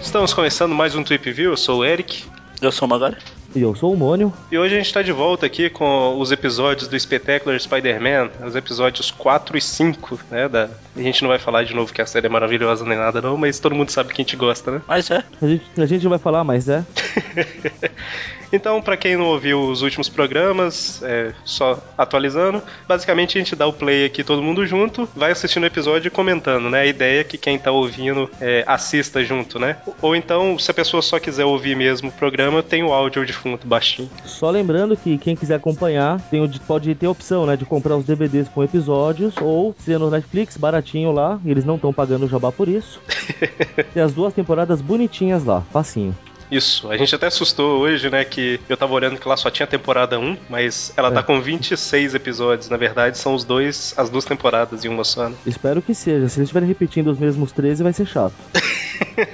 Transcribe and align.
Estamos 0.00 0.34
começando 0.34 0.74
mais 0.74 0.96
um 0.96 1.04
Trip 1.04 1.30
View, 1.30 1.52
eu 1.52 1.56
sou 1.56 1.78
o 1.78 1.84
Eric. 1.84 2.24
Eu 2.60 2.72
sou 2.72 2.88
o 2.88 2.90
Magari. 2.90 3.16
E 3.56 3.62
eu 3.62 3.74
sou 3.74 3.94
o 3.94 3.96
Mônio. 3.96 4.30
E 4.52 4.58
hoje 4.58 4.74
a 4.74 4.76
gente 4.76 4.88
está 4.88 5.00
de 5.00 5.12
volta 5.12 5.46
aqui 5.46 5.70
com 5.70 6.20
os 6.20 6.30
episódios 6.30 6.88
do 6.88 7.00
Spectacular 7.00 7.58
Spider-Man, 7.58 8.28
os 8.46 8.54
episódios 8.54 9.10
4 9.10 9.56
e 9.56 9.60
5, 9.62 10.20
né? 10.30 10.46
Da... 10.46 10.68
A 10.94 11.00
gente 11.00 11.22
não 11.22 11.30
vai 11.30 11.38
falar 11.38 11.64
de 11.64 11.74
novo 11.74 11.90
que 11.90 12.02
a 12.02 12.06
série 12.06 12.26
é 12.26 12.28
maravilhosa 12.28 12.84
nem 12.84 12.98
nada 12.98 13.22
não, 13.22 13.34
mas 13.38 13.58
todo 13.58 13.74
mundo 13.74 13.88
sabe 13.88 14.12
que 14.12 14.20
a 14.20 14.24
gente 14.24 14.36
gosta, 14.36 14.72
né? 14.72 14.82
Mas 14.86 15.10
é. 15.10 15.24
A 15.40 15.46
gente, 15.46 15.64
a 15.78 15.86
gente 15.86 16.02
não 16.02 16.10
vai 16.10 16.18
falar, 16.18 16.44
mas 16.44 16.68
é. 16.68 16.84
Então, 18.52 18.80
para 18.80 18.96
quem 18.96 19.16
não 19.16 19.26
ouviu 19.26 19.60
os 19.60 19.82
últimos 19.82 20.08
programas, 20.08 21.02
é, 21.02 21.32
só 21.44 21.82
atualizando, 21.96 22.62
basicamente 22.86 23.36
a 23.36 23.40
gente 23.40 23.56
dá 23.56 23.66
o 23.66 23.72
play 23.72 24.06
aqui 24.06 24.22
todo 24.22 24.42
mundo 24.42 24.66
junto, 24.66 25.08
vai 25.14 25.32
assistindo 25.32 25.64
o 25.64 25.66
episódio 25.66 26.08
e 26.08 26.10
comentando, 26.10 26.70
né? 26.70 26.80
A 26.80 26.86
ideia 26.86 27.20
é 27.20 27.24
que 27.24 27.36
quem 27.36 27.58
tá 27.58 27.70
ouvindo 27.70 28.30
é, 28.40 28.64
assista 28.66 29.22
junto, 29.24 29.58
né? 29.58 29.76
Ou 30.00 30.14
então, 30.14 30.58
se 30.58 30.70
a 30.70 30.74
pessoa 30.74 31.02
só 31.02 31.18
quiser 31.18 31.44
ouvir 31.44 31.76
mesmo 31.76 32.08
o 32.08 32.12
programa, 32.12 32.62
tem 32.62 32.82
o 32.82 32.92
áudio 32.92 33.26
de 33.26 33.32
fundo 33.32 33.45
baixinho. 33.64 34.08
Só 34.24 34.50
lembrando 34.50 34.96
que 34.96 35.18
quem 35.18 35.36
quiser 35.36 35.54
acompanhar 35.56 36.20
tem 36.30 36.42
o, 36.42 36.48
pode 36.66 36.94
ter 36.94 37.06
a 37.06 37.10
opção, 37.10 37.46
né, 37.46 37.56
de 37.56 37.64
comprar 37.64 37.96
os 37.96 38.04
DVDs 38.04 38.48
com 38.48 38.64
episódios 38.64 39.34
ou 39.40 39.74
ser 39.78 39.98
no 39.98 40.10
Netflix, 40.10 40.56
baratinho 40.56 41.12
lá, 41.12 41.38
e 41.44 41.50
eles 41.50 41.64
não 41.64 41.76
estão 41.76 41.92
pagando 41.92 42.26
jabá 42.28 42.50
por 42.50 42.66
isso. 42.68 43.00
tem 43.94 44.02
as 44.02 44.12
duas 44.12 44.32
temporadas 44.34 44.80
bonitinhas 44.80 45.44
lá, 45.44 45.60
facinho. 45.72 46.16
Isso, 46.48 46.88
a 46.92 46.96
gente 46.96 47.12
até 47.12 47.26
assustou 47.26 47.80
hoje, 47.80 48.08
né, 48.08 48.24
que 48.24 48.60
eu 48.68 48.76
tava 48.76 48.94
olhando 48.94 49.18
que 49.18 49.26
lá 49.28 49.36
só 49.36 49.50
tinha 49.50 49.66
temporada 49.66 50.16
1, 50.16 50.36
mas 50.48 50.92
ela 50.96 51.08
É. 51.08 51.10
tá 51.10 51.20
com 51.20 51.40
26 51.40 52.14
episódios, 52.14 52.68
na 52.68 52.76
verdade 52.76 53.18
são 53.18 53.34
os 53.34 53.42
dois, 53.44 53.92
as 53.96 54.08
duas 54.08 54.24
temporadas 54.24 54.84
em 54.84 54.88
uma 54.88 55.02
só, 55.02 55.28
né? 55.28 55.34
Espero 55.44 55.82
que 55.82 55.92
seja. 55.92 56.28
Se 56.28 56.38
eles 56.38 56.46
estiverem 56.46 56.68
repetindo 56.68 57.08
os 57.10 57.18
mesmos 57.18 57.50
13, 57.50 57.82
vai 57.82 57.92
ser 57.92 58.06
chato. 58.06 58.34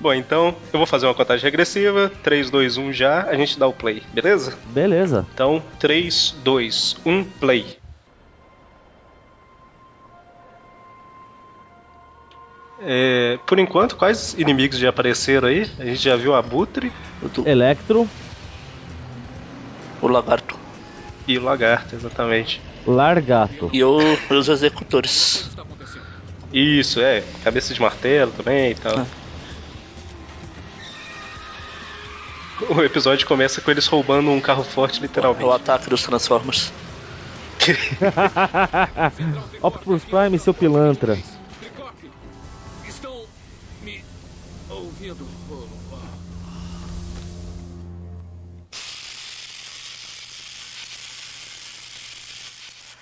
Bom, 0.00 0.12
então 0.14 0.56
eu 0.72 0.78
vou 0.78 0.86
fazer 0.86 1.06
uma 1.06 1.14
contagem 1.14 1.44
regressiva, 1.44 2.08
3, 2.22 2.50
2, 2.50 2.76
1 2.76 2.92
já, 2.92 3.24
a 3.24 3.34
gente 3.34 3.58
dá 3.58 3.66
o 3.66 3.72
play, 3.72 4.02
beleza? 4.12 4.58
Beleza. 4.64 5.26
Então, 5.32 5.62
3, 5.78 6.32
2, 6.42 6.94
1, 7.04 7.24
play. 7.24 7.78
É, 12.78 13.38
por 13.46 13.58
enquanto, 13.58 13.96
quais 13.96 14.34
inimigos 14.34 14.78
já 14.78 14.88
apareceram 14.90 15.48
aí? 15.48 15.62
A 15.78 15.84
gente 15.86 15.96
já 16.02 16.16
viu 16.16 16.32
o 16.32 16.34
Abutre 16.34 16.92
O, 17.22 17.48
Electro, 17.48 18.10
o 20.00 20.08
lagarto. 20.08 20.58
e 21.26 21.38
o 21.38 21.42
Lagarto, 21.42 21.94
exatamente. 21.94 22.60
Largato. 22.84 23.70
E 23.72 23.82
o- 23.82 23.98
os 24.30 24.48
executores. 24.48 25.50
Isso, 26.52 27.00
é, 27.00 27.22
cabeça 27.42 27.72
de 27.72 27.80
martelo 27.80 28.32
também 28.32 28.72
e 28.72 28.74
tal. 28.74 28.98
Ah. 28.98 29.23
O 32.70 32.80
episódio 32.82 33.26
começa 33.26 33.60
com 33.60 33.70
eles 33.70 33.86
roubando 33.86 34.30
um 34.30 34.40
carro 34.40 34.64
forte, 34.64 35.00
O 35.00 35.02
literalmente. 35.02 35.50
ataque 35.50 35.90
dos 35.90 36.02
Transformers. 36.02 36.72
Optimus 39.62 40.04
Prime, 40.04 40.38
seu 40.38 40.54
pilantra. 40.54 41.18
Estão 42.86 43.24
me 43.82 44.02
ouvindo? 44.70 45.26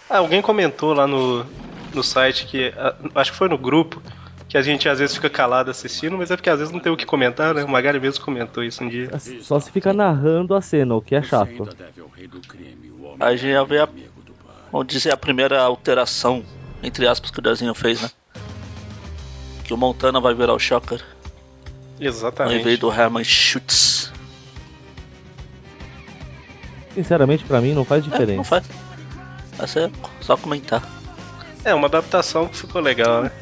Ah, 0.09 0.19
alguém 0.19 0.43
comentou 0.43 0.93
lá 0.93 1.07
no, 1.07 1.45
no 1.95 2.03
site 2.03 2.47
que. 2.47 2.73
ah, 2.77 2.95
Acho 3.15 3.33
que 3.33 3.39
foi 3.39 3.49
no 3.49 3.57
grupo. 3.57 4.03
Que 4.53 4.59
a 4.59 4.61
gente 4.61 4.87
às 4.87 4.99
vezes 4.99 5.15
fica 5.17 5.31
calado 5.31 5.71
assistindo, 5.71 6.19
mas 6.19 6.31
é 6.31 6.37
porque 6.37 6.51
às 6.51 6.59
vezes 6.59 6.71
não 6.75 6.79
tem 6.79 6.93
o 6.93 6.97
que 6.97 7.07
comentar, 7.07 7.55
né? 7.55 7.65
O 7.65 7.69
Magari 7.71 7.99
mesmo 7.99 8.23
comentou 8.23 8.63
isso 8.63 8.85
um 8.85 8.89
dia. 8.91 9.09
Só 9.41 9.59
se 9.59 9.71
fica 9.71 9.95
narrando 9.95 10.55
a 10.55 10.61
cena, 10.61 10.95
o 10.95 11.01
que 11.01 11.15
é 11.15 11.23
chato. 11.23 11.63
ao 11.63 13.17
Aí 13.19 13.39
já 13.39 13.65
vê 13.65 13.79
a, 13.79 13.85
amigo 13.85 14.21
do 14.21 14.33
bar. 14.45 14.53
vamos 14.71 14.89
dizer, 14.89 15.11
a 15.11 15.17
primeira 15.17 15.59
alteração, 15.63 16.45
entre 16.83 17.09
aspas, 17.09 17.31
que 17.31 17.39
o 17.39 17.43
desenho 17.43 17.73
fez, 17.75 18.03
né? 18.03 18.11
Que 19.65 19.73
o 19.73 19.77
Montana 19.79 20.21
vai 20.21 20.35
virar 20.35 20.53
o 20.53 20.59
Shocker, 20.59 21.03
ao 21.99 22.05
Exatamente. 22.07 22.61
invés 22.61 22.79
do 22.79 22.93
Herman 22.93 23.25
Schutz. 23.25 24.13
Sinceramente, 26.93 27.43
pra 27.45 27.59
mim 27.63 27.73
não 27.73 27.87
faz 27.87 28.05
É, 28.05 28.07
não 28.07 28.13
diferença. 28.19 28.45
faz. 28.45 28.65
Vai 29.57 29.67
ser 29.67 29.91
só 30.21 30.37
comentar. 30.37 30.87
É, 31.65 31.73
uma 31.75 31.87
adaptação 31.87 32.49
que 32.49 32.57
ficou 32.59 32.83
legal, 32.83 33.23
né? 33.23 33.33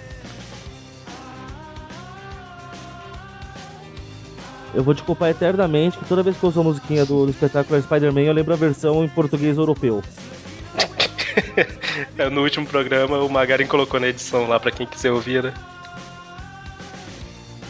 Eu 4.73 4.85
vou 4.85 4.95
te 4.95 5.03
culpar 5.03 5.31
eternamente 5.31 5.99
que 5.99 6.05
toda 6.05 6.23
vez 6.23 6.37
que 6.37 6.45
eu 6.45 6.49
ouço 6.49 6.61
a 6.61 6.65
musiquinha 6.65 7.05
do, 7.05 7.27
do 7.27 7.31
espetáculo 7.31 7.81
Spider-Man, 7.83 8.23
eu 8.23 8.33
lembro 8.33 8.53
a 8.53 8.57
versão 8.57 9.05
em 9.05 9.09
português 9.09 9.57
europeu. 9.57 10.03
É, 12.19 12.29
no 12.29 12.43
último 12.43 12.67
programa 12.67 13.19
o 13.19 13.29
Magari 13.29 13.65
colocou 13.67 14.01
na 14.01 14.09
edição 14.09 14.49
lá 14.49 14.59
pra 14.59 14.71
quem 14.71 14.87
quiser 14.87 15.13
ouvir, 15.13 15.43
né? 15.43 15.55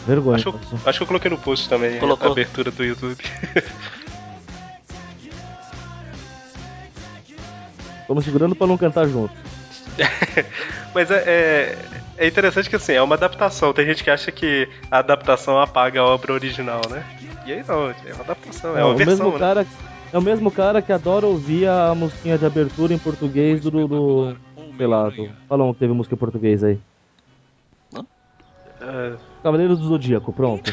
Vergonha. 0.05 0.37
Acho, 0.37 0.59
acho 0.85 0.99
que 0.99 1.03
eu 1.03 1.07
coloquei 1.07 1.29
no 1.29 1.37
post 1.37 1.69
também 1.69 1.99
Colocou. 1.99 2.29
a 2.29 2.31
abertura 2.31 2.71
do 2.71 2.83
YouTube. 2.83 3.17
Estamos 8.01 8.25
segurando 8.25 8.55
pra 8.55 8.67
não 8.67 8.77
cantar 8.77 9.07
junto. 9.07 9.33
Mas 10.93 11.11
é, 11.11 11.23
é, 11.27 11.77
é 12.21 12.27
interessante 12.27 12.69
que 12.69 12.75
assim, 12.75 12.93
é 12.93 13.01
uma 13.01 13.15
adaptação. 13.15 13.73
Tem 13.73 13.85
gente 13.85 14.03
que 14.03 14.09
acha 14.11 14.31
que 14.31 14.69
a 14.91 14.99
adaptação 14.99 15.59
apaga 15.59 16.01
a 16.01 16.05
obra 16.05 16.33
original, 16.33 16.81
né? 16.87 17.03
E 17.45 17.51
aí 17.51 17.63
não, 17.67 17.89
é 17.89 18.13
uma 18.13 18.21
adaptação, 18.21 18.77
é 18.77 18.81
É, 18.81 18.83
uma 18.83 18.93
o 18.93 18.95
versão, 18.95 19.25
mesmo 19.25 19.33
né? 19.33 19.39
cara, 19.39 19.65
é 20.13 20.17
o 20.17 20.21
mesmo 20.21 20.51
cara 20.51 20.81
que 20.83 20.93
adora 20.93 21.25
ouvir 21.25 21.67
a 21.67 21.95
musiquinha 21.95 22.37
de 22.37 22.45
abertura 22.45 22.93
em 22.93 22.99
português 22.99 23.61
do. 23.61 23.71
do, 23.71 23.87
do 23.87 24.37
sei 24.77 24.87
lá, 24.87 25.09
do, 25.09 25.29
fala 25.49 25.63
um 25.63 25.73
que 25.73 25.79
teve 25.79 25.93
música 25.93 26.13
em 26.13 26.17
português 26.19 26.63
aí. 26.63 26.79
Cavaleiro 29.41 29.75
do 29.75 29.83
Zodíaco, 29.83 30.31
pronto. 30.31 30.71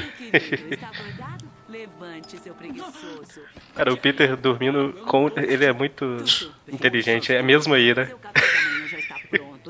Cara, 3.74 3.92
o 3.92 3.96
Peter 3.96 4.36
dormindo 4.36 4.92
com. 5.06 5.30
Ele 5.36 5.64
é 5.64 5.72
muito 5.72 6.16
inteligente, 6.70 7.32
é 7.32 7.42
mesmo 7.42 7.72
aí, 7.72 7.94
né? 7.94 8.10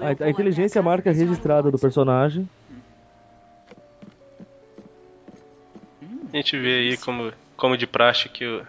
A, 0.01 0.25
a 0.25 0.31
inteligência 0.31 0.79
é 0.79 0.81
a 0.81 0.83
marca 0.83 1.13
registrada 1.13 1.71
do 1.71 1.79
personagem. 1.79 2.49
A 6.33 6.37
gente 6.37 6.59
vê 6.59 6.79
aí 6.79 6.97
como, 6.99 7.33
como 7.57 7.77
de 7.77 7.87
praxe 7.87 8.29
que 8.29 8.45
o, 8.45 8.67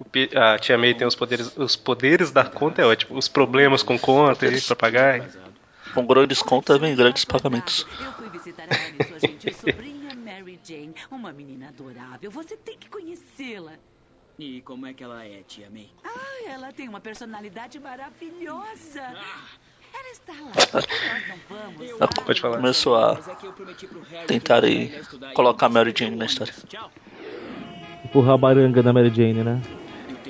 o 0.00 0.38
a 0.38 0.58
Tia 0.58 0.78
May 0.78 0.94
tem 0.94 1.06
os 1.06 1.14
poderes. 1.14 1.56
Os 1.56 1.76
poderes 1.76 2.30
da 2.30 2.44
conta 2.44 2.82
é 2.82 2.86
ótimo. 2.86 3.18
Os 3.18 3.28
problemas 3.28 3.82
com 3.82 3.98
conta 3.98 4.46
aí 4.46 4.60
pra 4.60 4.76
pagar. 4.76 5.28
Com 5.94 6.06
grandes 6.06 6.42
contas 6.42 6.78
vem 6.78 6.94
grandes 6.94 7.24
pagamentos. 7.24 7.86
Eu 8.00 8.12
fui 8.12 8.28
visitar 8.30 8.64
a 8.64 8.88
Anne, 8.88 9.04
sua 9.08 9.18
gentil 9.18 9.54
sobrinha 9.54 10.14
Mary 10.14 10.58
Jane. 10.62 10.94
Uma 11.10 11.32
menina 11.32 11.68
adorável. 11.68 12.30
Você 12.30 12.56
tem 12.56 12.78
que 12.78 12.88
conhecê-la. 12.88 13.72
E 14.38 14.60
como 14.62 14.86
é 14.86 14.94
que 14.94 15.02
ela 15.02 15.24
é, 15.24 15.42
tia 15.42 15.68
May? 15.68 15.90
Ah, 16.04 16.50
ela 16.50 16.72
tem 16.72 16.88
uma 16.88 17.00
personalidade 17.00 17.80
maravilhosa. 17.80 19.02
Ah. 19.02 19.48
Pode 22.24 22.40
falar. 22.40 22.56
Começou 22.56 22.96
a 22.96 23.16
tentar 24.26 24.64
aí 24.64 24.92
colocar 25.34 25.68
e- 25.68 25.72
Mary 25.72 25.94
Jane 25.96 26.16
na 26.16 26.26
história. 26.26 26.54
Empurrar 28.04 28.34
a 28.34 28.38
baranga 28.38 28.82
da 28.82 28.92
Mary 28.92 29.10
Jane, 29.14 29.42
né? 29.42 29.60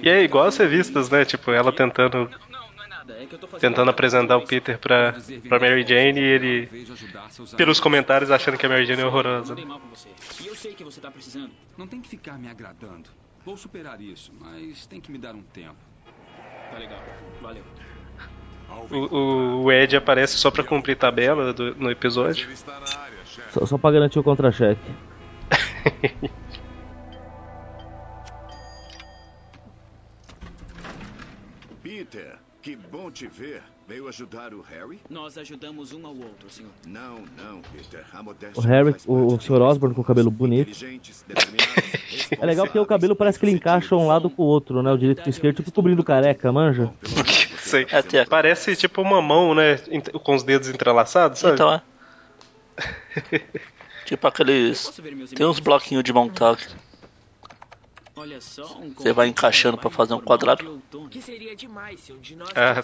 E 0.03 0.09
é 0.09 0.23
igual 0.23 0.47
as 0.47 0.57
revistas, 0.57 1.11
né? 1.11 1.25
Tipo, 1.25 1.51
ela 1.51 1.73
tentando, 1.73 2.31
tentando 3.61 3.91
apresentar 3.91 4.37
o 4.37 4.47
Peter 4.47 4.79
pra, 4.79 5.15
pra 5.49 5.59
Mary 5.59 5.85
Jane 5.87 6.21
e 6.21 6.25
ele, 6.25 6.87
pelos 7.57 7.81
comentários, 7.81 8.31
achando 8.31 8.57
que 8.57 8.65
a 8.67 8.69
Mary 8.69 8.87
Jane 8.87 9.03
é 9.03 9.07
horrorosa. 9.07 9.57
E 10.41 10.47
eu 10.47 10.55
sei 10.55 10.73
que 10.75 10.85
você 10.85 11.01
tá 11.01 11.11
precisando. 11.11 11.51
Não 11.77 11.87
tem 11.87 12.01
que 12.01 12.09
ficar 12.09 12.39
me 12.39 12.49
agradando. 12.49 13.09
Vou 13.45 13.57
superar 13.57 14.01
isso, 14.01 14.33
mas 14.41 14.87
tem 14.87 15.01
que 15.01 15.11
me 15.11 15.19
dar 15.19 15.35
um 15.35 15.43
tempo. 15.43 15.77
Tá 16.71 16.79
legal. 16.79 17.03
Valeu. 17.41 17.65
O, 18.91 18.97
o- 18.97 19.63
o 19.65 19.73
Ed 19.73 19.97
aparece 19.97 20.37
só 20.39 20.51
pra 20.51 20.65
cumprir 20.65 20.97
tabela 20.97 21.53
do- 21.53 21.75
no 21.75 21.91
episódio. 21.91 22.49
Só, 23.53 23.67
só 23.67 23.79
pra 23.79 23.91
garantir 23.91 24.19
o 24.19 24.23
contra-cheque. 24.23 24.81
Peter, 31.83 32.37
Que 32.61 32.77
bom 32.77 33.11
te 33.11 33.27
ver. 33.27 33.63
Veio 33.87 34.07
ajudar 34.09 34.53
o 34.53 34.61
Harry? 34.61 34.99
Nós 35.09 35.39
ajudamos 35.39 35.95
um 35.95 36.05
ao 36.07 36.13
outro, 36.15 36.51
senhor. 36.51 36.71
Não, 36.87 37.21
não, 37.39 37.63
Peter. 37.73 38.05
A 38.13 38.23
modéstia 38.23 38.61
O 38.61 38.67
Harry, 38.67 38.95
o, 39.07 39.35
o 39.35 39.41
Sr. 39.41 39.59
da 39.61 39.65
Osborn 39.65 39.95
com 39.95 40.03
o 40.03 40.05
cabelo 40.05 40.31
bonito. 40.31 40.71
É 42.41 42.45
legal 42.45 42.67
que 42.67 42.79
o 42.79 42.85
cabelo 42.85 43.17
parece 43.17 43.39
que 43.39 43.47
ele 43.47 43.53
encaixa 43.53 43.97
um 43.97 44.07
lado 44.07 44.29
com 44.29 44.43
o 44.43 44.47
outro, 44.47 44.83
né? 44.83 44.93
O 44.93 44.99
direito 44.99 45.23
com 45.23 45.29
o 45.29 45.31
esquerdo, 45.31 45.57
tipo 45.57 45.73
cobrindo 45.73 46.05
careca, 46.05 46.53
manja? 46.53 46.93
Sei. 47.69 47.87
É, 47.91 48.25
Parece 48.25 48.75
tipo 48.77 49.03
uma 49.03 49.21
mão, 49.21 49.55
né? 49.55 49.77
Com 50.23 50.35
os 50.35 50.43
dedos 50.43 50.69
entrelaçados, 50.69 51.39
sabe? 51.39 51.55
Então 51.55 51.73
é. 51.73 51.83
tipo 54.05 54.27
aqueles. 54.27 55.01
Tem 55.35 55.47
uns 55.47 55.61
bloquinhos 55.61 56.05
de 56.05 56.13
montar 56.13 56.53
aqui. 56.53 56.67
Olha 58.19 58.41
só, 58.41 58.77
um 58.79 58.93
Você 58.95 59.13
vai 59.13 59.29
encaixando 59.29 59.77
para 59.77 59.89
pra 59.91 59.97
fazer 59.97 60.13
um 60.13 60.21
quadrado? 60.21 60.83
Ah. 62.57 62.83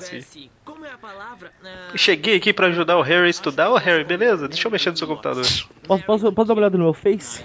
Como 0.64 0.84
é 0.86 0.92
a 0.92 0.98
palavra? 0.98 1.52
Ah, 1.64 1.96
Cheguei 1.96 2.36
aqui 2.36 2.52
pra 2.52 2.68
ajudar 2.68 2.96
o 2.96 3.02
Harry 3.02 3.26
a 3.26 3.30
estudar. 3.30 3.68
Ô, 3.70 3.76
Harry, 3.76 4.04
beleza? 4.04 4.46
Deixa 4.46 4.68
eu 4.68 4.70
mexer 4.70 4.92
no 4.92 4.96
seu 4.96 5.08
computador. 5.08 5.42
Posso, 5.42 6.04
posso, 6.04 6.32
posso 6.32 6.46
dar 6.46 6.54
uma 6.54 6.60
olhada 6.60 6.78
no 6.78 6.84
meu 6.84 6.94
Face? 6.94 7.42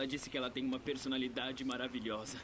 Ela 0.00 0.06
disse 0.06 0.30
que 0.30 0.38
ela 0.38 0.48
tem 0.48 0.64
uma 0.64 0.78
personalidade 0.80 1.62
maravilhosa. 1.62 2.38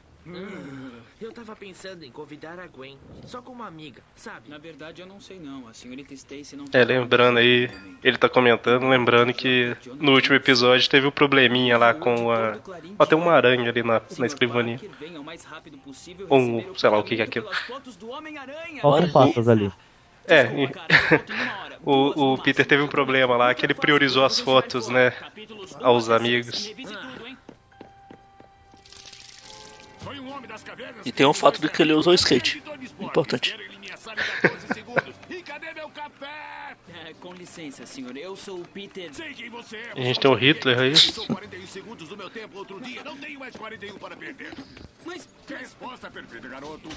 eu 1.19 1.33
tava 1.33 1.57
pensando 1.57 2.05
em 2.05 2.11
convidar 2.13 2.59
a 2.59 2.67
Gwen, 2.67 2.99
só 3.25 3.41
como 3.41 3.63
amiga, 3.63 4.03
sabe? 4.15 4.51
Na 4.51 4.59
verdade, 4.59 5.01
eu 5.01 5.07
não 5.07 5.19
sei 5.19 5.39
não. 5.41 5.67
A 5.67 5.73
senhorita 5.73 6.13
Stacy 6.13 6.55
não... 6.55 6.67
É, 6.71 6.85
lembrando 6.85 7.39
aí, 7.39 7.71
ele 8.05 8.19
tá 8.19 8.29
comentando, 8.29 8.87
lembrando 8.87 9.33
que 9.33 9.75
no 9.99 10.13
último 10.13 10.37
episódio 10.37 10.87
teve 10.91 11.07
um 11.07 11.11
probleminha 11.11 11.79
lá 11.79 11.95
com 11.95 12.31
a. 12.31 12.59
Ó, 12.99 13.07
tem 13.07 13.17
uma 13.17 13.33
aranha 13.33 13.71
ali 13.71 13.83
na, 13.83 14.03
na 14.19 14.27
escrivaninha. 14.27 14.79
Ou 16.29 16.39
um, 16.39 16.75
sei 16.75 16.91
lá 16.91 16.99
o 16.99 17.05
que 17.05 17.15
é 17.15 17.23
aquilo. 17.25 17.49
Faltam 18.83 19.09
patas 19.11 19.49
ali. 19.49 19.73
É, 20.29 20.65
e- 20.65 20.69
o, 21.83 22.33
o 22.35 22.39
Peter 22.43 22.67
teve 22.67 22.83
um 22.83 22.89
problema 22.89 23.37
lá, 23.37 23.55
que 23.55 23.65
ele 23.65 23.75
priorizou 23.75 24.25
as 24.25 24.41
fotos, 24.41 24.89
né, 24.89 25.13
aos 25.81 26.11
amigos. 26.11 26.75
E 31.05 31.13
tem 31.13 31.27
um 31.27 31.33
fato 31.33 31.61
de 31.61 31.69
que 31.69 31.83
ele 31.83 31.93
usou 31.93 32.15
skate. 32.15 32.63
Importante. 33.01 33.51
Quero 33.51 33.63
ele 33.63 33.77
em 33.77 33.81
minha 33.81 33.97
sala 33.97 34.21
em 34.21 34.41
14 34.41 34.75
segundos. 34.75 35.15
E 35.29 35.43
cadê 35.43 35.73
meu 35.73 35.89
café? 35.91 36.77
É, 37.05 37.13
com 37.21 37.33
licença, 37.33 37.85
senhor. 37.85 38.17
Eu 38.17 38.37
sou 38.37 38.61
o 38.61 38.69
Peter. 38.69 39.13
Sei 39.13 39.35
quem 39.35 39.51
você 39.51 39.77
é. 39.77 39.93
A 39.93 40.01
gente 40.01 40.21
tem 40.21 40.31
o 40.31 40.35
Hitler 40.35 40.79
aí. 40.79 40.97
São 40.97 41.27
41 41.27 41.67
segundos 41.67 42.09
do 42.09 42.17
meu 42.17 42.31
tempo 42.31 42.59
outro 42.59 42.81
dia. 42.81 43.03
Não 43.05 43.17
tenho 43.17 43.39
mais 43.39 43.55
41 43.57 43.99
para 43.99 44.17
perder. 44.17 44.53
Mas... 45.05 45.29
Resposta 45.49 46.11
perfeita, 46.11 46.49
garoto. 46.49 46.89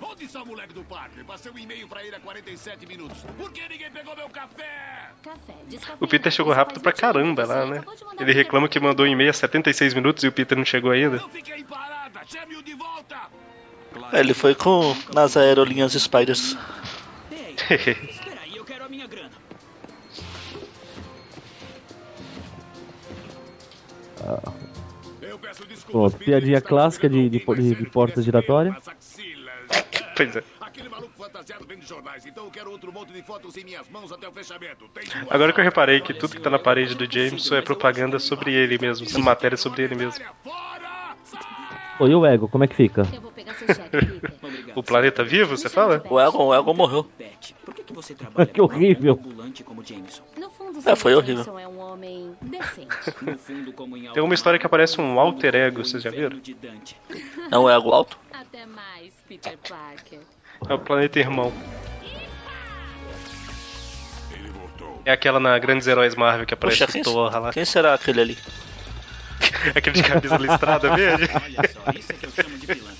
Onde 0.00 0.24
está 0.24 0.42
o 0.42 0.46
moleque 0.46 0.74
do 0.74 0.82
parque? 0.82 1.22
Passei 1.22 1.52
um 1.52 1.58
e-mail 1.58 1.86
pra 1.86 2.04
ele 2.04 2.16
há 2.16 2.20
47 2.20 2.86
minutos. 2.86 3.18
Por 3.38 3.52
que 3.52 3.68
ninguém 3.68 3.90
pegou 3.90 4.16
meu 4.16 4.28
café? 4.28 5.12
O 6.00 6.08
Peter 6.08 6.32
chegou 6.32 6.52
rápido 6.52 6.80
pra 6.80 6.92
caramba 6.92 7.46
lá, 7.46 7.64
né? 7.64 7.84
Ele 8.18 8.32
reclama 8.32 8.68
que 8.68 8.80
mandou 8.80 9.06
um 9.06 9.08
e-mail 9.08 9.30
há 9.30 9.32
76 9.32 9.94
minutos 9.94 10.24
e 10.24 10.28
o 10.28 10.32
Peter 10.32 10.58
não 10.58 10.64
chegou 10.64 10.90
ainda. 10.90 11.18
Não 11.18 11.28
fiquei 11.28 11.62
parada. 11.62 12.01
Chame-o 12.26 12.62
de 12.62 12.74
volta. 12.74 13.30
É, 14.12 14.20
ele 14.20 14.34
foi 14.34 14.54
com 14.54 14.94
nas 15.14 15.36
aerolinhas 15.36 15.92
Spiders. 15.92 16.56
Ei, 17.30 17.54
espera 18.08 18.40
aí, 18.42 18.56
eu 18.56 18.64
quero 18.64 18.84
a 18.84 18.88
minha 18.88 19.06
grana. 19.06 19.30
Peter, 25.92 26.18
piadinha 26.18 26.60
clássica 26.60 27.08
de, 27.08 27.28
de, 27.28 27.38
de, 27.38 27.74
de 27.74 27.90
porta 27.90 28.22
giratória. 28.22 28.76
Pois 30.16 30.36
é. 30.36 30.44
Aquele 30.60 30.88
maluco 30.88 31.12
fantasiado 31.16 31.66
vem 31.66 31.78
de 31.78 31.86
jornais, 31.86 32.24
então 32.26 32.44
eu 32.44 32.50
quero 32.50 32.70
outro 32.70 32.92
monte 32.92 33.12
de 33.12 33.22
fotos 33.22 33.56
em 33.56 33.64
minhas 33.64 33.88
mãos 33.88 34.12
até 34.12 34.28
o 34.28 34.32
fechamento. 34.32 34.88
Tem 34.88 35.04
duas 35.04 35.30
Agora 35.30 35.52
que 35.52 35.60
eu 35.60 35.64
reparei 35.64 36.00
que 36.00 36.14
tudo 36.14 36.34
que 36.34 36.40
tá 36.40 36.50
na 36.50 36.58
parede 36.58 36.94
do 36.94 37.10
Jameson 37.10 37.56
é 37.56 37.62
propaganda 37.62 38.18
sobre 38.18 38.52
ele 38.52 38.78
mesmo, 38.78 39.06
é 39.06 39.18
matéria 39.18 39.56
sobre 39.56 39.82
ele 39.82 39.94
mesmo. 39.94 40.22
Fora! 42.02 42.04
Ô, 42.04 42.08
e 42.08 42.14
o 42.14 42.26
Ego, 42.26 42.48
como 42.48 42.64
é 42.64 42.66
que 42.66 42.74
fica? 42.74 43.02
Eu 43.12 43.20
vou 43.20 43.30
pegar 43.32 43.54
seu 43.54 43.66
cheque, 43.68 43.90
Peter. 43.90 44.32
Obrigado. 44.42 44.76
O 44.78 44.82
planeta 44.82 45.24
vivo, 45.24 45.56
você 45.56 45.68
fala? 45.68 46.02
O 46.08 46.20
Egon, 46.20 46.46
o 46.46 46.54
Egon 46.54 46.74
morreu. 46.74 47.06
Que, 47.40 47.82
que 47.84 47.92
você 47.92 48.14
trabalha 48.14 48.46
Que 48.52 48.60
horrível. 48.60 49.16
com 49.16 49.28
um 49.28 49.30
ambulante 49.32 49.64
como 49.64 49.84
Jameson? 49.84 50.22
No 50.38 50.50
fundo, 50.50 50.78
É, 50.88 50.96
foi 50.96 51.14
horrível. 51.14 51.58
É 51.58 51.68
um 51.68 51.78
homem 51.80 52.32
decente. 52.42 52.88
No 53.22 53.38
fundo, 53.38 53.72
como 53.72 53.96
em 53.96 54.10
Tem 54.12 54.22
uma 54.22 54.34
história 54.34 54.58
que 54.58 54.66
aparece 54.66 55.00
um 55.00 55.18
alter 55.18 55.54
ego, 55.54 55.84
vocês 55.84 56.02
já 56.02 56.10
viram? 56.10 56.40
É 57.50 57.58
um 57.58 57.68
Ego 57.70 57.90
alto. 57.92 58.18
Até 58.32 58.66
mais, 58.66 59.10
Peter 59.28 59.58
Parker. 59.68 60.20
É 60.68 60.74
o 60.74 60.78
planeta 60.78 61.18
irmão. 61.18 61.52
É 65.04 65.10
aquela 65.12 65.40
na 65.40 65.58
Grandes 65.58 65.88
Heróis 65.88 66.14
Marvel 66.14 66.46
que 66.46 66.54
aparece 66.54 66.78
Poxa, 66.78 66.92
quem, 66.92 67.02
Thor 67.02 67.32
lá. 67.40 67.52
quem 67.52 67.64
será 67.64 67.92
aquele 67.94 68.20
ali? 68.20 68.38
Aquele 69.74 69.96
de 69.96 70.02
camisa 70.02 70.36
listrada 70.36 70.96
verde. 70.96 71.28
Olha 71.34 71.70
só, 71.72 71.98
isso 71.98 72.12
é 72.12 72.14
que 72.14 72.26
eu 72.26 72.30
chamo 72.30 72.58
de 72.58 72.66
pilantra. 72.66 72.96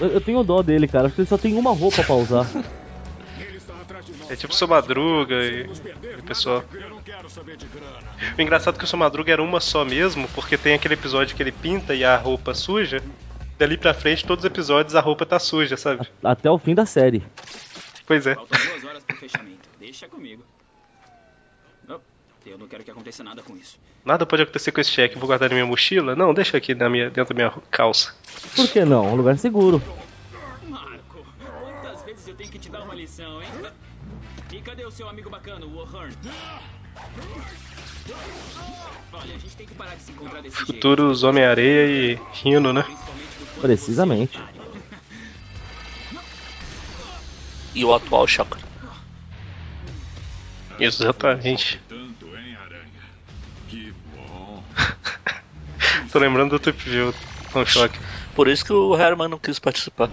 Eu, 0.00 0.08
eu 0.08 0.20
tenho 0.20 0.42
dó 0.42 0.62
dele, 0.62 0.88
cara. 0.88 1.06
Acho 1.06 1.14
que 1.14 1.20
ele 1.20 1.28
só 1.28 1.38
tem 1.38 1.54
uma 1.54 1.72
roupa 1.72 2.02
pra 2.02 2.14
usar. 2.14 2.46
É 4.28 4.36
tipo 4.36 4.52
o 4.52 4.56
seu 4.56 4.66
Madruga 4.66 5.34
e, 5.34 5.66
e 5.66 6.20
o 6.20 6.22
pessoal. 6.22 6.64
O 8.36 8.40
engraçado 8.40 8.76
é 8.76 8.78
que 8.78 8.84
o 8.84 8.88
seu 8.88 8.98
Madruga 8.98 9.32
era 9.32 9.42
uma 9.42 9.60
só 9.60 9.84
mesmo, 9.84 10.26
porque 10.34 10.56
tem 10.56 10.74
aquele 10.74 10.94
episódio 10.94 11.36
que 11.36 11.42
ele 11.42 11.52
pinta 11.52 11.94
e 11.94 12.04
a 12.04 12.16
roupa 12.16 12.54
suja. 12.54 13.02
Dali 13.58 13.76
pra 13.76 13.94
frente, 13.94 14.24
todos 14.24 14.44
os 14.44 14.50
episódios 14.50 14.96
a 14.96 15.00
roupa 15.00 15.26
tá 15.26 15.38
suja, 15.38 15.76
sabe? 15.76 16.08
Até 16.24 16.50
o 16.50 16.58
fim 16.58 16.74
da 16.74 16.86
série. 16.86 17.22
Pois 18.06 18.26
é. 18.26 18.34
Faltam 18.34 18.58
duas 18.58 18.84
horas 18.84 19.04
pro 19.04 19.16
fechamento. 19.16 19.68
Deixa 19.78 20.08
comigo. 20.08 20.42
Eu 22.44 22.58
não 22.58 22.66
quero 22.66 22.82
que 22.82 22.90
aconteça 22.90 23.22
nada 23.22 23.42
com 23.42 23.56
isso. 23.56 23.78
Nada 24.04 24.26
pode 24.26 24.42
acontecer 24.42 24.72
com 24.72 24.80
esse 24.80 24.90
cheque. 24.90 25.18
Vou 25.18 25.26
guardar 25.26 25.48
na 25.48 25.54
minha 25.54 25.66
mochila? 25.66 26.16
Não, 26.16 26.34
deixa 26.34 26.56
aqui 26.56 26.74
na 26.74 26.88
minha, 26.88 27.08
dentro 27.08 27.34
da 27.34 27.48
minha 27.48 27.62
calça. 27.70 28.14
Por 28.56 28.68
que 28.68 28.84
não? 28.84 29.12
Um 29.12 29.14
lugar 29.14 29.38
seguro. 29.38 29.80
Marco, 30.68 31.24
quantas 31.60 32.02
vezes 32.02 32.26
eu 32.26 32.34
tenho 32.34 32.50
que 32.50 32.58
te 32.58 32.68
dar 32.68 32.82
uma 32.82 32.94
lição, 32.94 33.40
hein? 33.40 33.48
E 34.52 34.60
cadê 34.60 34.84
o 34.84 34.90
seu 34.90 35.08
amigo 35.08 35.30
bacana, 35.30 35.64
o 35.64 35.76
O'Hearn? 35.78 36.14
Olha, 39.12 39.34
a 39.34 39.38
gente 39.38 39.56
tem 39.56 39.66
que 39.66 39.74
parar 39.74 39.94
de 39.94 40.02
se 40.02 40.12
encontrar 40.12 40.42
desse 40.42 40.56
jeito. 40.56 40.72
Futuros 40.72 41.22
Homem-Areia 41.22 41.86
e 41.86 42.20
Rino, 42.32 42.72
né? 42.72 42.84
Precisamente. 43.60 44.38
E 47.74 47.84
o 47.84 47.94
atual 47.94 48.26
Shocker. 48.26 48.60
Exatamente. 50.78 51.80
Tô 56.12 56.18
lembrando 56.18 56.50
do 56.50 56.58
Trip 56.58 56.88
View. 56.88 57.14
Não 57.54 57.64
choque. 57.66 57.98
Por 58.34 58.48
isso 58.48 58.64
que 58.64 58.72
o 58.72 58.96
Herman 58.96 59.28
não 59.28 59.38
quis 59.38 59.58
participar. 59.58 60.10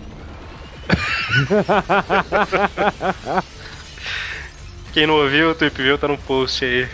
Quem 4.92 5.06
não 5.08 5.16
ouviu, 5.16 5.52
o 5.52 5.56
Trip 5.56 5.82
View 5.82 5.98
tá 5.98 6.08
no 6.08 6.18
post 6.18 6.66
aí. 6.66 6.90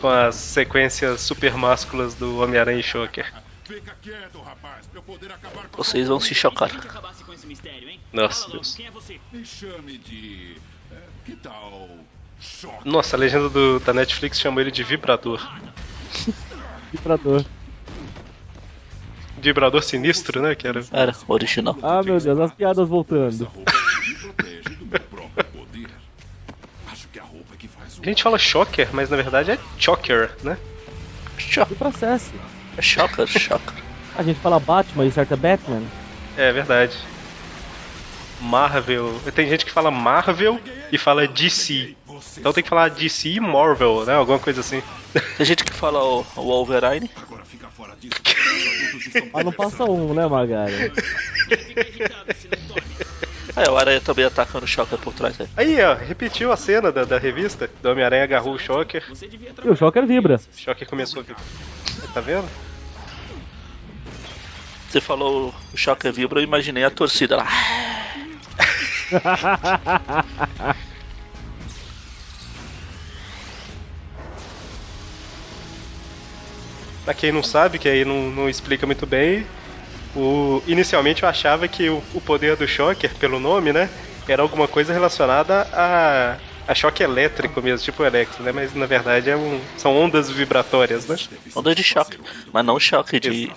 Com 0.00 0.08
as 0.08 0.34
sequências 0.36 1.20
super 1.20 1.54
másculas 1.54 2.14
do 2.14 2.38
Homem-Aranha 2.40 2.80
e 2.80 2.82
Shocker. 2.82 3.30
Fica 3.64 3.94
quieto, 4.02 4.40
rapaz, 4.40 4.88
com 4.92 5.02
Vocês 5.76 6.08
vão 6.08 6.18
se 6.18 6.34
chocar. 6.34 6.70
Com? 6.70 6.76
Nossa, 8.12 8.40
Fala 8.42 8.54
logo, 8.54 8.62
Deus. 8.62 8.74
quem 8.74 8.86
é 8.86 8.90
você? 8.90 9.20
Me 9.30 9.44
chame 9.44 9.98
de. 9.98 10.56
é, 10.90 10.96
que 11.24 11.36
tal. 11.36 11.88
Choque? 12.40 12.88
Nossa, 12.88 13.16
a 13.16 13.18
legenda 13.18 13.48
do- 13.50 13.78
da 13.78 13.92
Netflix 13.92 14.40
chama 14.40 14.60
ele 14.62 14.70
de 14.70 14.82
vibrador. 14.82 15.38
Vibrador. 16.92 17.44
Vibrador 19.40 19.82
sinistro, 19.82 20.42
né? 20.42 20.54
Que 20.54 20.66
era. 20.66 20.84
Era, 20.92 21.14
original. 21.28 21.76
Ah, 21.82 22.02
meu 22.02 22.18
Deus, 22.18 22.38
as 22.38 22.52
piadas 22.52 22.88
voltando. 22.88 23.50
a 27.18 27.22
roupa 27.22 27.54
é 27.54 27.56
que 27.56 27.68
faz 27.68 27.98
o. 27.98 28.02
A 28.02 28.04
gente 28.04 28.22
fala 28.22 28.38
Shocker, 28.38 28.88
mas 28.92 29.10
na 29.10 29.16
verdade 29.16 29.52
é 29.52 29.58
Choker, 29.78 30.30
né? 30.42 30.58
E 31.70 31.74
processo. 31.74 32.32
É 32.76 32.82
Shocker, 32.82 33.26
Shocker. 33.26 33.82
A 34.16 34.22
gente 34.22 34.38
fala 34.40 34.60
Batman 34.60 35.06
e 35.06 35.12
certo 35.12 35.34
é 35.34 35.36
Batman. 35.36 35.82
É 36.36 36.52
verdade. 36.52 36.96
Marvel. 38.40 39.20
Tem 39.34 39.48
gente 39.48 39.64
que 39.64 39.70
fala 39.70 39.90
Marvel 39.90 40.60
e 40.90 40.98
fala 40.98 41.26
DC. 41.26 41.96
Então 42.36 42.52
tem 42.52 42.62
que 42.62 42.68
falar 42.68 42.90
DC 42.90 43.28
e 43.28 43.40
Marvel, 43.40 44.04
né? 44.04 44.14
Alguma 44.14 44.38
coisa 44.38 44.60
assim. 44.60 44.82
Tem 45.36 45.46
gente 45.46 45.64
que 45.64 45.72
fala 45.72 46.02
o, 46.02 46.20
o 46.36 46.42
Wolverine. 46.42 47.10
Agora 47.16 47.44
fica 47.44 47.68
fora 47.68 47.94
disso. 47.96 48.14
Mas 49.32 49.44
não 49.44 49.52
passa 49.52 49.84
um, 49.84 50.14
né, 50.14 50.26
Magari? 50.26 50.90
Tome. 52.68 52.82
É, 53.56 53.68
o 53.68 53.76
Aranha 53.76 54.00
também 54.00 54.24
atacando 54.24 54.64
o 54.64 54.68
Shocker 54.68 54.98
por 54.98 55.12
trás 55.12 55.40
aí. 55.40 55.48
Aí, 55.56 55.82
ó, 55.82 55.94
repetiu 55.94 56.52
a 56.52 56.56
cena 56.56 56.92
da, 56.92 57.04
da 57.04 57.18
revista. 57.18 57.68
Do 57.82 57.90
Homem-Aranha 57.90 58.24
agarrou 58.24 58.54
o 58.54 58.58
Shocker. 58.58 59.02
E 59.64 59.68
o. 59.68 59.76
Shocker 59.76 60.06
vibra. 60.06 60.36
O 60.36 60.58
Shocker 60.58 60.88
começou 60.88 61.20
a 61.20 61.22
vibrar. 61.24 61.44
Tá 62.14 62.20
vendo? 62.20 62.48
Você 64.88 65.00
falou 65.00 65.54
o 65.72 65.76
Shocker 65.76 66.12
vibra, 66.12 66.40
eu 66.40 66.44
imaginei 66.44 66.84
a 66.84 66.90
torcida 66.90 67.36
lá. 67.36 67.48
Pra 77.10 77.14
quem 77.16 77.32
não 77.32 77.42
sabe, 77.42 77.76
que 77.76 77.88
aí 77.88 78.04
não, 78.04 78.30
não 78.30 78.48
explica 78.48 78.86
muito 78.86 79.04
bem, 79.04 79.44
o, 80.14 80.62
inicialmente 80.64 81.24
eu 81.24 81.28
achava 81.28 81.66
que 81.66 81.90
o, 81.90 82.00
o 82.14 82.20
poder 82.20 82.54
do 82.54 82.68
Shocker, 82.68 83.12
pelo 83.16 83.40
nome, 83.40 83.72
né, 83.72 83.90
era 84.28 84.40
alguma 84.40 84.68
coisa 84.68 84.92
relacionada 84.92 85.66
a, 85.72 86.38
a 86.68 86.72
choque 86.72 87.02
elétrico 87.02 87.60
mesmo, 87.60 87.84
tipo 87.84 88.04
Electro, 88.04 88.44
né? 88.44 88.52
Mas 88.52 88.72
na 88.74 88.86
verdade 88.86 89.28
é 89.28 89.36
um, 89.36 89.60
são 89.76 89.96
ondas 89.96 90.30
vibratórias, 90.30 91.08
né? 91.08 91.16
Onda 91.56 91.74
de 91.74 91.82
choque, 91.82 92.16
mas 92.52 92.64
não 92.64 92.78
choque 92.78 93.18
de 93.18 93.50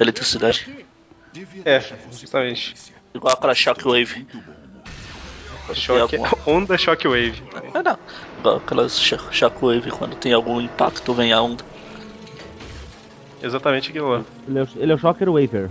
eletricidade. 0.00 0.66
É, 1.66 1.82
justamente. 2.10 2.74
Igual 3.14 3.34
aquela 3.34 3.54
shockwave. 3.54 4.26
Choque, 5.74 6.16
onda 6.46 6.78
shockwave. 6.78 7.42
Ah, 7.74 7.82
não. 7.82 7.98
Igual 8.38 8.56
aquelas 8.56 8.98
shockwave, 8.98 9.90
quando 9.90 10.16
tem 10.16 10.32
algum 10.32 10.58
impacto 10.58 11.12
vem 11.12 11.34
a 11.34 11.42
onda. 11.42 11.62
Exatamente 13.44 13.90
aquilo 13.90 14.08
lá. 14.10 14.24
Ele 14.48 14.58
é, 14.58 14.62
o- 14.62 14.68
ele 14.76 14.92
é 14.92 14.94
o 14.94 14.98
Shocker 14.98 15.28
Waver. 15.30 15.70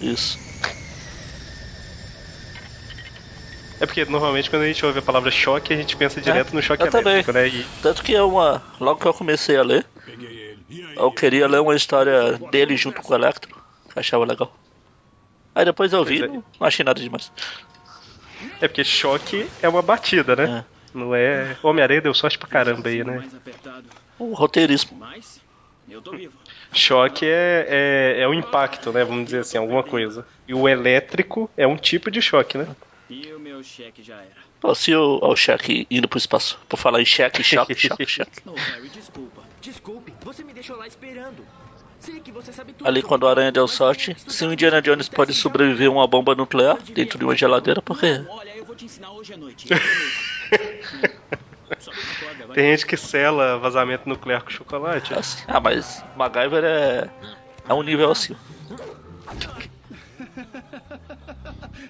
Isso. 0.00 0.38
É 3.78 3.84
porque 3.84 4.04
normalmente 4.06 4.48
quando 4.48 4.62
a 4.62 4.66
gente 4.66 4.84
ouve 4.86 5.00
a 5.00 5.02
palavra 5.02 5.30
choque, 5.30 5.72
a 5.74 5.76
gente 5.76 5.96
pensa 5.96 6.20
direto 6.20 6.54
no 6.54 6.62
choque 6.62 6.82
eu 6.82 6.90
também. 6.90 7.14
elétrico, 7.14 7.32
né? 7.38 7.48
E 7.48 7.64
Tanto 7.82 8.02
que 8.02 8.14
é 8.14 8.22
uma. 8.22 8.62
Logo 8.80 8.98
que 9.00 9.06
eu 9.06 9.12
comecei 9.12 9.56
a 9.56 9.62
ler, 9.62 9.84
eu 10.96 11.12
queria 11.12 11.46
ler 11.46 11.60
uma 11.60 11.74
história 11.74 12.38
dele 12.50 12.76
junto 12.76 13.02
com 13.02 13.12
o 13.12 13.16
Electro. 13.16 13.54
que 13.92 13.98
achava 13.98 14.24
legal. 14.24 14.54
Aí 15.54 15.64
depois 15.64 15.92
eu 15.92 16.04
vi, 16.04 16.22
é. 16.22 16.26
não, 16.28 16.42
achei 16.60 16.84
nada 16.84 17.00
demais. 17.00 17.30
é 18.60 18.68
porque 18.68 18.84
choque 18.84 19.50
é 19.60 19.68
uma 19.68 19.82
batida, 19.82 20.34
né? 20.36 20.64
Não 20.94 21.14
é. 21.14 21.56
Homem-Aranha 21.62 22.00
deu 22.00 22.14
sorte 22.14 22.38
pra 22.38 22.48
caramba 22.48 22.88
aí, 22.88 23.04
né? 23.04 23.28
O 24.18 24.32
roteirismo. 24.32 24.96
Mas 24.98 25.40
eu 25.88 26.02
tô 26.02 26.12
vivo. 26.12 26.34
Choque 26.72 27.24
é, 27.24 27.66
é, 28.18 28.20
é 28.22 28.28
o 28.28 28.34
impacto, 28.34 28.92
né? 28.92 29.04
Vamos 29.04 29.26
dizer 29.26 29.40
assim, 29.40 29.56
alguma 29.58 29.82
coisa. 29.82 30.26
E 30.46 30.54
o 30.54 30.68
elétrico 30.68 31.50
é 31.56 31.66
um 31.66 31.76
tipo 31.76 32.10
de 32.10 32.20
choque, 32.20 32.58
né? 32.58 32.66
E 33.08 33.32
o 33.32 33.38
meu 33.38 33.62
cheque 33.62 34.02
já 34.02 34.16
era. 34.16 34.46
Pô, 34.60 34.74
se 34.74 34.94
o, 34.94 35.20
o 35.22 35.36
cheque 35.36 35.86
indo 35.90 36.08
pro 36.08 36.18
espaço. 36.18 36.58
Por 36.68 36.76
falar 36.76 37.00
em 37.00 37.04
cheque, 37.04 37.42
choque, 37.42 37.74
choque, 37.78 38.06
choque. 38.06 38.48
Ô, 38.48 38.54
Harry, 38.54 38.88
desculpa. 38.88 39.42
Desculpe, 39.60 40.12
você 40.24 40.42
me 40.42 40.52
deixou 40.52 40.76
lá 40.76 40.86
esperando. 40.86 41.46
Sei 42.00 42.20
que 42.20 42.30
você 42.30 42.52
sabe 42.52 42.72
tudo 42.72 42.86
Ali 42.86 43.02
quando 43.02 43.22
o 43.22 43.28
Aranha 43.28 43.50
deu 43.50 43.66
sorte, 43.66 44.14
se 44.28 44.44
o 44.44 44.52
Indiana 44.52 44.82
Jones 44.82 45.08
pode 45.08 45.32
sobreviver 45.32 45.88
a 45.88 45.90
uma 45.90 46.06
bomba 46.06 46.34
nuclear 46.34 46.80
dentro 46.82 47.18
de 47.18 47.24
uma 47.24 47.34
geladeira, 47.34 47.80
por 47.80 47.98
quê? 47.98 48.22
Olha, 48.28 48.50
eu 48.56 48.64
vou 48.64 48.76
te 48.76 48.84
ensinar 48.84 49.12
hoje 49.12 49.32
à 49.32 49.36
noite. 49.36 49.68
Tem 52.54 52.70
gente 52.70 52.86
que 52.86 52.96
sela 52.96 53.58
vazamento 53.58 54.08
nuclear 54.08 54.42
com 54.42 54.50
chocolate. 54.50 55.14
Assim, 55.14 55.44
ah, 55.48 55.60
mas 55.60 56.04
MacGyver 56.16 56.64
é. 56.64 57.10
é 57.68 57.74
um 57.74 57.82
nível 57.82 58.10
acima. 58.10 58.38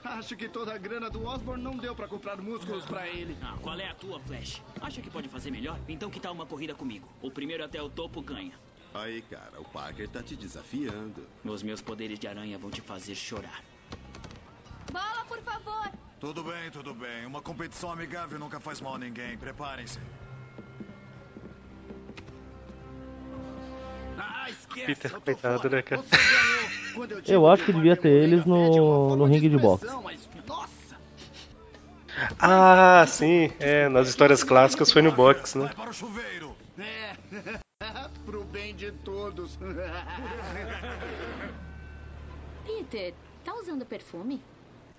Acho 0.05 0.37
que 0.37 0.49
toda 0.49 0.75
a 0.75 0.79
grana 0.79 1.11
do 1.11 1.25
Osborne 1.25 1.63
não 1.63 1.77
deu 1.77 1.95
pra 1.95 2.09
comprar 2.09 2.37
músculos 2.39 2.85
pra 2.85 3.07
ele. 3.09 3.37
Ah, 3.43 3.57
qual 3.61 3.79
é 3.79 3.89
a 3.89 3.95
tua, 3.95 4.19
Flash? 4.21 4.63
Acha 4.81 5.01
que 5.01 5.11
pode 5.11 5.29
fazer 5.29 5.51
melhor? 5.51 5.79
Então 5.89 6.11
que 6.11 6.19
tal 6.19 6.33
uma 6.33 6.47
corrida 6.47 6.75
comigo? 6.75 7.09
O 7.23 7.31
primeiro 7.31 7.65
até 7.65 7.81
o 7.81 7.89
topo 7.89 8.21
ganha. 8.23 8.55
Aí, 8.95 9.21
cara, 9.23 9.61
o 9.61 9.65
Parker 9.65 10.09
tá 10.09 10.23
te 10.23 10.35
desafiando. 10.35 11.29
Os 11.45 11.63
meus 11.63 11.83
poderes 11.83 12.19
de 12.19 12.27
aranha 12.27 12.57
vão 12.59 12.71
te 12.71 12.81
fazer 12.81 13.15
chorar. 13.15 13.63
Bola, 14.91 15.25
por 15.29 15.39
favor. 15.43 15.93
Tudo 16.19 16.43
bem, 16.43 16.71
tudo 16.71 16.95
bem. 16.95 17.27
Uma 17.27 17.43
competição 17.43 17.93
amigável 17.93 18.39
nunca 18.39 18.59
faz 18.59 18.81
mal 18.81 18.95
a 18.95 18.99
ninguém. 18.99 19.37
Preparem-se. 19.37 19.99
Ah, 24.19 24.49
esquece. 24.49 24.87
Peter, 24.87 25.13
eu 25.13 25.21
coitado, 25.21 25.69
né, 25.69 25.83
cara? 25.83 26.03
Eu 26.97 27.35
Eu 27.35 27.47
acho 27.51 27.67
que 27.67 27.73
devia 27.73 27.95
ter 27.97 28.09
eles 28.09 28.47
no, 28.47 29.15
no 29.15 29.27
ringue 29.27 29.51
de 29.51 29.59
boxe. 29.59 29.87
mas. 30.03 30.27
Ah, 32.39 33.05
sim, 33.07 33.53
é, 33.61 33.91
nas 33.91 34.09
histórias 34.09 34.43
clássicas 34.43 34.91
foi 34.91 35.03
no 35.03 35.13
box, 35.13 35.59
né? 35.59 35.71
Para 35.77 35.91
o 35.91 35.93
chuveiro. 35.93 36.57
É. 36.79 37.15
Pro 38.25 38.43
bem 38.45 38.75
de 38.75 38.91
todos. 38.91 39.59
Peter, 42.65 43.13
tá 43.45 43.55
usando 43.55 43.85
perfume? 43.85 44.43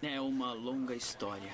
É 0.02 0.22
uma 0.22 0.54
longa 0.54 0.94
história. 0.94 1.50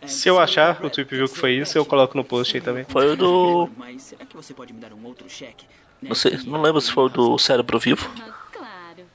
É, 0.00 0.06
Se 0.06 0.28
eu 0.28 0.38
achar 0.38 0.84
o 0.84 0.90
Tweep 0.90 1.14
viu 1.14 1.26
que 1.28 1.38
foi 1.38 1.54
isso, 1.54 1.78
eu 1.78 1.86
coloco 1.86 2.16
no 2.16 2.24
post 2.24 2.56
aí 2.56 2.62
também. 2.62 2.84
Foi 2.84 3.12
o 3.12 3.16
do. 3.16 3.70
Mas 3.76 4.02
será 4.02 4.26
que 4.26 4.36
você 4.36 4.52
pode 4.52 4.72
me 4.72 4.80
dar 4.80 4.92
um 4.92 5.04
outro 5.04 5.28
cheque? 5.30 5.66
Não 6.02 6.14
sei, 6.14 6.36
não 6.44 6.60
lembro 6.60 6.80
se 6.80 6.92
foi 6.92 7.04
o 7.04 7.08
do 7.08 7.38
cérebro 7.38 7.78
vivo. 7.78 8.06
Ah, 8.20 8.34
claro. 8.52 9.06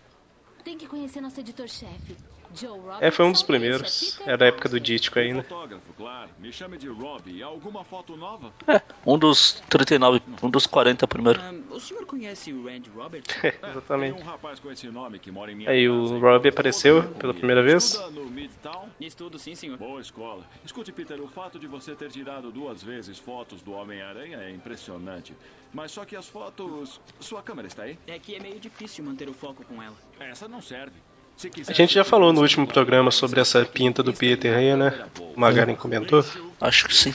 Tem 0.63 0.77
que 0.77 0.87
conhecer 0.87 1.21
nosso 1.21 1.39
editor-chefe. 1.39 2.17
É, 2.99 3.11
foi 3.11 3.25
um 3.25 3.31
dos 3.31 3.43
primeiros. 3.43 4.19
Era 4.25 4.37
da 4.37 4.45
época 4.47 4.67
do. 4.69 4.79
Dítico 4.79 5.19
ainda. 5.19 5.45
É, 8.67 8.81
um 9.05 9.17
dos 9.17 9.61
39, 9.69 10.21
um 10.41 10.49
dos 10.49 10.65
40 10.65 11.07
primeiro. 11.07 11.39
O 11.69 11.79
senhor 11.79 12.05
conhece 12.05 12.51
o 12.51 12.65
Randy 12.65 12.89
Roberts? 12.89 13.35
Exatamente. 13.69 14.19
Em 14.19 15.55
minha 15.55 15.69
Aí 15.69 15.87
o 15.87 16.19
Rob 16.19 16.47
apareceu 16.47 17.03
pela 17.13 17.33
primeira 17.33 17.61
vez. 17.61 17.95
Estudo, 18.99 19.37
sim, 19.37 19.55
senhor. 19.55 19.77
Boa 19.77 20.01
escola. 20.01 20.43
Escute, 20.65 20.91
Peter, 20.91 21.21
o 21.21 21.27
fato 21.27 21.59
de 21.59 21.67
você 21.67 21.95
ter 21.95 22.11
tirado 22.11 22.51
duas 22.51 22.83
vezes 22.83 23.17
fotos 23.17 23.61
do 23.61 23.71
Homem-Aranha 23.73 24.37
é 24.37 24.51
impressionante. 24.51 25.35
Mas 25.73 25.91
só 25.91 26.05
que 26.05 26.15
as 26.15 26.27
fotos. 26.27 26.99
Sua 27.19 27.41
câmera 27.41 27.67
está 27.67 27.83
aí? 27.83 27.97
É 28.07 28.19
que 28.19 28.35
é 28.35 28.39
meio 28.39 28.59
difícil 28.59 29.03
manter 29.03 29.29
o 29.29 29.33
foco 29.33 29.63
com 29.63 29.81
ela. 29.81 29.95
Essa 30.19 30.47
não 30.47 30.61
serve. 30.61 30.95
A 31.67 31.73
gente 31.73 31.93
já 31.93 32.03
falou 32.03 32.31
no 32.31 32.41
último 32.41 32.67
programa 32.67 33.11
sobre 33.11 33.39
essa 33.39 33.65
pinta 33.65 34.03
do 34.03 34.13
Peter 34.13 34.55
aí, 34.55 34.75
né? 34.75 35.05
O 35.19 35.39
Magaren 35.39 35.75
comentou. 35.75 36.23
Acho 36.59 36.87
que 36.87 36.95
sim. 36.95 37.13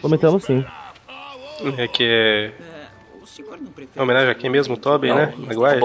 Comentamos 0.00 0.44
sim. 0.44 0.64
É 1.78 1.86
que 1.86 2.04
é 2.04 2.52
É, 3.94 4.00
é 4.00 4.02
homenagem 4.02 4.30
a 4.30 4.34
quem 4.34 4.50
mesmo? 4.50 4.74
O 4.74 4.76
Tobey, 4.76 5.14
né? 5.14 5.32
Maguire? 5.36 5.80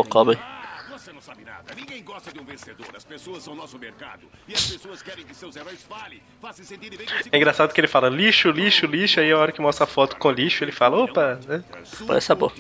Sabe 1.28 1.44
nada. 1.44 1.76
Ninguém 1.76 2.02
gosta 2.04 2.32
de 2.32 2.40
um 2.40 2.46
vencedor. 2.46 2.88
As 2.96 3.04
pessoas 3.04 3.44
são 3.44 3.54
nosso 3.54 3.78
mercado. 3.78 4.28
E 4.48 4.54
as 4.54 4.66
pessoas 4.66 5.02
querem 5.02 5.26
que 5.26 5.36
seus 5.36 5.58
heróis 5.58 5.84
falem. 5.84 6.22
Façam 6.42 6.78
bem 6.78 6.90
consigo. 6.90 7.30
É 7.32 7.38
engraçado 7.38 7.74
que 7.74 7.82
ele 7.82 7.88
fala 7.88 8.08
lixo, 8.08 8.50
lixo, 8.50 8.86
lixo, 8.86 9.20
aí 9.20 9.32
a 9.32 9.38
hora 9.38 9.52
que 9.52 9.62
mostra 9.62 9.84
a 9.84 9.88
foto 9.88 10.16
com 10.16 10.32
lixo, 10.32 10.64
ele 10.64 10.72
fala, 10.72 10.98
opa, 10.98 11.38
né? 11.48 11.64
Parece 12.08 12.28
sabor. 12.28 12.54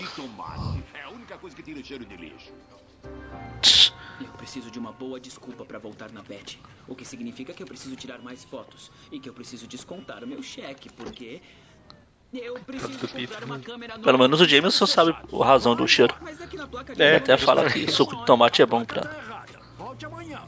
É 0.93 1.01
a 1.03 1.09
única 1.09 1.37
coisa 1.37 1.55
que 1.55 1.63
tira 1.63 1.79
o 1.79 1.85
cheiro 1.85 2.03
de 2.03 2.17
lixo. 2.17 2.51
Eu 4.20 4.32
preciso 4.38 4.72
de 4.72 4.79
uma 4.79 4.91
boa 4.91 5.20
desculpa 5.20 5.63
pra 5.65 5.77
voltar 5.77 6.12
na 6.12 6.22
Bet. 6.22 6.60
O 6.88 6.96
que 6.96 7.06
significa 7.06 7.53
que 7.53 7.62
eu 7.62 7.67
preciso 7.67 7.96
tirar 7.96 8.20
mais 8.20 8.44
fotos. 8.44 8.91
E 9.12 9.20
que 9.20 9.29
eu 9.29 9.34
preciso 9.34 9.67
descontar 9.67 10.24
o 10.24 10.27
meu 10.27 10.41
cheque, 10.41 10.89
porque... 10.89 11.41
Eu 12.34 12.56
preciso 12.56 13.08
comprar 13.08 13.44
uma 13.46 13.60
câmera 13.60 13.94
nova. 13.94 14.03
Pelo 14.03 14.17
menos 14.20 14.41
o 14.41 14.46
Jameson 14.46 14.86
sabe 14.86 15.12
a 15.12 15.46
razão 15.46 15.75
do 15.75 15.88
cheiro. 15.88 16.13
É, 16.98 17.15
até 17.15 17.38
fala 17.38 17.70
que 17.70 17.89
suco 17.89 18.17
de 18.17 18.25
tomate 18.25 18.62
é 18.62 18.65
bom 18.65 18.84
pra. 18.84 19.10
Volte 19.77 20.06
amanhã. 20.06 20.41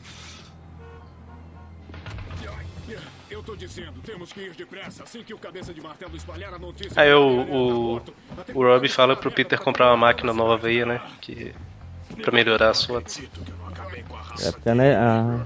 Eu 3.30 3.44
tô 3.44 3.56
dizendo, 3.56 4.02
temos 4.02 4.34
que 4.34 4.42
ir 4.42 4.56
depressa. 4.56 5.04
Assim 5.04 5.24
que 5.24 5.34
o 5.34 5.38
cabeça 5.38 5.74
de 5.74 5.80
martelo 5.80 6.16
espalhar 6.18 6.54
a 6.54 6.60
notícia. 6.60 7.02
Aí 7.02 7.14
o, 7.14 7.98
o, 7.98 8.02
o 8.54 8.64
Rob 8.64 8.90
fala 8.90 9.16
pro 9.16 9.32
Peter 9.32 9.58
comprar 9.60 9.88
uma 9.92 9.98
máquina 9.98 10.34
nova 10.34 10.68
aí, 10.68 10.84
né? 10.84 11.00
Que, 11.22 11.54
pra 12.22 12.32
melhorar 12.32 12.70
as 12.70 12.84
fotos. 12.84 13.22
É 14.42 14.52
porque 14.52 14.74
né, 14.74 14.96
a... 14.96 15.46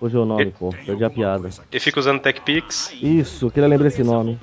Hoje 0.00 0.16
é 0.16 0.20
o 0.20 0.24
nome, 0.24 0.52
pô. 0.52 0.70
Perdi 0.70 1.04
a 1.04 1.10
piada. 1.10 1.50
Ele 1.70 1.80
fica 1.80 1.98
usando 1.98 2.20
TechPix. 2.20 2.92
Isso, 3.02 3.50
queria 3.50 3.68
lembrar 3.68 3.88
esse 3.88 4.04
nome. 4.04 4.38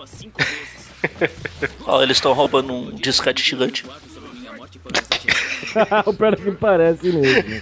Ó, 1.85 2.01
eles 2.01 2.17
estão 2.17 2.33
roubando 2.33 2.73
um 2.73 2.91
disquete 2.91 3.41
gigante. 3.41 3.85
o 6.05 6.13
pior 6.13 6.33
é 6.33 6.35
que 6.35 6.51
parece 6.51 7.11
mesmo. 7.11 7.61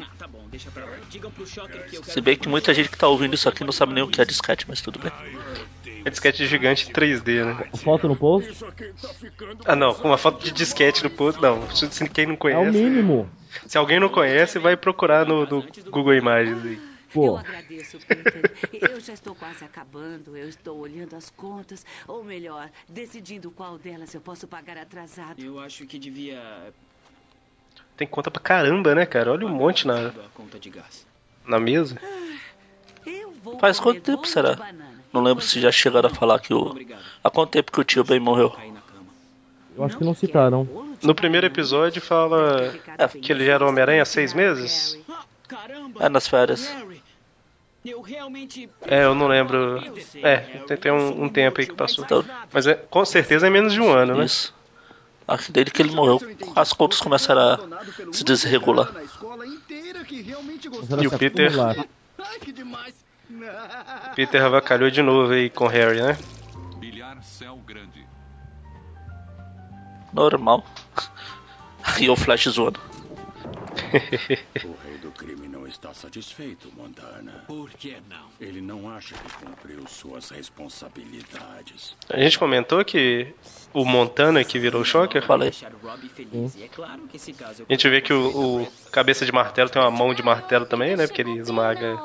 Ah, 0.00 0.06
tá. 0.18 0.28
Se 2.02 2.20
bem 2.20 2.36
que 2.36 2.48
muita 2.48 2.74
gente 2.74 2.88
que 2.88 2.98
tá 2.98 3.08
ouvindo 3.08 3.34
isso 3.34 3.48
aqui 3.48 3.64
não 3.64 3.72
sabe 3.72 3.94
nem 3.94 4.02
o 4.02 4.08
que 4.08 4.20
é 4.20 4.24
disquete, 4.24 4.66
mas 4.68 4.80
tudo 4.80 4.98
bem. 4.98 5.12
É 6.06 6.10
disquete 6.10 6.46
gigante 6.46 6.92
3D, 6.92 7.44
né? 7.44 7.68
Foto 7.82 8.06
no 8.06 8.14
post? 8.14 8.64
Ah 9.64 9.74
não, 9.74 9.90
uma 10.04 10.16
foto 10.16 10.44
de 10.44 10.52
disquete 10.52 11.02
no 11.02 11.10
post, 11.10 11.42
não. 11.42 11.68
Se 11.74 12.08
quem 12.08 12.26
não 12.26 12.34
É 12.34 12.36
o 12.36 12.38
conhece. 12.38 12.70
mínimo. 12.78 13.28
Se 13.66 13.76
alguém 13.76 13.98
não 13.98 14.08
conhece, 14.08 14.56
vai 14.60 14.76
procurar 14.76 15.26
no, 15.26 15.44
no 15.44 15.66
Google 15.90 16.14
Imagens 16.14 16.64
aí. 16.64 16.80
Pô, 17.12 17.26
Eu 17.26 17.36
agradeço, 17.38 17.98
Peter. 18.06 18.52
Eu 18.88 19.00
já 19.00 19.14
estou 19.14 19.34
quase 19.34 19.64
acabando. 19.64 20.36
Eu 20.36 20.48
estou 20.48 20.78
olhando 20.78 21.16
as 21.16 21.28
contas, 21.30 21.84
ou 22.06 22.22
melhor, 22.22 22.70
decidindo 22.88 23.50
qual 23.50 23.76
delas 23.76 24.14
eu 24.14 24.20
posso 24.20 24.46
pagar 24.46 24.76
atrasado. 24.78 25.42
Eu 25.42 25.58
acho 25.58 25.86
que 25.86 25.98
devia... 25.98 26.40
Tem 27.96 28.06
conta 28.06 28.30
pra 28.30 28.40
caramba, 28.40 28.94
né, 28.94 29.06
cara? 29.06 29.32
Olha 29.32 29.44
um 29.44 29.48
monte 29.48 29.88
na, 29.88 30.08
A 30.08 30.28
conta 30.34 30.56
de 30.58 30.70
gás. 30.70 31.04
na 31.44 31.58
mesa. 31.58 31.98
Faz 33.60 33.80
quanto 33.80 34.00
tempo 34.02 34.26
será? 34.26 34.56
Não 35.16 35.22
lembro 35.22 35.42
se 35.42 35.58
já 35.58 35.72
chegaram 35.72 36.10
a 36.10 36.14
falar 36.14 36.38
que 36.38 36.52
o. 36.52 36.76
Há 37.24 37.30
quanto 37.30 37.52
tempo 37.52 37.72
que 37.72 37.80
o 37.80 37.84
tio 37.84 38.04
Ben 38.04 38.20
morreu? 38.20 38.54
Eu 39.74 39.82
acho 39.82 39.96
que 39.96 40.04
não 40.04 40.14
citaram. 40.14 40.68
No 41.02 41.14
primeiro 41.14 41.46
episódio 41.46 42.02
fala 42.02 42.74
que 43.22 43.32
ele 43.32 43.46
já 43.46 43.54
era 43.54 43.66
Homem-Aranha 43.66 44.02
há 44.02 44.04
seis 44.04 44.34
meses? 44.34 44.98
É 45.98 46.10
nas 46.10 46.28
férias. 46.28 46.70
É, 48.82 49.04
eu 49.04 49.14
não 49.14 49.26
lembro. 49.26 49.82
É, 50.22 50.36
tem, 50.66 50.76
tem 50.76 50.92
um, 50.92 51.24
um 51.24 51.28
tempo 51.30 51.62
aí 51.62 51.66
que 51.66 51.74
passou. 51.74 52.04
Mas 52.52 52.66
é, 52.66 52.74
com 52.74 53.02
certeza 53.06 53.46
é 53.46 53.50
menos 53.50 53.72
de 53.72 53.80
um 53.80 53.90
ano, 53.90 54.16
né? 54.16 54.26
Isso. 54.26 54.54
Acho 55.26 55.46
que 55.46 55.52
desde 55.52 55.72
que 55.72 55.80
ele 55.80 55.92
morreu, 55.92 56.20
as 56.54 56.74
contas 56.74 57.00
começaram 57.00 57.40
a 57.40 58.12
se 58.12 58.22
desregular. 58.22 58.92
E 61.00 61.06
o 61.06 61.18
Peter. 61.18 61.52
Peter 64.14 64.42
avacalhou 64.42 64.90
de 64.90 65.02
novo 65.02 65.32
aí 65.32 65.50
com 65.50 65.64
o 65.64 65.68
Harry, 65.68 66.02
né? 66.02 66.18
Bilhar 66.78 67.22
céu 67.22 67.56
grande. 67.66 68.06
Normal. 70.12 70.64
E 72.00 72.10
o 72.10 72.16
Flash 72.16 72.48
zoando. 72.48 72.80
O 74.64 74.74
rei 74.84 74.98
do 75.00 75.10
crime 75.12 75.48
não 75.48 75.66
está 75.66 75.94
satisfeito, 75.94 76.70
Montana. 76.76 77.44
Por 77.46 77.70
que 77.70 77.96
não? 78.08 78.26
Ele 78.40 78.60
não 78.60 78.90
acha 78.90 79.14
que 79.14 79.32
cumpriu 79.44 79.86
suas 79.86 80.30
responsabilidades. 80.30 81.96
A 82.10 82.18
gente 82.18 82.38
comentou 82.38 82.84
que 82.84 83.32
o 83.72 83.84
Montana 83.84 84.42
que 84.44 84.58
virou 84.58 84.82
o 84.82 84.84
Shocker? 84.84 85.24
Falei. 85.24 85.52
A 87.68 87.72
gente 87.72 87.88
vê 87.88 88.00
que 88.00 88.12
o, 88.12 88.62
o 88.62 88.66
cabeça 88.90 89.24
de 89.24 89.32
martelo 89.32 89.70
tem 89.70 89.80
uma 89.80 89.90
mão 89.90 90.12
de 90.12 90.22
martelo 90.22 90.66
também, 90.66 90.96
né? 90.96 91.06
Porque 91.06 91.22
ele 91.22 91.38
esmaga 91.38 91.96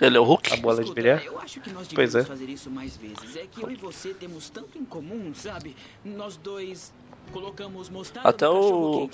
Ele 0.00 0.16
é 0.16 0.20
o 0.20 0.24
Hulk? 0.24 0.52
a 0.52 0.56
bola 0.56 0.82
de 0.82 0.92
bilhar. 0.92 1.24
Eu 1.24 1.38
acho 1.38 1.60
que 1.60 1.70
nós 1.70 1.88
Pois 1.88 2.14
é. 2.14 2.18
devíamos 2.18 2.40
fazer 2.40 2.52
isso 2.52 2.70
mais 2.70 2.96
vezes. 2.96 3.36
É 3.36 3.46
que 3.46 3.62
eu 3.62 3.70
e 3.70 3.76
você 3.76 4.14
temos 4.14 4.50
tanto 4.50 4.78
em 4.78 4.84
comum, 4.84 5.32
sabe? 5.34 5.76
Nós 6.04 6.36
dois 6.36 6.92
colocamos 7.32 7.88
mostarda 7.88 8.28
Até 8.28 8.48
o 8.48 9.08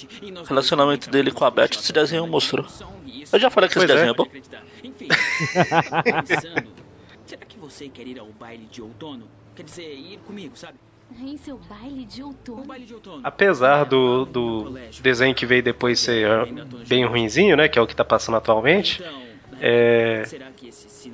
relacionamento 0.47 1.11
dele 1.11 1.31
com 1.31 1.45
a 1.45 1.51
Beth 1.51 1.71
esse 1.73 1.93
desenho 1.93 2.27
mostrou. 2.27 2.67
Eu 3.33 3.39
já 3.39 3.51
falei 3.51 3.69
que 3.69 3.79
esse 3.79 3.85
é. 3.85 3.89
desenho 3.89 4.11
é 4.11 4.15
bom. 4.15 4.27
Enfim, 4.83 5.09
será 7.27 7.45
que 7.45 7.59
você 7.59 7.89
quer 7.89 8.07
ir 8.07 8.19
ao 8.19 8.29
baile 8.29 8.67
de 8.71 8.81
outono? 8.81 9.25
Quer 9.55 9.65
dizer, 9.65 9.95
ir 9.95 10.19
comigo, 10.27 10.57
sabe? 10.57 10.79
Em 11.19 11.37
seu 11.37 11.57
baile 11.59 12.05
de 12.05 12.23
outono. 12.23 12.65
Baile 12.65 12.85
de 12.85 12.95
outono. 12.95 13.21
Apesar 13.23 13.85
do, 13.85 14.25
do 14.25 14.75
desenho 15.01 15.35
que 15.35 15.47
veio 15.47 15.63
depois 15.63 16.01
ser 16.01 16.29
bem 16.89 17.05
ruinzinho, 17.05 17.57
né? 17.57 17.69
Que 17.69 17.79
é 17.79 17.83
o 17.83 17.87
que 17.87 17.95
tá 17.95 18.05
passando 18.05 18.37
atualmente. 18.37 19.03
É, 19.61 20.23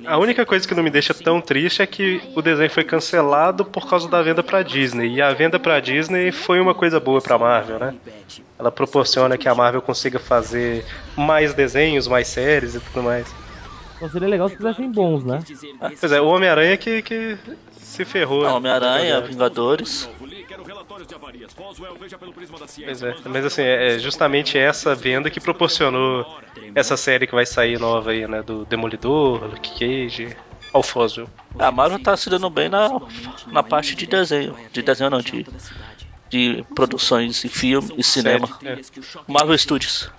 a 0.05 0.17
única 0.17 0.45
coisa 0.45 0.67
que 0.67 0.73
não 0.75 0.83
me 0.83 0.89
deixa 0.89 1.13
tão 1.13 1.39
triste 1.39 1.81
é 1.81 1.87
que 1.87 2.21
o 2.35 2.41
desenho 2.41 2.69
foi 2.69 2.83
cancelado 2.83 3.63
por 3.63 3.87
causa 3.89 4.09
da 4.09 4.21
venda 4.21 4.43
pra 4.43 4.63
Disney. 4.63 5.15
E 5.15 5.21
a 5.21 5.33
venda 5.33 5.59
pra 5.59 5.79
Disney 5.79 6.31
foi 6.31 6.59
uma 6.59 6.73
coisa 6.73 6.99
boa 6.99 7.21
pra 7.21 7.37
Marvel, 7.37 7.79
né? 7.79 7.95
Ela 8.57 8.71
proporciona 8.71 9.37
que 9.37 9.47
a 9.47 9.55
Marvel 9.55 9.81
consiga 9.81 10.19
fazer 10.19 10.85
mais 11.15 11.53
desenhos, 11.53 12.07
mais 12.07 12.27
séries 12.27 12.75
e 12.75 12.79
tudo 12.81 13.03
mais. 13.03 13.35
Então 14.03 14.11
seria 14.11 14.27
legal 14.27 14.49
se 14.49 14.57
fizessem 14.57 14.91
bons, 14.91 15.23
né? 15.23 15.39
Pois 15.97 16.11
é, 16.11 16.19
o 16.19 16.27
Homem-Aranha 16.27 16.75
que, 16.75 17.01
que 17.01 17.37
se 17.77 18.03
ferrou. 18.03 18.45
Ah, 18.45 18.55
Homem-Aranha, 18.55 19.21
Vingadores. 19.21 20.09
Pois 22.83 23.01
é, 23.01 23.15
mas 23.23 23.45
assim, 23.45 23.61
é 23.61 23.97
justamente 23.99 24.57
essa 24.57 24.93
venda 24.93 25.29
que 25.29 25.39
proporcionou 25.39 26.25
essa 26.75 26.97
série 26.97 27.25
que 27.25 27.33
vai 27.33 27.45
sair 27.45 27.79
nova 27.79 28.11
aí, 28.11 28.27
né? 28.27 28.43
Do 28.43 28.65
Demolidor, 28.65 29.45
Luke 29.45 29.71
Cage, 29.71 30.35
Alphonso. 30.73 31.25
A 31.57 31.71
Marvel 31.71 32.03
tá 32.03 32.17
se 32.17 32.29
dando 32.29 32.49
bem 32.49 32.67
na, 32.67 32.89
na 33.47 33.63
parte 33.63 33.95
de 33.95 34.05
desenho. 34.05 34.53
De 34.73 34.81
desenho 34.81 35.09
não, 35.09 35.21
de, 35.21 35.45
de 36.29 36.65
produções 36.75 37.41
e 37.45 37.47
filme 37.47 37.93
e 37.97 38.03
cinema. 38.03 38.49
Série, 38.59 38.81
Marvel 39.29 39.57
Studios. 39.57 40.11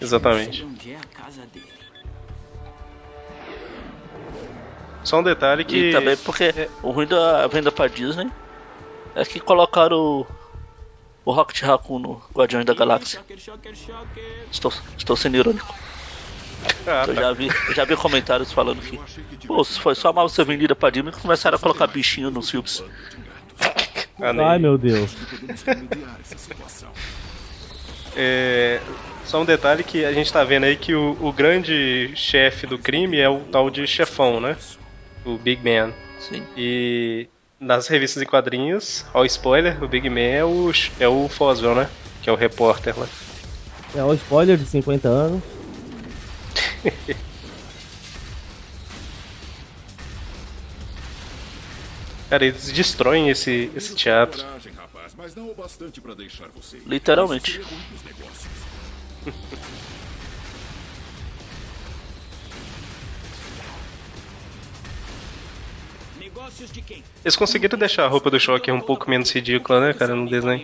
Exatamente. 0.00 0.66
Só 5.06 5.20
um 5.20 5.22
detalhe 5.22 5.64
que. 5.64 5.76
E 5.76 5.92
também 5.92 6.16
porque 6.16 6.68
o 6.82 6.90
ruim 6.90 7.06
da 7.06 7.46
venda 7.46 7.70
pra 7.70 7.86
Disney 7.86 8.28
é 9.14 9.24
que 9.24 9.38
colocaram 9.38 9.96
o, 9.96 10.26
o 11.24 11.30
Rocket 11.30 11.62
Raccoon 11.62 12.00
no 12.00 12.22
Guardiões 12.34 12.66
da 12.66 12.74
Galáxia. 12.74 13.24
Estou, 14.50 14.72
estou 14.98 15.16
sendo 15.16 15.36
irônico. 15.36 15.72
Ah, 16.84 17.04
eu 17.06 17.14
tá. 17.14 17.22
já 17.22 17.32
vi, 17.32 17.46
eu 17.68 17.74
já 17.74 17.84
vi 17.84 17.96
comentários 17.96 18.50
falando 18.50 18.80
que 18.80 18.98
pô, 19.46 19.62
se 19.62 19.78
foi 19.78 19.94
só 19.94 20.08
a 20.08 20.12
Marvel 20.12 20.28
ser 20.28 20.44
vendida 20.44 20.74
pra 20.74 20.90
Disney 20.90 21.12
que 21.12 21.20
começaram 21.20 21.56
a 21.56 21.60
colocar 21.60 21.86
bichinho 21.86 22.28
nos 22.28 22.50
filmes. 22.50 22.82
Ah, 24.20 24.50
Ai 24.50 24.58
meu 24.58 24.76
Deus. 24.76 25.14
É, 28.16 28.80
só 29.24 29.40
um 29.40 29.44
detalhe 29.44 29.84
que 29.84 30.04
a 30.04 30.12
gente 30.12 30.32
tá 30.32 30.42
vendo 30.42 30.64
aí 30.64 30.76
que 30.76 30.96
o, 30.96 31.16
o 31.20 31.32
grande 31.32 32.10
chefe 32.16 32.66
do 32.66 32.76
crime 32.76 33.20
é 33.20 33.28
o 33.28 33.38
tal 33.52 33.70
de 33.70 33.86
chefão, 33.86 34.40
né? 34.40 34.56
O 35.26 35.38
Big 35.38 35.62
Man. 35.62 35.92
Sim. 36.18 36.46
E 36.56 37.26
nas 37.60 37.88
revistas 37.88 38.22
e 38.22 38.26
quadrinhos, 38.26 39.04
ó, 39.12 39.24
spoiler, 39.24 39.82
o 39.82 39.88
Big 39.88 40.08
Man 40.08 40.20
é 40.20 40.44
o, 40.44 40.70
é 40.98 41.08
o 41.08 41.28
Foswell, 41.28 41.74
né? 41.74 41.90
Que 42.22 42.30
é 42.30 42.32
o 42.32 42.36
repórter 42.36 42.98
lá. 42.98 43.08
É 43.94 44.04
o 44.04 44.14
spoiler 44.14 44.56
de 44.56 44.66
50 44.66 45.08
anos. 45.08 45.42
Cara, 52.28 52.44
eles 52.44 52.70
destroem 52.72 53.30
esse, 53.30 53.70
esse 53.74 53.94
teatro. 53.94 54.42
Coragem, 54.46 54.72
Eles 67.24 67.36
conseguiram 67.36 67.78
deixar 67.78 68.04
a 68.04 68.08
roupa 68.08 68.30
do 68.30 68.38
Shocker 68.38 68.74
um 68.74 68.80
pouco 68.80 69.10
menos 69.10 69.30
ridícula, 69.30 69.80
né, 69.80 69.92
cara, 69.92 70.14
no 70.14 70.28
desenho. 70.28 70.62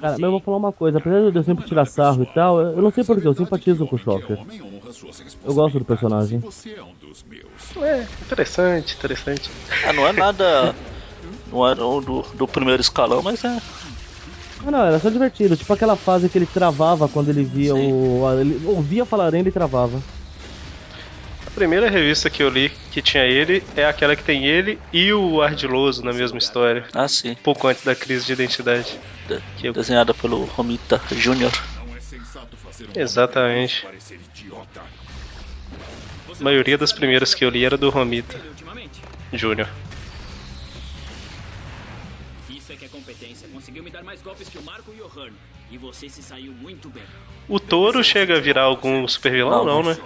Cara, 0.00 0.12
mas 0.12 0.20
eu 0.20 0.30
vou 0.30 0.40
falar 0.40 0.56
uma 0.56 0.72
coisa, 0.72 0.98
apesar 0.98 1.30
de 1.30 1.38
eu 1.38 1.44
sempre 1.44 1.64
tirar 1.64 1.84
sarro 1.84 2.22
e 2.22 2.26
tal, 2.26 2.60
eu 2.60 2.82
não 2.82 2.90
sei 2.90 3.04
porquê, 3.04 3.26
eu 3.26 3.34
simpatizo 3.34 3.86
com 3.86 3.96
o 3.96 3.98
Shocker. 3.98 4.38
Eu 5.44 5.54
gosto 5.54 5.78
do 5.78 5.84
personagem. 5.84 6.40
É, 7.82 8.08
interessante, 8.22 8.96
interessante. 8.96 9.50
Ah, 9.86 9.92
não 9.92 10.06
é 10.06 10.12
nada. 10.12 10.74
Não 11.46 11.66
é 11.66 11.72
o 11.72 12.00
do, 12.00 12.22
do 12.34 12.48
primeiro 12.48 12.80
escalão, 12.80 13.22
mas 13.22 13.44
é. 13.44 13.58
Ah 14.62 14.70
não, 14.70 14.84
era 14.84 15.00
só 15.00 15.08
divertido, 15.08 15.56
tipo 15.56 15.72
aquela 15.72 15.96
fase 15.96 16.28
que 16.28 16.36
ele 16.36 16.46
travava 16.46 17.08
quando 17.08 17.30
ele 17.30 17.44
via 17.44 17.74
o. 17.74 18.40
Ele 18.40 18.60
ouvia 18.64 19.06
falar 19.06 19.32
ele 19.34 19.48
e 19.48 19.52
travava. 19.52 20.02
A 21.50 21.54
primeira 21.60 21.90
revista 21.90 22.30
que 22.30 22.42
eu 22.42 22.48
li 22.48 22.70
que 22.90 23.02
tinha 23.02 23.24
ele 23.24 23.62
é 23.76 23.84
aquela 23.84 24.14
que 24.14 24.22
tem 24.22 24.46
ele 24.46 24.80
e 24.92 25.12
o 25.12 25.42
Ardiloso 25.42 26.02
na 26.02 26.12
mesma 26.12 26.38
história. 26.38 26.86
Ah, 26.94 27.08
sim. 27.08 27.36
Pouco 27.42 27.66
antes 27.66 27.84
da 27.84 27.94
crise 27.94 28.24
de 28.24 28.32
identidade. 28.32 28.98
De, 29.58 29.72
desenhada 29.72 30.14
pelo 30.14 30.44
Romita 30.44 31.02
Jr. 31.10 31.50
Exatamente. 32.94 33.86
A 36.28 36.42
maioria 36.42 36.78
das 36.78 36.92
primeiras 36.92 37.34
que 37.34 37.44
eu 37.44 37.50
li 37.50 37.64
era 37.64 37.76
do 37.76 37.90
Romita. 37.90 38.40
Isso 42.48 42.72
é 42.72 42.76
que 42.76 42.84
é 42.84 42.88
competência. 42.88 43.48
Conseguiu 43.48 43.82
me 43.82 43.90
dar 43.90 44.02
mais 44.04 44.22
golpes 44.22 44.48
que 44.48 44.56
o 44.56 44.62
Marco 44.62 44.92
o 44.92 45.20
Hearn. 45.20 45.36
Você 45.78 46.08
se 46.08 46.22
saiu 46.22 46.52
muito 46.52 46.88
bem. 46.88 47.02
O 47.48 47.58
Toro 47.60 48.02
chega 48.02 48.36
a 48.36 48.40
virar 48.40 48.62
algum 48.62 49.06
super 49.06 49.32
vilão, 49.32 49.64
não, 49.64 49.82
né? 49.82 49.96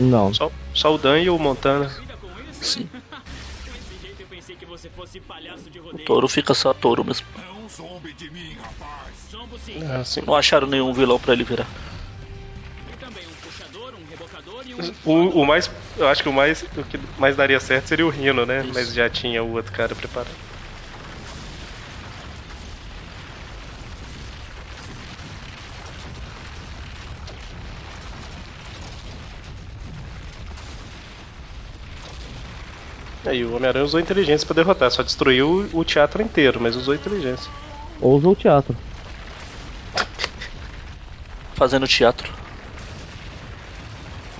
Não. 0.00 0.32
Só, 0.32 0.50
só 0.74 0.94
o 0.94 0.98
Dan 0.98 1.20
e 1.20 1.30
o 1.30 1.38
Montana. 1.38 1.90
Sim. 2.52 2.88
O 5.92 5.98
touro 5.98 6.28
fica 6.28 6.54
só 6.54 6.72
touro 6.72 7.04
mesmo. 7.04 7.26
Ah, 9.88 10.04
sim. 10.04 10.22
Não 10.26 10.34
acharam 10.34 10.66
nenhum 10.66 10.92
vilão 10.92 11.18
pra 11.18 11.32
ele 11.32 11.44
virar. 11.44 11.66
E 12.92 12.96
também 12.96 13.24
um 13.26 13.32
puxador, 13.42 13.94
um 13.94 14.10
rebocador 14.10 14.64
e 14.66 14.74
um... 14.74 14.78
O, 15.04 15.42
o 15.42 15.46
mais. 15.46 15.70
Eu 15.96 16.08
acho 16.08 16.22
que 16.22 16.28
o 16.28 16.32
mais. 16.32 16.62
O 16.76 16.84
que 16.84 16.98
mais 17.18 17.36
daria 17.36 17.60
certo 17.60 17.88
seria 17.88 18.06
o 18.06 18.10
Rino, 18.10 18.46
né? 18.46 18.62
Mas 18.74 18.92
já 18.92 19.08
tinha 19.08 19.42
o 19.42 19.52
outro 19.52 19.72
cara 19.72 19.94
preparado. 19.94 20.34
Aí 33.30 33.44
o 33.44 33.54
Homem-Aranha 33.54 33.84
usou 33.84 34.00
inteligência 34.00 34.44
pra 34.44 34.56
derrotar, 34.56 34.90
só 34.90 35.04
destruiu 35.04 35.70
o 35.72 35.84
teatro 35.84 36.20
inteiro, 36.20 36.60
mas 36.60 36.74
usou 36.74 36.92
inteligência. 36.92 37.48
Ou 38.00 38.16
usou 38.16 38.32
o 38.32 38.36
teatro. 38.36 38.76
fazendo 41.54 41.86
teatro. 41.86 42.28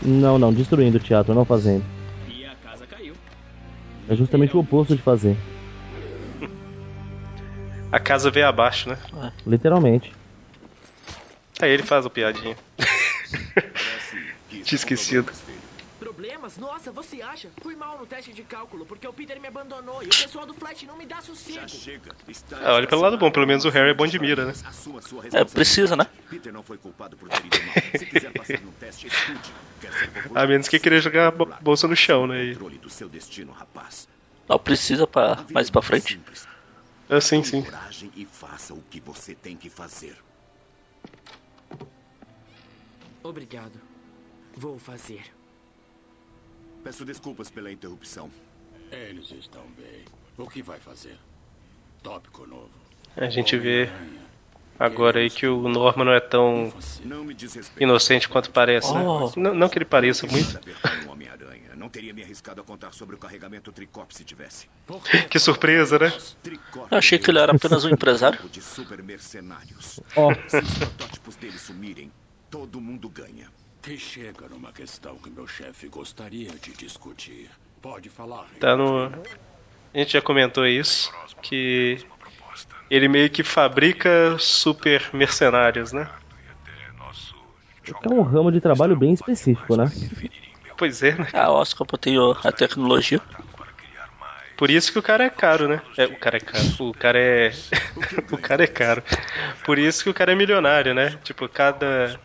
Não, 0.02 0.40
não, 0.40 0.52
destruindo 0.52 0.96
o 0.96 1.00
teatro, 1.00 1.32
não 1.32 1.44
fazendo. 1.44 1.84
E 2.26 2.44
a 2.44 2.54
casa 2.68 2.84
caiu. 2.84 3.14
É 4.08 4.16
justamente 4.16 4.56
o 4.56 4.60
oposto 4.60 4.96
de 4.96 5.02
fazer. 5.02 5.36
A 7.92 8.00
casa 8.00 8.28
veio 8.28 8.48
abaixo, 8.48 8.88
né? 8.88 8.98
Literalmente. 9.46 10.12
Aí 11.62 11.70
ele 11.70 11.84
faz 11.84 12.04
o 12.04 12.10
piadinha. 12.10 12.56
Tinha 14.50 14.76
esquecido. 14.76 15.30
Problemas? 16.20 16.58
Nossa, 16.58 16.92
você 16.92 17.22
acha? 17.22 17.50
Fui 17.62 17.74
mal 17.74 17.96
no 17.98 18.06
teste 18.06 18.30
de 18.34 18.42
cálculo 18.44 18.84
porque 18.84 19.08
o 19.08 19.12
Peter 19.12 19.40
me 19.40 19.48
abandonou 19.48 20.02
e 20.02 20.06
o 20.06 20.10
pessoal 20.10 20.44
do 20.44 20.52
Flash 20.52 20.82
não 20.82 20.98
me 20.98 21.06
dá 21.06 21.22
sossego. 21.22 21.66
Ah, 22.62 22.74
olha 22.74 22.86
pelo 22.86 23.00
lado 23.00 23.16
bom, 23.16 23.30
pelo 23.30 23.46
menos 23.46 23.64
o 23.64 23.70
Harry 23.70 23.88
é 23.88 23.94
bom 23.94 24.06
de 24.06 24.18
mira, 24.18 24.44
né? 24.44 24.52
É, 25.32 25.44
precisa, 25.46 25.96
né? 25.96 26.04
Peter 26.28 26.52
não 26.52 26.62
foi 26.62 26.76
culpado 26.76 27.16
por 27.16 27.30
ter 27.30 27.38
ido 27.38 27.56
mal. 27.66 27.74
Se 27.98 28.04
quiser 28.04 28.34
passar 28.34 28.60
no 28.60 28.70
teste, 28.72 29.06
estude. 29.06 29.54
Quer 29.80 29.94
ser 29.94 30.10
popular? 30.10 30.44
A 30.44 30.46
menos 30.46 30.68
que 30.68 30.78
querer 30.78 31.00
jogar 31.00 31.28
a 31.28 31.30
bo- 31.30 31.48
bolsa 31.62 31.88
no 31.88 31.96
chão, 31.96 32.26
né? 32.26 32.44
E- 32.44 32.52
Controle 32.52 32.76
do 32.76 32.90
seu 32.90 33.08
destino, 33.08 33.52
rapaz. 33.52 34.06
Não 34.46 34.58
precisa 34.58 35.06
pra 35.06 35.42
mais 35.54 35.70
pra 35.70 35.80
frente. 35.80 36.20
Ah, 37.08 37.18
sim, 37.22 37.42
sim. 37.42 37.62
Coragem 37.62 38.12
e 38.14 38.26
faça 38.26 38.74
o 38.74 38.82
que 38.82 39.00
você 39.00 39.34
tem 39.34 39.56
que 39.56 39.70
fazer. 39.70 40.18
Obrigado. 43.24 43.80
Vou 44.54 44.78
fazer. 44.78 45.39
Peço 46.82 47.04
desculpas 47.04 47.50
pela 47.50 47.70
interrupção. 47.70 48.30
Eles 48.90 49.30
estão 49.32 49.62
bem. 49.76 50.04
O 50.36 50.48
que 50.48 50.62
vai 50.62 50.78
fazer? 50.80 51.16
Tópico 52.02 52.46
novo. 52.46 52.70
A 53.16 53.28
gente 53.28 53.56
vê 53.58 53.90
agora 54.78 55.20
aí 55.20 55.28
que 55.28 55.46
o 55.46 55.68
Norman 55.68 56.04
não 56.06 56.12
é 56.12 56.20
tão 56.20 56.72
inocente 57.78 58.28
quanto 58.28 58.50
parece, 58.50 58.92
né? 58.94 59.02
Oh. 59.02 59.30
Não, 59.36 59.54
não 59.54 59.68
que 59.68 59.78
ele 59.78 59.84
pareça 59.84 60.26
muito. 60.26 60.58
Não 61.76 61.88
teria 61.88 62.12
me 62.12 62.22
arriscado 62.22 62.60
a 62.60 62.64
contar 62.64 62.92
sobre 62.92 63.16
o 63.16 63.18
carregamento 63.18 63.72
Tricop 63.72 64.14
se 64.14 64.22
tivesse. 64.24 64.68
Que 65.30 65.38
surpresa, 65.38 65.98
né? 65.98 66.12
Eu 66.90 66.98
achei 66.98 67.18
que 67.18 67.30
ele 67.30 67.38
era 67.38 67.52
apenas 67.52 67.84
um 67.84 67.88
empresário. 67.88 68.38
de 68.50 68.60
super 68.62 69.02
mercenários. 69.02 69.98
Ó, 70.14 70.32
Se 70.46 70.58
os 70.58 70.78
protótipos 70.78 71.36
dele 71.36 71.58
sumirem, 71.58 72.12
todo 72.50 72.80
mundo 72.80 73.08
ganha. 73.08 73.48
Que 73.82 73.96
chega 73.96 74.48
numa 74.48 74.72
questão 74.72 75.16
que 75.16 75.30
meu 75.30 75.46
chefe 75.46 75.88
gostaria 75.88 76.50
de 76.50 76.72
discutir. 76.72 77.50
Pode 77.80 78.10
falar. 78.10 78.46
Tá 78.58 78.76
no. 78.76 79.06
A 79.94 79.98
gente 79.98 80.12
já 80.12 80.22
comentou 80.22 80.66
isso, 80.66 81.10
que 81.42 81.98
ele 82.90 83.08
meio 83.08 83.30
que 83.30 83.42
fabrica 83.42 84.36
super 84.38 85.08
mercenários, 85.12 85.92
né? 85.92 86.08
é 88.02 88.08
um 88.08 88.22
ramo 88.22 88.52
de 88.52 88.60
trabalho 88.60 88.94
bem 88.96 89.12
específico, 89.12 89.76
né? 89.76 89.90
Pois 90.76 91.02
é, 91.02 91.14
né? 91.14 91.28
A 91.32 91.50
Oscar 91.50 91.86
tem 91.98 92.18
o- 92.18 92.36
a 92.44 92.52
tecnologia. 92.52 93.20
Por 94.56 94.70
isso 94.70 94.92
que 94.92 94.98
o 94.98 95.02
cara 95.02 95.24
é 95.24 95.30
caro, 95.30 95.66
né? 95.66 95.82
É, 95.96 96.04
o 96.04 96.16
cara 96.18 96.36
é 96.36 96.40
caro. 96.40 96.64
O 96.80 96.92
cara 96.92 97.18
é. 97.18 97.50
o 98.30 98.38
cara 98.38 98.64
é 98.64 98.66
caro. 98.66 99.02
Por 99.64 99.78
isso 99.78 100.04
que 100.04 100.10
o 100.10 100.14
cara 100.14 100.32
é 100.32 100.34
milionário, 100.34 100.94
né? 100.94 101.18
Tipo, 101.24 101.48
cada. 101.48 102.20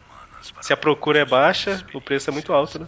Se 0.62 0.74
a 0.74 0.78
procura 0.78 1.20
é 1.20 1.26
baixa, 1.26 1.86
o 1.94 2.02
preço 2.02 2.30
é 2.30 2.34
muito 2.34 2.54
alto, 2.54 2.80
né? 2.80 2.86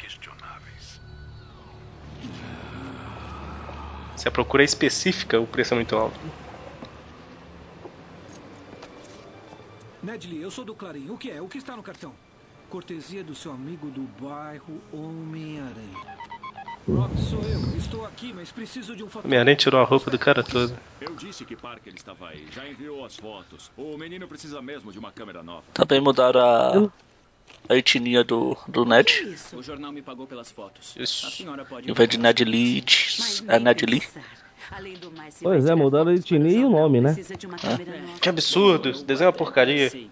Se 4.15 4.27
a 4.27 4.31
procura 4.31 4.63
é 4.63 4.65
específica, 4.65 5.39
o 5.39 5.47
preço 5.47 5.73
é 5.73 5.75
muito 5.75 5.95
alto. 5.95 6.19
Nedley, 10.01 10.41
eu 10.41 10.49
sou 10.49 10.65
do 10.65 10.73
Clarim. 10.73 11.09
O 11.09 11.17
que 11.17 11.29
é? 11.29 11.41
O 11.41 11.47
que 11.47 11.57
está 11.57 11.75
no 11.75 11.83
cartão? 11.83 12.13
Cortesia 12.69 13.23
do 13.23 13.35
seu 13.35 13.51
amigo 13.51 13.89
do 13.89 14.01
bairro 14.21 14.81
Homem-Aranha. 14.91 16.17
Rob, 16.87 17.17
sou 17.17 17.41
eu. 17.41 17.77
Estou 17.77 18.05
aqui, 18.05 18.33
mas 18.33 18.51
preciso 18.51 18.95
de 18.95 19.03
um 19.03 19.07
fotógrafo. 19.07 19.27
Homem-Aranha 19.27 19.55
tirou 19.55 19.81
a 19.81 19.83
roupa 19.83 20.09
do 20.09 20.17
cara 20.17 20.41
todo. 20.43 20.77
Eu 21.01 21.13
disse 21.15 21.43
que 21.43 21.55
Parker 21.55 21.93
estava 21.93 22.29
aí. 22.29 22.47
Já 22.51 22.67
enviou 22.67 23.05
as 23.05 23.17
fotos. 23.17 23.69
O 23.75 23.97
menino 23.97 24.27
precisa 24.27 24.61
mesmo 24.61 24.91
de 24.91 24.97
uma 24.97 25.11
câmera 25.11 25.43
nova. 25.43 25.63
Também 25.73 25.99
mudaram 25.99 26.39
a, 26.39 26.89
a 27.69 27.75
etnia 27.75 28.23
do, 28.23 28.57
do 28.67 28.85
Ned. 28.85 29.37
O 29.53 29.61
jornal 29.61 29.91
me 29.91 30.01
pagou 30.01 30.25
pelas 30.25 30.51
fotos. 30.51 30.95
Isso. 30.97 31.27
A 31.27 31.29
senhora 31.29 31.65
pode 31.65 31.89
Em 31.89 31.93
vez 31.93 32.09
de 32.09 32.17
Ned 32.17 32.43
Leeds, 32.43 33.43
é 33.47 33.59
Ned 33.59 33.85
Lee. 33.85 34.03
Além 34.71 34.93
do 34.95 35.09
mais, 35.11 35.37
Pois 35.41 35.65
é, 35.65 35.75
mudaram 35.75 36.11
a 36.11 36.13
etnia 36.13 36.59
e 36.59 36.65
o 36.65 36.69
nome, 36.69 36.99
né? 36.99 37.15
Nova. 37.15 38.19
Que 38.19 38.27
absurdo, 38.29 38.89
esse 38.89 39.03
desenho 39.05 39.27
é 39.27 39.29
uma 39.29 39.33
porcaria. 39.33 39.89
Sim. 39.89 40.09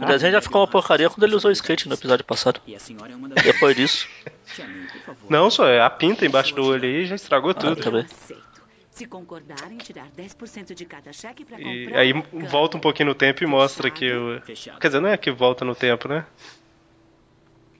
O 0.00 0.06
desenho 0.06 0.32
já 0.32 0.40
ficou 0.40 0.60
uma 0.60 0.68
porcaria 0.68 1.08
quando 1.08 1.24
ele 1.24 1.34
usou 1.34 1.50
skate 1.50 1.88
no 1.88 1.94
episódio 1.94 2.24
passado. 2.24 2.60
E 2.66 2.74
a 2.74 2.78
é 2.78 3.42
Depois 3.42 3.74
disso. 3.74 4.08
Não, 5.28 5.50
só 5.50 5.66
é 5.66 5.80
a 5.80 5.90
pinta 5.90 6.26
embaixo 6.26 6.54
do 6.54 6.64
olho 6.64 6.84
aí 6.84 7.06
já 7.06 7.14
estragou 7.14 7.54
tudo. 7.54 7.76
tá 7.76 7.90
bem. 7.90 8.02
Aceito. 8.02 8.43
Se 8.94 9.06
concordarem, 9.06 9.76
tirar 9.78 10.06
10% 10.16 10.72
de 10.72 10.84
cada 10.84 11.12
cheque 11.12 11.44
para 11.44 11.60
E 11.60 11.84
comprar 11.86 11.98
aí 12.00 12.12
uma 12.12 12.22
câmera. 12.22 12.48
volta 12.48 12.76
um 12.76 12.80
pouquinho 12.80 13.08
no 13.08 13.14
tempo 13.14 13.42
e 13.42 13.46
mostra 13.46 13.90
que 13.90 14.10
o. 14.12 14.40
Quer 14.80 14.86
dizer, 14.86 15.00
não 15.00 15.08
é 15.08 15.16
que 15.16 15.32
volta 15.32 15.64
no 15.64 15.74
tempo, 15.74 16.06
né? 16.08 16.24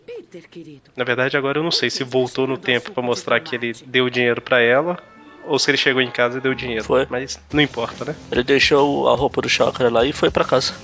Peter, 0.05 0.49
querido. 0.49 0.91
Na 0.97 1.05
verdade, 1.05 1.37
agora 1.37 1.59
eu 1.59 1.63
não 1.63 1.71
sei 1.71 1.89
se 1.89 2.03
voltou 2.03 2.47
no 2.49 2.59
tempo 2.59 2.91
pra 2.91 3.01
mostrar 3.03 3.39
que 3.41 3.55
ele 3.55 3.73
deu 3.87 4.11
dinheiro 4.11 4.43
pra 4.43 4.61
ela 4.61 4.99
ou 5.45 5.57
se 5.59 5.71
ele 5.71 5.79
chegou 5.79 6.03
em 6.03 6.11
casa 6.11 6.39
e 6.39 6.41
deu 6.41 6.53
dinheiro. 6.53 6.83
Foi. 6.85 7.07
Mas 7.09 7.41
não 7.53 7.63
importa, 7.63 8.05
né? 8.07 8.17
Ele 8.33 8.43
deixou 8.43 9.09
a 9.09 9.15
roupa 9.17 9.41
do 9.41 9.49
Chakra 9.49 9.89
lá 9.91 10.05
e 10.05 10.13
foi 10.13 10.31
pra 10.33 10.45
casa. 10.45 10.75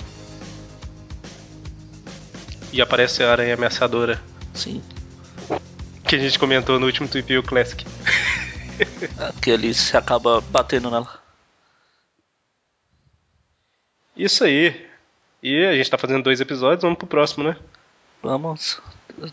E 2.71 2.81
aparece 2.81 3.21
a 3.21 3.31
aranha 3.31 3.53
ameaçadora 3.55 4.21
Sim. 4.53 4.81
que 6.07 6.15
a 6.15 6.19
gente 6.19 6.39
comentou 6.39 6.79
no 6.79 6.85
último 6.85 7.07
Tweep 7.09 7.27
View 7.27 7.43
Classic. 7.43 7.85
Que 9.41 9.49
ele 9.51 9.73
se 9.73 9.95
acaba 9.97 10.41
batendo 10.41 10.89
nela. 10.91 11.19
Isso 14.15 14.43
aí. 14.43 14.89
E 15.41 15.65
a 15.65 15.73
gente 15.75 15.89
tá 15.89 15.97
fazendo 15.97 16.23
dois 16.23 16.39
episódios, 16.39 16.83
vamos 16.83 16.97
pro 16.97 17.07
próximo, 17.07 17.43
né? 17.43 17.57
Vamos. 18.21 18.79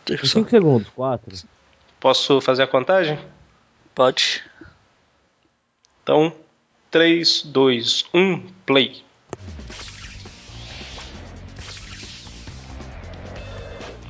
Deixa 0.07 0.27
só. 0.27 0.38
5 0.38 0.51
segundos, 0.51 0.88
4. 0.90 1.37
Posso 2.01 2.40
fazer 2.40 2.62
a 2.62 2.66
contagem? 2.66 3.18
Pode. 3.94 4.42
Então, 6.03 6.33
3, 6.90 7.42
2, 7.42 8.05
1, 8.14 8.38
play. 8.64 9.03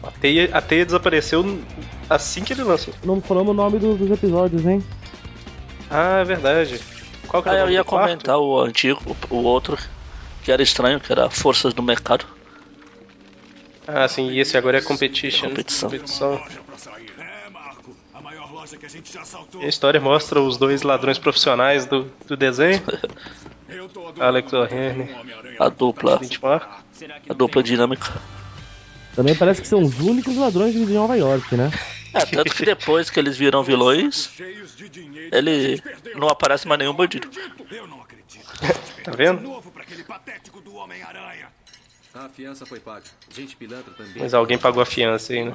A 0.03 0.11
teia, 0.13 0.51
a 0.57 0.63
teia 0.63 0.85
desapareceu 0.87 1.43
assim 2.09 2.45
que 2.45 2.53
ele 2.53 2.63
lançou. 2.63 2.95
Não 3.05 3.21
falamos 3.21 3.51
o 3.51 3.55
nome 3.55 3.79
do- 3.79 3.97
dos 3.97 4.11
episódios, 4.11 4.65
hein? 4.65 4.83
Ah, 5.91 6.21
é 6.21 6.25
verdade. 6.25 6.81
Qual 7.27 7.43
que 7.43 7.49
Ah, 7.49 7.55
era 7.55 7.65
o 7.65 7.69
eu 7.69 7.73
ia 7.73 7.85
quarto? 7.85 8.07
comentar 8.09 8.39
o 8.39 8.61
antigo, 8.61 9.01
o, 9.31 9.37
outro, 9.37 9.79
que 10.43 10.51
era 10.53 10.63
estranho, 10.63 11.01
que 11.01 11.11
era 11.13 11.29
Forças 11.31 11.75
do 11.75 11.83
Mercado. 11.83 12.27
Ah, 13.87 14.07
sim, 14.07 14.31
e 14.31 14.41
esse 14.41 14.57
agora 14.57 14.79
é 14.79 14.83
Competition. 14.83 15.49
Competição. 15.49 15.89
Competição. 15.91 16.43
Marco. 17.53 17.97
A 19.63 19.67
história 19.67 20.01
mostra 20.01 20.41
os 20.41 20.59
dois 20.59 20.83
ladrões 20.83 21.19
profissionais 21.19 21.87
do, 21.87 22.11
do 22.27 22.37
desenho. 22.37 22.83
Alex 24.21 24.53
O'Hare, 24.53 25.15
Homem-Aranha 25.21 25.57
A 25.59 25.69
dupla, 25.69 26.21
a 27.29 27.35
dupla 27.35 27.63
dinâmica. 27.63 28.13
Também 29.15 29.35
parece 29.35 29.61
que 29.61 29.69
são 29.69 29.83
os 29.83 29.99
únicos 30.01 30.37
ladrões 30.37 30.73
de 30.75 30.81
Nova 30.87 31.17
York, 31.17 31.55
né? 31.57 31.71
É, 32.15 32.25
tanto 32.25 32.55
que 32.55 32.65
depois 32.65 33.11
que 33.11 33.21
eles 33.21 33.37
viram 33.37 33.63
vilões, 33.63 34.31
ele 35.33 35.83
não 36.15 36.29
aparece 36.29 36.67
mais 36.67 36.79
nenhum 36.79 36.95
bandido. 36.95 37.29
Eu 37.71 37.87
não 37.87 38.01
acredito. 38.01 38.47
Tá 39.05 39.13
vendo? 39.13 39.43
Novo 39.43 39.71
pra 39.71 39.83
aquele 39.83 40.05
patético 40.05 40.61
do 40.61 40.75
Homem-Aranha. 40.75 41.53
A 42.15 42.29
fiança 42.29 42.65
foi 42.67 42.81
paga. 42.81 43.05
Gente 43.31 43.55
pilantra 43.55 43.93
também. 43.95 44.15
Mas 44.17 44.35
alguém 44.35 44.59
pagou 44.59 44.83
a 44.83 44.87
fiança 44.87 45.33
aí, 45.33 45.45
né? 45.45 45.53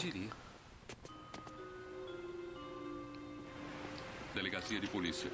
Delegacia 4.33 4.79
de 4.79 4.87
polícia. 4.87 5.29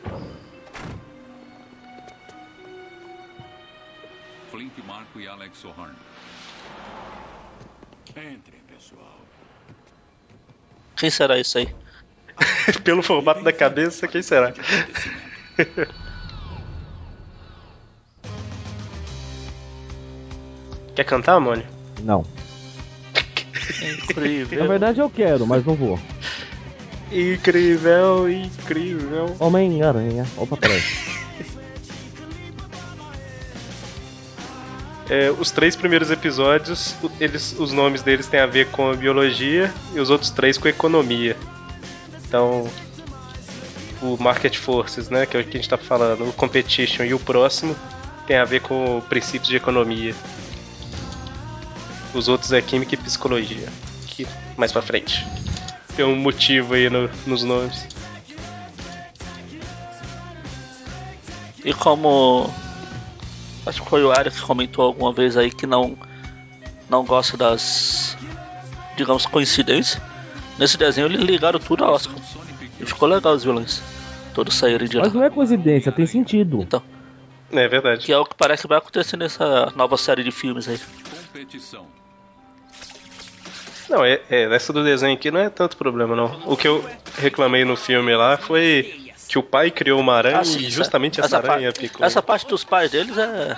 Flint 4.50 4.78
Marco 4.86 5.20
e 5.20 5.28
Alex 5.28 5.64
O'Hearn. 5.64 5.96
Entrem, 8.10 8.62
pessoal. 8.68 9.19
Quem 11.00 11.10
será 11.10 11.40
isso 11.40 11.58
aí? 11.58 11.70
Pelo 12.84 13.02
formato 13.02 13.42
da 13.44 13.54
cabeça, 13.54 14.08
quem 14.08 14.22
será? 14.22 14.54
Quer 20.94 21.06
cantar, 21.06 21.40
Mônio? 21.40 21.66
Não. 22.02 22.26
É 23.82 23.94
incrível. 23.94 24.60
Na 24.60 24.68
verdade 24.68 25.00
eu 25.00 25.10
quero, 25.10 25.48
mas 25.48 25.66
não 25.66 25.74
vou. 25.74 25.98
Incrível, 27.10 28.30
incrível. 28.30 29.34
Homem-Aranha. 29.40 30.26
Opa, 30.38 30.58
peraí. 30.58 30.82
É, 35.10 35.32
os 35.32 35.50
três 35.50 35.76
primeiros 35.76 36.12
episódios, 36.12 36.96
eles, 37.20 37.56
os 37.58 37.74
nomes 37.74 38.04
deles 38.04 38.28
têm 38.28 38.40
a 38.40 38.46
ver 38.46 38.68
com 38.68 38.92
a 38.92 38.96
biologia 38.96 39.74
e 39.94 40.00
os 40.00 40.10
outros 40.12 40.30
três 40.30 40.58
com 40.58 40.68
economia. 40.68 41.36
Então, 42.28 42.70
o 44.04 44.16
Market 44.22 44.56
Forces, 44.56 45.10
né, 45.10 45.26
que 45.26 45.36
é 45.36 45.40
o 45.40 45.44
que 45.44 45.58
a 45.58 45.60
gente 45.60 45.68
tá 45.70 45.78
falando, 45.78 46.30
o 46.30 46.34
Competition 46.34 47.04
e 47.06 47.14
o 47.14 47.20
próximo 47.20 47.76
tem 48.28 48.38
a 48.38 48.46
ver 48.46 48.62
com 48.62 49.02
princípios 49.10 49.48
de 49.50 49.56
economia. 49.56 50.14
Os 52.14 52.28
outros 52.28 52.52
é 52.54 52.62
Química 52.62 52.94
e 52.94 52.98
Psicologia, 52.98 53.68
que 54.06 54.28
mais 54.58 54.72
pra 54.72 54.82
frente. 54.84 55.26
Tem 55.96 56.06
um 56.06 56.16
motivo 56.16 56.76
aí 56.76 56.88
no- 56.88 57.10
nos 57.26 57.44
nomes. 57.44 57.88
E 61.66 61.74
como. 61.74 62.54
Acho 63.66 63.84
que 63.84 63.90
foi 63.90 64.04
o 64.04 64.12
Ari 64.12 64.32
que 64.32 64.42
comentou 64.42 64.86
alguma 64.86 65.14
vez 65.14 65.38
aí 65.38 65.52
que 65.52 65.68
não. 65.68 65.98
Não 66.90 67.06
gosta 67.06 67.38
das. 67.38 68.18
Digamos, 68.98 69.26
coincidências. 69.26 70.02
Nesse 70.58 70.78
desenho 70.78 71.08
eles 71.08 71.22
ligaram 71.22 71.60
tudo 71.60 71.86
a 71.86 71.92
Oscar. 71.92 72.16
E 72.80 72.86
ficou 72.86 73.08
legal 73.08 73.34
os 73.34 73.44
vilões. 73.44 73.82
Todos 74.34 74.56
saírem 74.56 74.88
de 74.88 74.98
lá. 74.98 75.04
Mas 75.04 75.14
não 75.14 75.24
é 75.24 75.30
coincidência, 75.30 75.92
tem 75.92 76.06
sentido. 76.06 76.62
Então. 76.62 76.82
É 77.52 77.68
verdade. 77.68 78.06
Que 78.06 78.12
é 78.12 78.18
o 78.18 78.26
que 78.26 78.36
parece 78.36 78.64
que 78.64 78.68
vai 78.68 78.78
acontecer 78.78 79.18
nessa 79.18 79.72
nova 79.76 79.98
série 79.98 80.24
de 80.24 80.32
filmes 80.32 80.68
aí. 80.68 80.80
Competição. 81.34 81.86
Não, 83.90 84.06
é, 84.06 84.22
é, 84.30 84.44
essa 84.54 84.72
do 84.72 84.84
desenho 84.84 85.16
aqui 85.16 85.32
não 85.32 85.40
é 85.40 85.50
tanto 85.50 85.76
problema, 85.76 86.16
não. 86.16 86.40
O 86.46 86.56
que 86.56 86.68
eu 86.68 86.86
reclamei 87.18 87.66
no 87.66 87.76
filme 87.76 88.16
lá 88.16 88.38
foi 88.38 89.09
que 89.30 89.38
o 89.38 89.44
pai 89.44 89.70
criou 89.70 90.00
uma 90.00 90.16
aranha 90.16 90.40
Ah, 90.40 90.44
sim, 90.44 90.58
e 90.60 90.70
justamente 90.72 91.20
essa, 91.22 91.38
essa 91.38 91.52
aranha 91.52 91.68
parte- 91.72 91.80
picou. 91.88 92.06
Essa 92.06 92.22
parte 92.22 92.48
dos 92.48 92.64
pais 92.64 92.90
deles 92.90 93.16
é. 93.18 93.58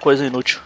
Coisa 0.00 0.24
inútil. 0.24 0.60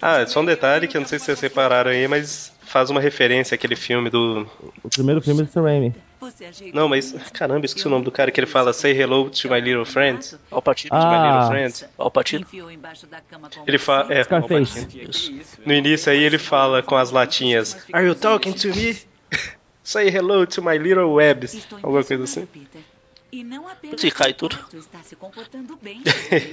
Ah, 0.00 0.24
só 0.26 0.40
um 0.40 0.44
detalhe 0.44 0.86
que 0.86 0.96
eu 0.96 1.00
não 1.00 1.08
sei 1.08 1.18
se 1.18 1.24
vocês 1.24 1.38
separaram 1.40 1.90
aí, 1.90 2.06
mas 2.06 2.52
faz 2.62 2.90
uma 2.90 3.00
referência 3.00 3.56
àquele 3.56 3.74
filme 3.74 4.08
do. 4.08 4.46
O 4.84 4.88
primeiro 4.88 5.20
filme 5.20 5.42
do 5.42 5.50
Sam 5.50 5.62
Raimi. 5.62 5.94
Não, 6.72 6.88
mas. 6.88 7.12
Caramba, 7.32 7.66
esqueci 7.66 7.86
o 7.86 7.90
nome 7.90 8.04
do 8.04 8.12
cara 8.12 8.30
que 8.30 8.38
ele 8.38 8.46
fala 8.46 8.72
Say 8.72 8.92
hello 8.92 9.28
to 9.30 9.48
my 9.50 9.60
little 9.60 9.84
friend. 9.84 10.36
Alpatino. 10.50 10.90
To 10.90 10.96
my 10.96 11.02
Ah. 11.14 11.32
little 11.32 11.48
friend. 11.48 11.84
Alpatino. 11.98 12.46
Ele 13.66 13.78
fala. 13.78 14.12
É, 14.14 14.22
Scarface. 14.22 14.78
Alpatino. 14.80 15.10
Isso. 15.10 15.32
No 15.66 15.72
início 15.72 16.12
aí 16.12 16.22
ele 16.22 16.38
fala 16.38 16.82
com 16.82 16.94
as 16.96 17.10
latinhas: 17.10 17.76
Are 17.92 18.06
you 18.06 18.14
talking 18.14 18.52
to 18.52 18.68
me? 18.68 18.96
Say 19.88 20.10
hello 20.10 20.44
to 20.44 20.60
my 20.60 20.76
little 20.76 21.14
webs. 21.14 21.66
Alguma 21.82 22.04
coisa 22.04 22.24
assim. 22.24 22.46
E 23.32 23.42
não 23.42 23.66
apenas 23.66 23.98
Se 23.98 24.10
cai 24.10 24.34
tudo. 24.34 24.58
está 24.74 24.98
se 24.98 25.16
comportando 25.16 25.78
bem. 25.80 26.02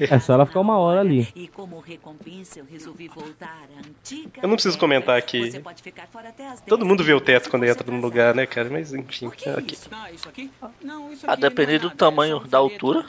É 0.10 0.18
só 0.20 0.36
ela 0.36 0.46
ficar 0.46 0.62
uma 0.62 0.78
hora 0.78 1.02
ali. 1.02 1.28
E 1.36 1.50
como 1.50 1.82
recompensa, 1.82 2.60
eu 2.60 2.66
resolvi 2.66 3.10
voltar 3.10 3.68
à 3.76 3.80
antiga. 3.86 4.40
Eu 4.42 4.48
não 4.48 4.56
preciso 4.56 4.78
comentar 4.78 5.18
aqui. 5.18 5.52
Você 5.52 5.60
pode 5.60 5.84
ficar 5.84 6.08
fora 6.08 6.30
até 6.30 6.48
as 6.48 6.62
Todo 6.62 6.86
mundo 6.86 7.04
vê 7.04 7.14
o 7.14 7.20
teto 7.20 7.50
quando 7.50 7.66
entra 7.66 7.92
no 7.92 8.00
lugar, 8.00 8.34
né, 8.34 8.46
cara? 8.46 8.70
Mas 8.70 8.94
enfim. 8.94 9.28
aqui. 9.28 9.78
Ah, 9.92 10.12
isso 10.14 10.30
aqui? 10.30 10.50
Não, 10.82 11.12
isso 11.12 11.30
A 11.30 11.34
aqui 11.34 11.42
não 11.42 11.48
é 11.48 11.50
depender 11.50 11.80
do 11.80 11.90
tamanho 11.92 12.38
é 12.38 12.40
um 12.40 12.48
da 12.48 12.58
altura. 12.58 13.06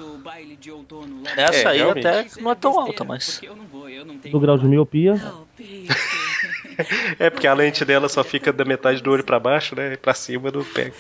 Essa 1.37 1.55
É, 1.55 1.67
aí 1.69 1.79
realmente. 1.79 2.05
até 2.05 2.41
não 2.41 2.51
é 2.51 2.55
tão 2.57 2.81
alta, 2.81 3.05
mas. 3.05 3.41
Eu 3.45 3.55
não 3.55 3.65
vou, 3.67 3.89
eu 3.89 4.05
não 4.05 4.19
tenho. 4.19 4.33
Do 4.33 4.41
grau 4.41 4.59
de 4.59 4.67
miopia. 4.67 5.23
É 7.19 7.31
porque 7.31 7.47
a 7.47 7.55
lente 7.55 7.85
dela 7.85 8.09
só 8.09 8.23
fica 8.25 8.53
da 8.53 8.65
metade 8.65 9.03
do 9.03 9.11
olho 9.11 9.25
pra 9.25 9.39
baixo, 9.41 9.75
né? 9.75 9.95
E 9.95 9.97
pra 9.97 10.15
cima 10.15 10.51
não 10.51 10.65
pega. 10.65 10.95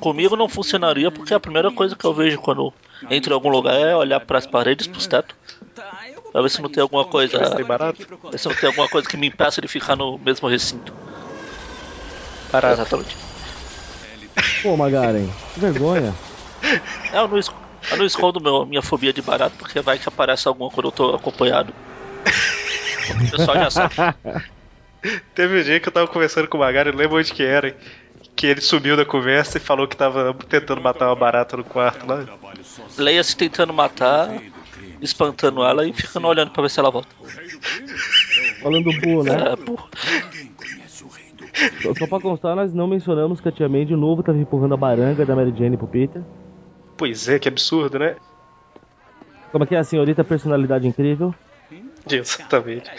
Comigo 0.00 0.36
não 0.36 0.48
funcionaria 0.48 1.10
porque 1.10 1.34
a 1.34 1.40
primeira 1.40 1.70
coisa 1.70 1.96
que 1.96 2.04
eu 2.04 2.14
vejo 2.14 2.38
quando 2.38 2.72
entro 3.10 3.32
em 3.32 3.34
algum 3.34 3.48
lugar 3.48 3.74
é 3.74 3.94
olhar 3.94 4.20
para 4.20 4.38
as 4.38 4.46
paredes, 4.46 4.86
pros 4.86 5.06
tetos. 5.06 5.36
Pra 6.32 6.42
ver 6.42 6.48
se 6.50 6.62
não 6.62 6.68
tem 6.70 6.82
alguma 6.82 7.04
coisa. 7.04 7.38
Ver 7.38 7.46
se 7.46 7.56
tem 7.56 7.64
barato. 7.64 8.06
Ver 8.30 8.38
se 8.38 8.48
não 8.48 8.54
tem 8.54 8.68
alguma 8.68 8.88
coisa 8.88 9.08
que 9.08 9.16
me 9.16 9.26
impeça 9.26 9.60
de 9.60 9.68
ficar 9.68 9.96
no 9.96 10.18
mesmo 10.18 10.48
recinto. 10.48 10.92
Parado. 12.50 12.74
Exatamente. 12.80 13.16
Pô, 14.62 14.76
Magaren, 14.76 15.28
que 15.52 15.60
vergonha. 15.60 16.18
É, 17.12 17.18
eu 17.18 17.28
não, 17.28 17.38
es- 17.38 17.48
eu 17.90 17.96
não 17.96 18.04
escondo 18.04 18.40
meu, 18.40 18.66
minha 18.66 18.82
fobia 18.82 19.12
de 19.12 19.22
barato 19.22 19.56
porque 19.56 19.80
vai 19.80 19.98
que 19.98 20.08
aparece 20.08 20.46
alguma 20.48 20.70
quando 20.70 20.86
eu 20.88 20.92
tô 20.92 21.14
acompanhado. 21.14 21.74
O 23.10 23.30
pessoal 23.30 23.56
já 23.56 23.70
sabe. 23.70 23.94
Teve 25.34 25.60
um 25.60 25.62
dia 25.62 25.80
que 25.80 25.88
eu 25.88 25.92
tava 25.92 26.06
conversando 26.06 26.48
com 26.48 26.56
o 26.56 26.60
Magari, 26.60 26.90
lembro 26.90 27.18
onde 27.18 27.32
que 27.32 27.42
era. 27.42 27.76
Que 28.36 28.46
ele 28.46 28.60
subiu 28.60 28.96
da 28.96 29.04
conversa 29.04 29.58
e 29.58 29.60
falou 29.60 29.86
que 29.86 29.96
tava 29.96 30.34
tentando 30.48 30.80
matar 30.80 31.08
uma 31.08 31.16
barata 31.16 31.56
no 31.56 31.64
quarto 31.64 32.06
lá. 32.06 32.24
Leia 32.96 33.22
se 33.22 33.36
tentando 33.36 33.72
matar, 33.72 34.30
espantando 35.00 35.62
ela 35.62 35.86
e 35.86 35.92
ficando 35.92 36.26
olhando 36.26 36.50
pra 36.50 36.62
ver 36.62 36.70
se 36.70 36.80
ela 36.80 36.90
volta. 36.90 37.08
Falando 38.62 38.90
burro, 39.00 39.24
né? 39.24 39.52
É, 39.52 39.56
burro. 39.56 39.88
Só, 41.82 41.94
só 41.94 42.06
pra 42.06 42.20
constar, 42.20 42.56
nós 42.56 42.72
não 42.72 42.86
mencionamos 42.86 43.40
que 43.40 43.48
a 43.48 43.52
Tia 43.52 43.68
May 43.68 43.84
de 43.84 43.96
novo 43.96 44.22
tava 44.22 44.38
empurrando 44.38 44.74
a 44.74 44.76
baranga 44.76 45.26
da 45.26 45.36
Mary 45.36 45.52
Jane 45.56 45.76
pro 45.76 45.86
Peter. 45.86 46.22
Pois 46.96 47.28
é, 47.28 47.38
que 47.38 47.48
absurdo, 47.48 47.98
né? 47.98 48.16
Como 49.52 49.64
é 49.64 49.66
que 49.66 49.74
é 49.74 49.78
a 49.78 49.84
senhorita 49.84 50.22
personalidade 50.22 50.86
incrível? 50.86 51.34
Exatamente. 52.08 52.90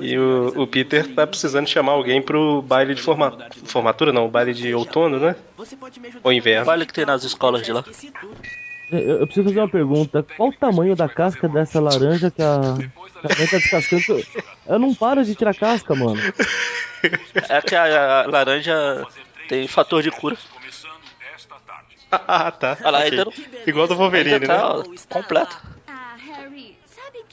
E 0.00 0.18
o, 0.18 0.62
o 0.62 0.66
Peter 0.66 1.06
tá 1.14 1.26
precisando 1.26 1.66
chamar 1.68 1.92
alguém 1.92 2.20
pro 2.20 2.60
baile 2.62 2.94
de 2.94 3.02
forma, 3.02 3.36
formatura, 3.64 4.12
não, 4.12 4.28
baile 4.28 4.52
de 4.54 4.74
outono, 4.74 5.18
né? 5.18 5.36
Ou 6.22 6.32
inverno. 6.32 6.64
Vale 6.66 6.86
que 6.86 6.92
tem 6.92 7.06
nas 7.06 7.24
escolas 7.24 7.62
de 7.62 7.72
lá. 7.72 7.84
Eu, 8.90 8.98
eu 9.20 9.26
preciso 9.26 9.48
fazer 9.48 9.60
uma 9.60 9.68
pergunta. 9.68 10.24
Qual 10.36 10.50
o 10.50 10.52
tamanho 10.52 10.94
da 10.94 11.08
casca 11.08 11.48
dessa 11.48 11.80
laranja 11.80 12.30
que 12.30 12.42
a, 12.42 12.60
que 12.78 13.32
a 13.32 13.38
mãe 13.38 13.46
tá 13.48 13.56
descascando? 13.58 14.22
Eu 14.66 14.78
não 14.78 14.94
paro 14.94 15.24
de 15.24 15.34
tirar 15.34 15.54
casca, 15.54 15.94
mano. 15.94 16.20
É 17.48 17.60
que 17.62 17.74
a, 17.74 18.20
a 18.22 18.26
laranja 18.26 19.06
tem 19.48 19.66
fator 19.66 20.02
de 20.02 20.10
cura. 20.10 20.36
Ah, 22.28 22.48
tá. 22.52 22.76
Olha 22.80 22.90
lá, 22.90 22.98
ok. 23.00 23.10
ainda 23.10 23.24
não- 23.24 23.32
Igual 23.66 23.88
do 23.88 23.96
Wolverine, 23.96 24.34
ainda 24.34 24.46
tá, 24.46 24.76
né? 24.76 24.84
completo. 25.08 25.56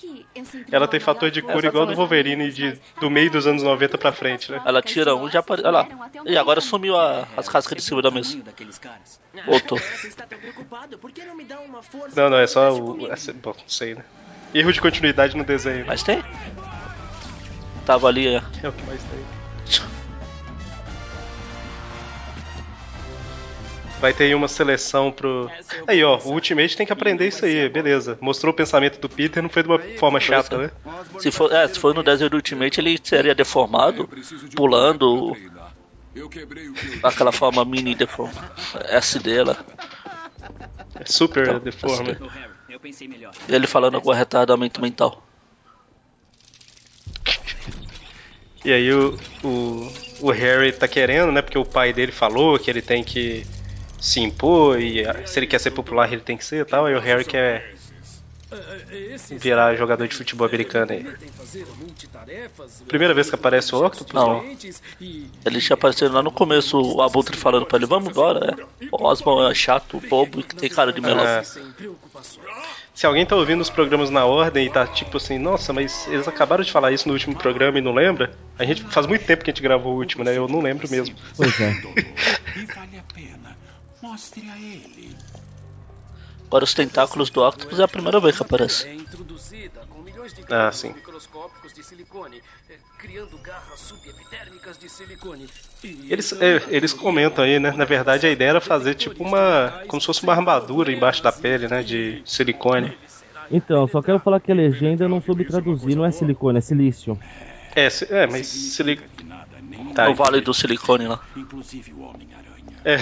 Que 0.02 0.26
eu 0.34 0.46
sempre 0.46 0.76
Ela 0.76 0.88
tem 0.88 1.00
fator 1.00 1.30
de 1.30 1.42
cura 1.44 1.68
igual 1.68 1.86
do 1.86 1.94
Wolverine 1.96 2.52
de, 2.52 2.80
do 3.00 3.08
meio 3.08 3.30
dos 3.30 3.46
anos 3.46 3.62
90 3.62 4.00
pra 4.00 4.12
frente, 4.12 4.52
né? 4.52 4.60
Ela 4.66 4.82
tira 4.82 5.16
um 5.16 5.28
e 5.28 5.32
já 5.32 5.40
aparece. 5.42 5.68
Olha 5.68 5.78
lá. 5.82 5.88
E 6.26 6.36
agora 6.38 6.60
sumiu 6.60 6.98
a- 6.98 7.28
as 7.38 7.48
cascas 7.48 7.76
de 7.78 7.84
cima 7.84 8.02
da 8.02 8.10
mesa. 8.10 8.36
Voltou. 9.46 9.80
Por 11.00 11.12
que 11.12 11.22
não? 11.24 12.30
Não, 12.30 12.38
é 12.38 12.48
só 12.48 12.72
o. 12.74 13.12
essa- 13.12 13.32
Bom, 13.34 13.52
não 13.58 13.68
sei, 13.70 13.94
né? 13.94 14.04
Erro 14.56 14.74
de 14.74 14.82
continuidade 14.82 15.38
no 15.38 15.44
desenho. 15.44 15.86
Mas 15.86 16.02
tem? 16.02 16.24
Tava 17.86 18.08
ali. 18.08 18.28
é. 18.28 18.42
É 18.64 18.68
o 18.70 18.74
que 18.74 18.86
mais 18.86 19.04
tem. 19.04 19.41
Vai 24.02 24.14
ter 24.14 24.24
aí 24.24 24.36
uma 24.36 24.48
seleção 24.48 25.12
pro. 25.12 25.48
Aí, 25.88 26.04
ó, 26.04 26.18
o 26.18 26.32
Ultimate 26.32 26.76
tem 26.76 26.88
que 26.88 26.92
aprender 26.92 27.28
isso 27.28 27.46
aí, 27.46 27.70
beleza. 27.70 28.18
Mostrou 28.20 28.52
o 28.52 28.56
pensamento 28.56 29.00
do 29.00 29.08
Peter, 29.08 29.44
não 29.44 29.50
foi 29.50 29.62
de 29.62 29.70
uma 29.70 29.78
forma 30.00 30.20
chata, 30.20 30.58
né? 30.58 30.72
Se 31.20 31.30
for, 31.32 31.54
é, 31.54 31.68
se 31.68 31.78
for 31.78 31.94
no 31.94 32.02
desenho 32.02 32.30
do 32.30 32.38
Ultimate, 32.38 32.82
ele 32.82 33.00
seria 33.02 33.36
deformado, 33.36 34.10
pulando. 34.56 35.38
Aquela 37.04 37.32
forma 37.32 37.64
mini 37.64 37.94
deform... 37.94 38.32
SD 38.90 39.44
lá. 39.44 39.64
É 41.00 41.06
super 41.06 41.44
Então, 41.44 41.62
melhor. 43.08 43.32
Ele 43.48 43.68
falando 43.68 43.96
algum 43.96 44.12
retardamento 44.12 44.82
mental. 44.82 45.24
E 48.66 48.74
aí 48.74 48.92
o, 48.92 49.18
o, 49.44 49.94
o 50.22 50.32
Harry 50.32 50.72
tá 50.72 50.88
querendo, 50.88 51.32
né? 51.32 51.42
Porque 51.42 51.58
o 51.58 51.66
pai 51.66 51.94
dele 51.94 52.12
falou 52.12 52.60
que 52.60 52.70
ele 52.70 52.82
tem 52.82 53.04
que 53.04 53.46
se 54.02 54.20
impor 54.20 54.82
e 54.82 55.04
se 55.26 55.40
ele 55.40 55.48
quer 55.48 55.60
ser 55.60 55.72
popular 55.72 56.12
ele 56.12 56.22
tem 56.22 56.36
que 56.36 56.44
ser 56.44 56.62
e 56.62 56.66
tal. 56.66 56.90
E 56.90 56.96
o 56.96 57.00
Harry 57.00 57.24
quer 57.24 57.76
virar 59.38 59.76
jogador 59.76 60.08
de 60.08 60.16
futebol 60.16 60.48
americano 60.48 60.92
aí. 60.92 61.08
Primeira 62.88 63.14
vez 63.14 63.30
que 63.30 63.36
aparece 63.36 63.74
o 63.74 63.86
Octopus? 63.86 64.14
Não. 64.14 64.44
Ele 65.46 65.62
tinha 65.62 65.76
aparecido 65.76 66.14
lá 66.14 66.24
no 66.24 66.32
começo, 66.32 66.82
o 66.82 67.02
Abutre 67.02 67.38
falando 67.38 67.66
pra 67.66 67.78
ele, 67.78 67.86
vamos 67.86 68.10
embora. 68.10 68.58
É. 68.82 68.88
O 68.92 69.06
Osborn 69.06 69.50
é 69.50 69.54
chato, 69.54 70.02
bobo 70.10 70.40
e 70.40 70.44
que 70.44 70.56
tem 70.56 70.70
cara 70.70 70.92
de 70.92 71.00
melão. 71.00 71.24
Ah. 71.24 71.44
Se 72.94 73.06
alguém 73.06 73.26
tá 73.26 73.36
ouvindo 73.36 73.62
os 73.62 73.70
programas 73.70 74.10
na 74.10 74.26
ordem 74.26 74.66
e 74.66 74.70
tá 74.70 74.86
tipo 74.86 75.16
assim, 75.18 75.38
nossa, 75.38 75.72
mas 75.72 76.08
eles 76.08 76.28
acabaram 76.28 76.64
de 76.64 76.72
falar 76.72 76.92
isso 76.92 77.08
no 77.08 77.14
último 77.14 77.36
programa 77.36 77.78
e 77.78 77.82
não 77.82 77.94
lembra? 77.94 78.36
A 78.60 78.66
gente 78.66 78.84
faz 78.84 79.08
muito 79.08 79.26
tempo 79.26 79.44
que 79.44 79.50
a 79.50 79.54
gente 79.54 79.64
gravou 79.64 79.94
o 79.94 79.98
último, 79.98 80.24
né? 80.24 80.36
Eu 80.36 80.48
não 80.48 80.60
lembro 80.60 80.90
mesmo. 80.90 81.16
Pois 81.38 81.60
é. 81.62 81.72
E 82.54 82.66
vale 82.66 82.98
a 82.98 83.14
pena. 83.14 83.58
Mostre 84.12 84.43
a 84.50 84.58
ele. 84.58 85.15
Agora 86.47 86.65
os 86.65 86.74
tentáculos 86.74 87.30
do 87.30 87.47
Octopus 87.47 87.80
é 87.80 87.84
a 87.84 87.88
primeira 87.88 88.19
vez 88.19 88.36
que 88.36 88.43
aparece. 88.43 88.86
É 88.86 88.93
introduzida 88.93 89.80
com 89.89 90.02
milhões 90.02 90.34
de 90.34 90.43
Ah, 90.50 90.69
sim. 90.69 90.89
microscópicos 90.89 91.74
de 91.74 91.82
silicone, 91.82 92.41
eh, 92.69 92.76
criando 92.97 93.38
garras 93.38 93.80
subepidérmicas 93.80 94.78
de 94.78 94.89
silicone. 94.89 95.47
Eles, 95.82 96.34
então, 96.34 96.45
é, 96.45 96.62
eles 96.67 96.91
comentam 96.91 97.45
aí, 97.45 97.58
né? 97.58 97.71
Na 97.71 97.86
verdade, 97.86 98.28
a 98.28 98.30
ideia 98.30 98.50
era 98.50 98.60
fazer 98.60 98.95
tipo 98.95 99.24
uma. 99.24 99.82
como 99.88 100.02
se 100.02 100.08
fosse 100.08 100.24
uma 100.24 100.34
armadura 100.34 100.91
embaixo 100.91 101.24
da 101.24 101.32
pele, 101.32 101.69
né? 101.69 101.82
De 101.82 102.21
silicone. 102.26 102.97
Então, 103.50 103.88
só 103.88 104.02
quero 104.02 104.19
falar 104.19 104.41
que 104.41 104.52
a 104.52 104.56
legenda 104.56 105.06
eu 105.06 105.10
não 105.10 105.21
soube 105.21 105.45
traduzir, 105.45 105.95
não 105.95 106.04
é 106.04 106.12
silicone, 106.12 106.58
é 106.58 106.62
silício. 106.62 107.17
É, 107.74 107.88
é 108.10 108.28
mas 108.28 108.45
sili... 108.47 109.00
Tá, 109.95 110.10
no 110.10 110.15
Vale 110.15 110.41
do 110.41 110.54
Silicone 110.54 111.08
lá. 111.08 111.21
Inclusive 111.36 111.93
o 111.93 112.02
Homem-Aranha. 112.02 112.51
É. 112.84 112.98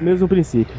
Mesmo 0.00 0.26
princípio. 0.28 0.74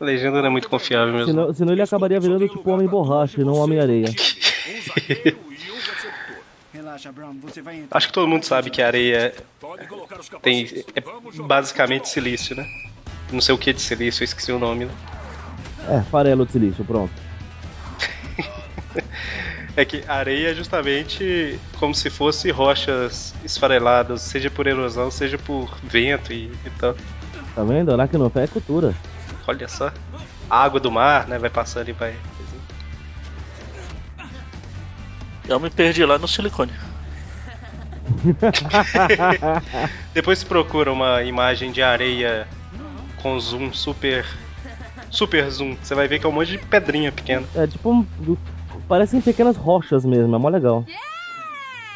A 0.00 0.04
legenda 0.04 0.40
não 0.40 0.48
é 0.48 0.50
muito 0.50 0.68
confiável 0.68 1.14
mesmo. 1.14 1.28
Senão, 1.28 1.54
senão 1.54 1.72
ele 1.72 1.82
acabaria 1.82 2.18
virando 2.18 2.48
tipo 2.48 2.68
Homem 2.70 2.88
Borracha 2.88 3.40
e 3.40 3.44
não 3.44 3.54
você 7.40 7.62
vai 7.62 7.84
Acho 7.90 8.06
que 8.08 8.12
todo 8.12 8.28
mundo 8.28 8.44
sabe 8.44 8.70
que 8.70 8.82
a 8.82 8.86
areia 8.86 9.32
tem 10.42 10.66
é 10.94 11.00
basicamente 11.42 12.08
silício, 12.08 12.56
né? 12.56 12.66
Não 13.32 13.40
sei 13.40 13.54
o 13.54 13.58
que 13.58 13.72
de 13.72 13.80
silício, 13.80 14.22
eu 14.22 14.24
esqueci 14.24 14.52
o 14.52 14.58
nome. 14.58 14.86
Né? 14.86 14.92
É, 15.88 16.02
farelo 16.10 16.44
de 16.44 16.52
silício, 16.52 16.84
pronto. 16.84 17.12
É 19.76 19.84
que 19.84 20.04
areia 20.06 20.50
é 20.50 20.54
justamente 20.54 21.58
como 21.78 21.94
se 21.94 22.10
fosse 22.10 22.50
rochas 22.50 23.34
esfareladas, 23.42 24.20
seja 24.20 24.50
por 24.50 24.66
erosão, 24.66 25.10
seja 25.10 25.38
por 25.38 25.74
vento 25.82 26.32
e, 26.32 26.52
e 26.64 26.70
tal. 26.78 26.94
Tá 27.54 27.64
vendo? 27.64 27.92
Aracnofé 27.92 28.44
é 28.44 28.46
cultura. 28.46 28.94
Olha 29.46 29.68
só. 29.68 29.90
A 30.48 30.62
água 30.62 30.78
do 30.78 30.90
mar, 30.90 31.26
né? 31.26 31.38
Vai 31.38 31.50
passando 31.50 31.88
e 31.88 31.92
vai. 31.92 32.14
Eu 35.48 35.58
me 35.58 35.70
perdi 35.70 36.04
lá 36.04 36.18
no 36.18 36.28
silicone. 36.28 36.72
Depois 40.14 40.38
se 40.38 40.46
procura 40.46 40.92
uma 40.92 41.22
imagem 41.22 41.72
de 41.72 41.82
areia 41.82 42.46
com 43.22 43.38
zoom 43.40 43.72
super. 43.72 44.26
Super 45.10 45.50
zoom. 45.50 45.76
Você 45.82 45.94
vai 45.94 46.08
ver 46.08 46.18
que 46.18 46.26
é 46.26 46.28
um 46.28 46.32
monte 46.32 46.52
de 46.52 46.58
pedrinha 46.58 47.12
pequena. 47.12 47.46
É 47.54 47.66
tipo 47.66 47.90
um. 47.90 48.06
Parecem 48.92 49.22
pequenas 49.22 49.56
rochas 49.56 50.04
mesmo, 50.04 50.36
é 50.36 50.38
mó 50.38 50.50
legal. 50.50 50.84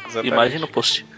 Exatamente. 0.06 0.32
Imagem 0.32 0.58
no 0.58 0.66
post. 0.66 1.04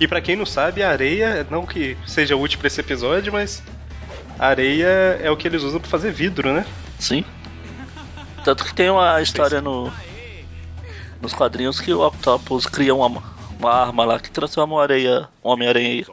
E 0.00 0.08
pra 0.08 0.20
quem 0.20 0.34
não 0.34 0.46
sabe, 0.46 0.82
a 0.82 0.88
areia, 0.88 1.46
não 1.48 1.64
que 1.64 1.96
seja 2.06 2.34
útil 2.34 2.58
pra 2.58 2.66
esse 2.66 2.80
episódio, 2.80 3.32
mas 3.32 3.62
a 4.36 4.46
areia 4.48 4.86
é 5.22 5.30
o 5.30 5.36
que 5.36 5.46
eles 5.46 5.62
usam 5.62 5.78
pra 5.78 5.88
fazer 5.90 6.10
vidro, 6.10 6.52
né? 6.52 6.66
Sim. 6.98 7.22
Tanto 8.42 8.64
que 8.64 8.74
tem 8.74 8.90
uma 8.90 9.20
história 9.22 9.60
no 9.60 9.92
nos 11.20 11.32
quadrinhos 11.34 11.80
que 11.80 11.92
o 11.92 12.04
Octopus 12.04 12.66
cria 12.66 12.94
uma, 12.94 13.22
uma 13.60 13.72
arma 13.72 14.04
lá 14.04 14.18
que 14.18 14.30
transforma 14.30 14.74
o 14.74 14.80
areia, 14.80 15.28
o 15.42 15.50
Homem-Aranha 15.50 16.04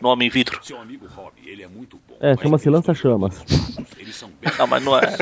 no 0.00 0.08
Homem 0.08 0.30
Vidro. 0.30 0.58
É. 2.20 2.32
É, 2.32 2.36
chama-se 2.36 2.68
lança-chamas. 2.68 3.44
Não, 4.58 4.66
mas 4.66 4.82
não 4.82 4.98
é. 4.98 5.16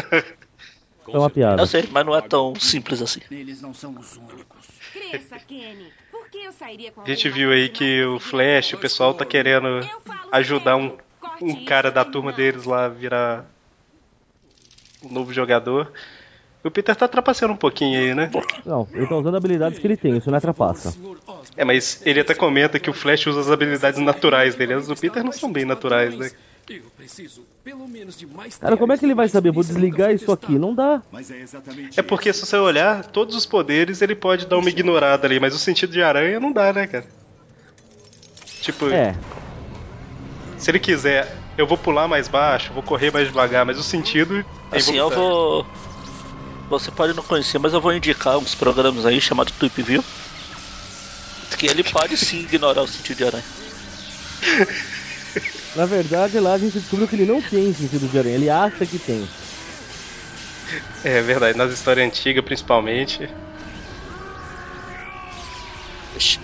É 1.13 1.19
uma 1.19 1.31
piada. 1.31 1.63
Eu 1.63 1.67
sei, 1.67 1.89
mas 1.91 2.07
não 2.07 2.17
é 2.17 2.21
tão 2.21 2.55
simples 2.55 3.03
assim. 3.03 3.21
Eles 3.31 3.61
não 3.61 3.75
são 3.75 3.95
os 3.99 4.17
únicos. 4.17 4.67
Cresça, 4.93 5.39
Kenny. 5.47 5.93
Por 6.11 6.29
que 6.29 6.39
eu 6.39 6.53
sairia 6.53 6.91
com 6.91 7.03
A 7.03 7.05
gente 7.07 7.29
viu 7.29 7.51
aí 7.51 7.69
que 7.69 8.03
o 8.05 8.19
Flash, 8.19 8.73
o 8.73 8.79
pessoal 8.79 9.15
tá 9.15 9.25
querendo 9.25 9.81
ajudar 10.31 10.77
um, 10.77 10.97
um 11.41 11.65
cara 11.65 11.91
da 11.91 12.05
turma 12.05 12.33
deles 12.33 12.65
lá 12.65 12.87
a 12.87 12.89
virar 12.89 13.45
um 15.03 15.13
novo 15.13 15.33
jogador. 15.33 15.93
O 16.65 16.71
Peter 16.71 16.95
tá 16.95 17.09
trapaceando 17.09 17.55
um 17.55 17.57
pouquinho 17.57 17.99
aí, 17.99 18.15
né? 18.15 18.31
Não, 18.65 18.87
ele 18.93 19.07
tá 19.07 19.17
usando 19.17 19.37
habilidades 19.37 19.81
que 19.81 19.87
ele 19.87 19.97
tem, 19.97 20.17
isso 20.17 20.31
não 20.31 20.39
é 20.39 20.41
trapaça. 20.41 20.97
É, 21.57 21.65
mas 21.65 22.01
ele 22.07 22.21
até 22.21 22.35
comenta 22.35 22.79
que 22.79 22.89
o 22.89 22.93
Flash 22.93 23.27
usa 23.27 23.41
as 23.41 23.51
habilidades 23.51 24.01
naturais 24.01 24.55
dele. 24.55 24.75
As 24.75 24.87
do 24.87 24.95
Peter 24.95 25.25
não 25.25 25.33
são 25.33 25.53
bem 25.53 25.65
naturais, 25.65 26.17
né? 26.17 26.31
Eu 26.77 26.91
preciso, 26.97 27.45
pelo 27.63 27.87
menos, 27.87 28.17
de 28.17 28.27
mais 28.27 28.57
Cara, 28.57 28.77
como 28.77 28.93
é 28.93 28.99
que 28.99 29.05
ele 29.05 29.15
vai 29.15 29.29
saber? 29.29 29.51
Vou 29.51 29.63
desligar 29.63 30.11
isso 30.13 30.33
aqui. 30.33 30.59
Não 30.59 30.75
dá. 30.75 31.03
Mas 31.13 31.31
é 31.31 31.39
exatamente 31.39 31.99
É 31.99 32.03
porque 32.03 32.33
se 32.33 32.47
você 32.47 32.57
olhar, 32.57 33.05
todos 33.05 33.37
os 33.37 33.45
poderes 33.45 34.01
ele 34.01 34.15
pode 34.15 34.47
dar 34.47 34.57
uma 34.57 34.71
ignorada 34.71 35.27
ali, 35.27 35.39
mas 35.39 35.55
o 35.55 35.59
sentido 35.59 35.93
de 35.93 36.03
aranha 36.03 36.41
não 36.41 36.51
dá, 36.51 36.73
né, 36.73 36.87
cara? 36.87 37.07
Tipo, 38.61 38.89
É. 38.89 39.15
se 40.57 40.71
ele 40.71 40.79
quiser, 40.79 41.37
eu 41.59 41.67
vou 41.67 41.77
pular 41.77 42.09
mais 42.09 42.29
baixo, 42.29 42.73
vou 42.73 42.83
correr 42.83 43.13
mais 43.13 43.27
devagar, 43.27 43.67
mas 43.67 43.79
o 43.79 43.83
sentido 43.83 44.45
é 44.71 44.77
Assim, 44.79 44.97
eu 44.97 45.11
vou. 45.11 45.67
Você 46.71 46.91
pode 46.91 47.13
não 47.13 47.23
conhecer, 47.23 47.59
mas 47.59 47.75
eu 47.75 47.81
vou 47.81 47.93
indicar 47.93 48.39
uns 48.39 48.55
programas 48.55 49.05
aí 49.05 49.21
chamados 49.21 49.53
Tweep 49.53 49.83
View. 49.83 50.05
Que 51.59 51.67
ele 51.67 51.85
pode 51.85 52.17
sim 52.17 52.41
ignorar 52.41 52.83
o 52.83 52.89
sentido 52.89 53.19
de 53.19 53.25
aranha. 53.25 53.45
Na 55.75 55.87
verdade, 55.87 56.39
lá 56.41 56.55
a 56.55 56.59
gente 56.59 56.79
descobriu 56.79 57.07
que 57.09 57.15
ele 57.15 57.27
não 57.27 57.43
tem 57.43 57.73
sentido 57.75 58.09
de 58.09 58.19
aranha. 58.19 58.37
Ele 58.37 58.49
acha 58.49 58.87
que 58.87 58.99
tem. 58.99 59.31
É 61.03 61.21
verdade, 61.23 61.57
nas 61.59 61.73
histórias 61.73 62.07
antigas 62.07 62.45
principalmente. 62.45 63.29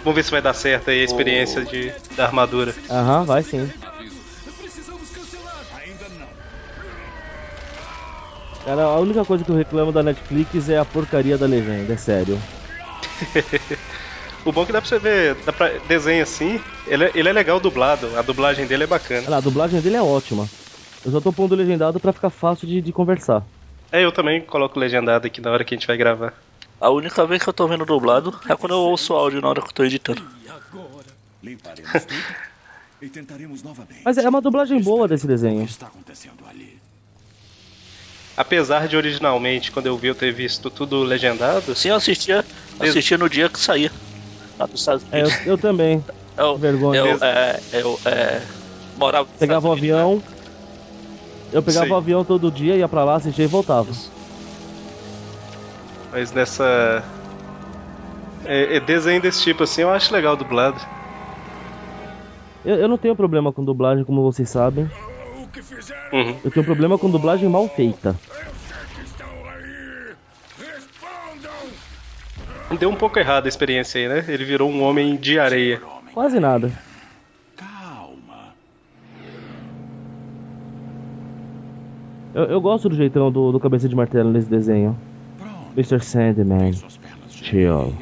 Vamos 0.03 0.17
ver 0.17 0.23
se 0.25 0.31
vai 0.31 0.41
dar 0.43 0.55
certo 0.55 0.91
aí 0.91 1.01
a 1.01 1.05
experiência 1.05 1.65
de, 1.65 1.95
da 2.17 2.25
armadura. 2.27 2.75
Aham, 2.89 3.25
vai 3.27 3.43
sim. 3.45 3.73
Cara, 8.65 8.85
a 8.85 9.01
única 9.01 9.25
coisa 9.25 9.45
que 9.45 9.51
eu 9.51 9.55
reclamo 9.57 9.91
da 9.93 10.03
Netflix 10.03 10.69
é 10.69 10.79
a 10.79 10.85
porcaria 10.87 11.37
da 11.39 11.47
legenda, 11.47 11.95
é 11.95 11.97
sério. 11.97 12.47
o 14.49 14.53
bom 14.53 14.63
é 14.63 14.67
que 14.67 14.73
dá 14.73 14.81
pra 14.81 14.89
você 14.89 14.99
ver, 14.99 15.35
dá 15.45 15.53
pra 15.53 15.69
desenho 15.87 16.23
assim, 16.23 16.61
ele 16.87 17.05
é, 17.05 17.13
ele 17.15 17.29
é 17.29 17.33
legal 17.33 17.61
dublado, 17.61 18.17
a 18.17 18.23
dublagem 18.23 18.67
dele 18.67 18.85
é 18.85 18.87
bacana. 18.87 19.21
Olha 19.21 19.31
lá, 19.31 19.37
a 19.37 19.41
dublagem 19.41 19.81
dele 19.81 19.97
é 19.97 20.03
ótima. 20.03 20.51
Eu 21.05 21.13
só 21.13 21.21
tô 21.21 21.33
pondo 21.33 21.55
legendado 21.55 22.01
pra 22.01 22.13
ficar 22.13 22.31
fácil 22.31 22.67
de, 22.67 22.81
de 22.81 22.93
conversar. 22.93 23.45
É, 23.93 24.05
eu 24.05 24.13
também 24.13 24.41
coloco 24.41 24.79
legendado 24.79 25.27
aqui 25.27 25.41
na 25.41 25.51
hora 25.51 25.65
que 25.65 25.75
a 25.75 25.77
gente 25.77 25.87
vai 25.87 25.97
gravar. 25.97 26.33
A 26.81 26.91
única 26.91 27.27
vez 27.27 27.43
que 27.43 27.49
eu 27.49 27.53
tô 27.53 27.67
vendo 27.67 27.85
dublado 27.85 28.39
é 28.49 28.57
quando 28.57 28.73
eu 28.73 28.79
ouço 28.79 29.13
o 29.13 29.17
áudio 29.17 29.41
na 29.41 29.49
hora 29.49 29.61
que 29.61 29.69
eu 29.69 29.73
tô 29.73 29.85
editando. 29.85 30.23
E. 31.43 31.49
Mas 34.05 34.19
é 34.19 34.29
uma 34.29 34.41
dublagem 34.41 34.81
boa 34.81 35.07
desse 35.07 35.27
desenho. 35.27 35.67
Apesar 38.37 38.89
de 38.89 38.97
originalmente, 38.97 39.71
quando 39.71 39.87
eu 39.87 39.97
vi 39.97 40.09
eu 40.09 40.15
ter 40.15 40.33
visto 40.33 40.71
tudo 40.71 41.03
legendado. 41.03 41.75
Sim, 41.75 41.89
eu 41.89 41.97
assistia, 41.97 42.45
assistia 42.79 43.19
no 43.19 43.29
dia 43.29 43.49
que 43.49 43.59
saía. 43.59 43.91
Lá 44.59 44.67
dos 44.67 44.81
Estados 44.81 45.07
É, 45.13 45.19
eu, 45.21 45.25
Unidos. 45.25 45.47
eu 45.47 45.59
também. 45.59 46.05
Eu, 46.39 46.57
vergonha. 46.57 47.01
Eu, 47.01 47.17
é, 47.21 47.61
eu, 47.73 47.99
é, 48.05 48.47
morava 48.97 49.29
nos 49.29 49.41
Pegava 49.41 49.67
o 49.67 49.73
Unidos, 49.73 49.91
avião. 49.91 50.23
Eu 51.51 51.63
pegava 51.65 51.87
Sim. 51.87 51.93
o 51.93 51.97
avião 51.97 52.25
todo 52.25 52.53
dia, 52.53 52.77
ia 52.77 52.89
pra 52.89 53.03
lá, 53.03 53.17
assistia 53.17 53.45
e 53.45 53.49
voltava. 53.49 53.91
Mas 56.13 56.31
nessa. 56.31 57.03
É, 58.45 58.77
é 58.77 58.81
desenho 58.81 59.21
desse 59.21 59.43
tipo 59.43 59.65
assim, 59.65 59.83
eu 59.83 59.91
acho 59.91 60.15
legal 60.15 60.37
dublado. 60.37 60.81
Eu, 62.65 62.77
eu 62.77 62.89
não 62.89 62.99
tenho 62.99 63.17
problema 63.17 63.53
com 63.53 63.65
dublagem, 63.65 64.05
como 64.05 64.23
vocês 64.23 64.49
sabem. 64.49 64.85
Uhum. 66.13 66.41
Eu 66.45 66.51
tenho 66.51 66.65
problema 66.65 66.99
com 66.99 67.11
dublagem 67.11 67.49
mal 67.49 67.69
feita. 67.69 68.19
Deu 72.77 72.91
um 72.91 72.95
pouco 72.95 73.19
errado 73.19 73.47
a 73.47 73.49
experiência 73.49 74.01
aí, 74.01 74.09
né? 74.09 74.25
Ele 74.29 74.45
virou 74.45 74.71
um 74.71 74.83
homem 74.83 75.17
de 75.17 75.39
areia. 75.39 75.81
Quase 76.13 76.39
nada. 76.39 76.71
Calma. 77.57 78.55
Eu, 82.35 82.45
eu 82.45 82.61
gosto 82.61 82.89
do 82.89 82.95
jeitão 82.95 83.33
do, 83.33 83.53
do 83.53 83.59
cabeça 83.59 83.89
de 83.89 83.97
martelo 83.97 84.31
nesse 84.31 84.51
desenho. 84.51 84.99
Mr. 85.75 86.01
Sandman. 86.01 86.73
Chill. 87.31 87.95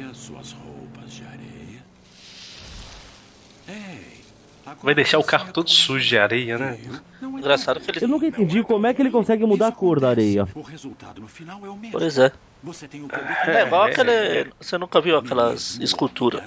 Vai 4.83 4.93
deixar 4.93 5.17
o 5.17 5.23
carro 5.23 5.51
todo 5.51 5.69
sujo 5.69 6.07
de 6.07 6.17
areia, 6.17 6.57
né? 6.57 6.77
Engraçado 7.21 7.79
que 7.79 7.89
ele. 7.89 8.03
Eu 8.03 8.07
nunca 8.07 8.27
entendi 8.27 8.63
como 8.63 8.85
é 8.85 8.93
que 8.93 9.01
ele 9.01 9.09
consegue 9.09 9.45
mudar 9.45 9.67
a 9.67 9.71
cor 9.71 9.99
da 9.99 10.09
areia. 10.09 10.47
É. 10.47 11.91
Pois 11.91 12.17
é. 12.17 12.31
Você 12.63 12.87
tem 12.87 13.03
o 13.03 13.07
poder 13.07 13.37
É 13.47 13.65
igual 13.65 13.83
aquele. 13.83 14.51
Você 14.59 14.77
nunca 14.77 14.99
viu 14.99 15.17
aquelas 15.17 15.77
esculturas 15.79 16.43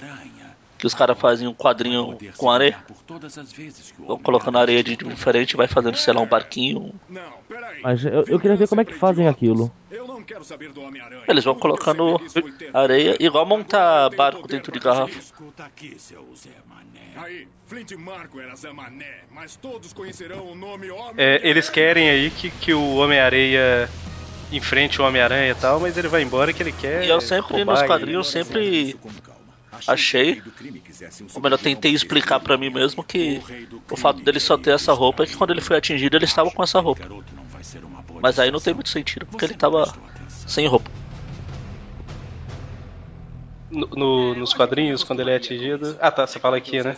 que 0.81 0.87
os 0.87 0.95
caras 0.95 1.17
fazem 1.19 1.47
um 1.47 1.53
quadrinho 1.53 2.17
com 2.35 2.49
areia? 2.49 2.83
todas 3.05 3.37
as 3.37 3.53
vezes 3.53 3.91
que 3.91 4.01
o 4.01 4.05
Vão 4.05 4.17
colocando 4.17 4.57
areia 4.57 4.83
de 4.83 4.95
diferente, 4.95 5.55
vai 5.55 5.67
fazendo, 5.67 5.95
sei 5.95 6.11
lá, 6.11 6.21
um 6.21 6.25
barquinho. 6.25 6.91
Mas 7.83 8.03
eu, 8.03 8.23
eu 8.27 8.39
queria 8.39 8.57
ver 8.57 8.67
como 8.67 8.81
é 8.81 8.85
que 8.85 8.93
fazem 8.93 9.27
aquilo. 9.27 9.71
Eu 9.91 10.07
não 10.07 10.23
quero 10.23 10.43
saber 10.43 10.71
do 10.71 10.81
Homem-Aranha. 10.81 11.21
Eles 11.27 11.43
vão 11.43 11.53
colocando 11.53 12.19
areia, 12.73 13.15
igual 13.19 13.45
montar 13.45 14.09
barco 14.09 14.47
dentro 14.47 14.71
de 14.71 14.79
garrafa. 14.79 15.19
Escuta 15.19 15.65
aqui, 15.65 15.95
seu 15.99 16.27
Zé 16.35 16.49
Mané. 16.67 17.11
Aí, 17.15 17.47
Flint 17.67 17.91
Marco 17.91 18.39
era 18.39 18.55
Zé 18.55 18.73
Mané, 18.73 19.25
mas 19.29 19.55
todos 19.55 19.93
conhecerão 19.93 20.47
o 20.47 20.55
nome 20.55 20.89
Homem. 20.89 21.13
É, 21.17 21.47
eles 21.47 21.69
querem 21.69 22.09
aí 22.09 22.31
que, 22.31 22.49
que 22.49 22.73
o 22.73 22.95
Homem-Areia 22.95 23.87
enfrente 24.51 25.01
o 25.01 25.05
Homem-Aranha 25.05 25.51
e 25.51 25.55
tal, 25.55 25.79
mas 25.79 25.97
ele 25.97 26.07
vai 26.07 26.21
embora 26.21 26.51
que 26.53 26.61
ele 26.61 26.71
quer. 26.71 27.03
E 27.05 27.09
eu 27.09 27.21
sempre, 27.21 27.63
nos 27.65 27.79
quadrinhos, 27.87 28.27
sempre 28.27 28.95
achei. 29.87 30.41
Ou 31.33 31.41
melhor, 31.41 31.57
tentei 31.57 31.91
explicar 31.93 32.39
pra 32.39 32.57
mim 32.57 32.69
mesmo 32.69 33.03
que 33.03 33.41
o 33.89 33.95
fato 33.97 34.21
dele 34.21 34.39
só 34.39 34.57
ter 34.57 34.71
essa 34.71 34.93
roupa 34.93 35.23
é 35.23 35.25
que 35.27 35.35
quando 35.35 35.51
ele 35.51 35.61
foi 35.61 35.77
atingido 35.77 36.15
ele 36.17 36.25
estava 36.25 36.51
com 36.51 36.61
essa 36.63 36.79
roupa. 36.79 37.01
Mas 38.21 38.37
aí 38.39 38.51
não 38.51 38.59
tem 38.59 38.73
muito 38.73 38.89
sentido, 38.89 39.25
porque 39.25 39.45
ele 39.45 39.53
estava 39.53 39.85
sem 40.27 40.67
roupa. 40.67 40.89
No, 43.69 43.87
no- 43.95 44.35
nos 44.35 44.53
quadrinhos, 44.53 45.01
quando 45.01 45.21
ele 45.21 45.31
é 45.31 45.35
atingido. 45.37 45.97
Ah 46.01 46.11
tá, 46.11 46.27
você 46.27 46.39
fala 46.39 46.57
aqui, 46.57 46.83
né? 46.83 46.93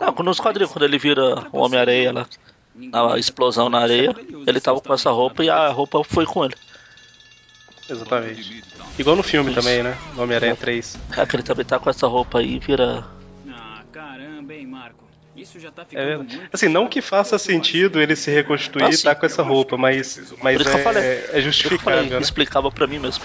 Não, 0.00 0.12
quando 0.12 0.26
nos 0.26 0.40
quadrinhos, 0.40 0.72
quando 0.72 0.84
ele 0.84 0.98
vira 0.98 1.22
o 1.52 1.58
Homem-Areia 1.60 2.12
lá, 2.12 2.26
na 2.74 3.18
explosão 3.18 3.68
na 3.68 3.78
areia, 3.80 4.14
ele 4.46 4.60
tava 4.60 4.80
com 4.80 4.92
essa 4.92 5.10
roupa 5.10 5.44
e 5.44 5.50
a 5.50 5.68
roupa 5.68 6.02
foi 6.04 6.26
com 6.26 6.44
ele. 6.44 6.54
Exatamente. 7.88 8.62
Igual 8.98 9.16
no 9.16 9.22
filme 9.22 9.52
também, 9.54 9.82
né? 9.82 9.96
No 10.14 10.22
Homem-Aranha 10.22 10.56
3. 10.56 10.96
É 11.16 11.26
que 11.26 11.36
ele 11.36 11.42
também 11.42 11.64
tá 11.64 11.78
com 11.78 11.90
essa 11.90 12.06
roupa 12.06 12.38
aí 12.38 12.54
e 12.54 12.58
vira. 12.58 13.04
Ah, 13.50 13.82
caramba, 13.92 14.54
hein, 14.54 14.66
Marco. 14.66 15.04
Isso 15.36 15.58
já 15.58 15.70
tá 15.70 15.82
É 15.82 15.84
ficando 15.84 16.06
verdade. 16.06 16.36
muito... 16.36 16.48
Assim, 16.54 16.68
não 16.68 16.88
que 16.88 17.02
faça 17.02 17.36
sentido 17.38 18.00
ele 18.00 18.14
se 18.16 18.30
reconstruir 18.30 18.84
Ah, 18.84 18.90
e 18.90 18.96
tá 18.96 19.14
com 19.14 19.26
essa 19.26 19.42
roupa, 19.42 19.76
mas, 19.76 20.32
mas 20.42 20.56
Por 20.56 20.60
isso 20.62 20.70
que 20.70 20.76
eu 20.78 20.84
falei. 20.84 21.02
é, 21.02 21.06
é 21.06 21.16
isso 21.16 21.24
eu 21.26 21.26
falei, 21.28 21.42
justificável, 21.42 22.10
né? 22.10 22.18
explicava 22.20 22.70
pra 22.70 22.86
mim 22.86 22.98
mesmo. 23.00 23.24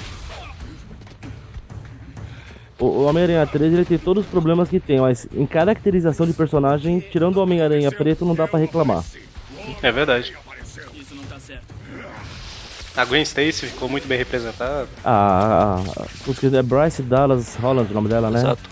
O 2.79 2.85
o 2.85 3.03
Homem-Aranha 3.05 3.45
3 3.45 3.73
ele 3.73 3.85
tem 3.85 3.97
todos 3.97 4.23
os 4.25 4.29
problemas 4.29 4.69
que 4.69 4.79
tem, 4.79 4.99
mas 4.99 5.27
em 5.33 5.45
caracterização 5.45 6.25
de 6.25 6.33
personagem, 6.33 6.99
tirando 6.99 7.37
o 7.37 7.41
Homem-Aranha 7.43 7.91
preto, 7.91 8.25
não 8.25 8.33
dá 8.35 8.47
pra 8.47 8.57
reclamar. 8.59 9.03
É 9.81 9.91
verdade. 9.91 10.33
Isso 10.93 11.15
não 11.15 11.23
tá 11.23 11.39
certo. 11.39 11.65
A 12.95 13.05
Gwen 13.05 13.21
Stacy 13.21 13.67
ficou 13.67 13.87
muito 13.89 14.07
bem 14.07 14.17
representada. 14.17 14.89
A, 15.03 15.11
a, 15.11 15.81
a, 15.91 16.07
putz, 16.25 16.43
é 16.43 16.61
Bryce 16.61 17.01
Dallas 17.03 17.55
Holland 17.55 17.91
o 17.91 17.93
nome 17.95 18.09
dela, 18.09 18.29
né? 18.29 18.39
Exato. 18.39 18.69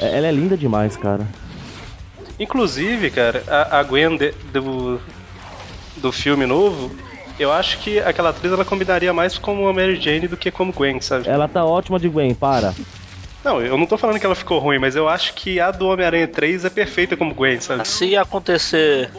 É- 0.00 0.16
Ela 0.18 0.28
é 0.28 0.32
linda 0.32 0.56
demais, 0.56 0.96
cara. 0.96 1.26
Inclusive, 2.38 3.10
cara, 3.10 3.44
a, 3.48 3.80
a 3.80 3.82
Gwen 3.82 4.16
de- 4.16 4.34
do, 4.52 5.00
do 5.96 6.10
filme 6.12 6.46
novo, 6.46 6.94
eu 7.38 7.52
acho 7.52 7.78
que 7.80 7.98
aquela 8.00 8.30
atriz 8.30 8.52
ela 8.52 8.64
combinaria 8.64 9.12
mais 9.12 9.36
como 9.38 9.68
a 9.68 9.72
Mary 9.72 9.96
Jane 10.00 10.28
do 10.28 10.36
que 10.36 10.50
como 10.50 10.72
Gwen, 10.72 11.00
sabe? 11.00 11.28
Ela 11.28 11.48
tá 11.48 11.64
ótima 11.64 11.98
de 11.98 12.08
Gwen, 12.08 12.34
para. 12.34 12.74
Não, 13.44 13.60
eu 13.60 13.76
não 13.76 13.86
tô 13.86 13.98
falando 13.98 14.20
que 14.20 14.26
ela 14.26 14.34
ficou 14.34 14.58
ruim, 14.58 14.78
mas 14.78 14.94
eu 14.94 15.08
acho 15.08 15.34
que 15.34 15.58
a 15.58 15.70
do 15.70 15.88
Homem-Aranha 15.88 16.28
3 16.28 16.64
é 16.64 16.70
perfeita 16.70 17.16
como 17.16 17.34
Gwen, 17.34 17.60
sabe? 17.60 17.86
Se 17.86 18.16
acontecer 18.16 19.10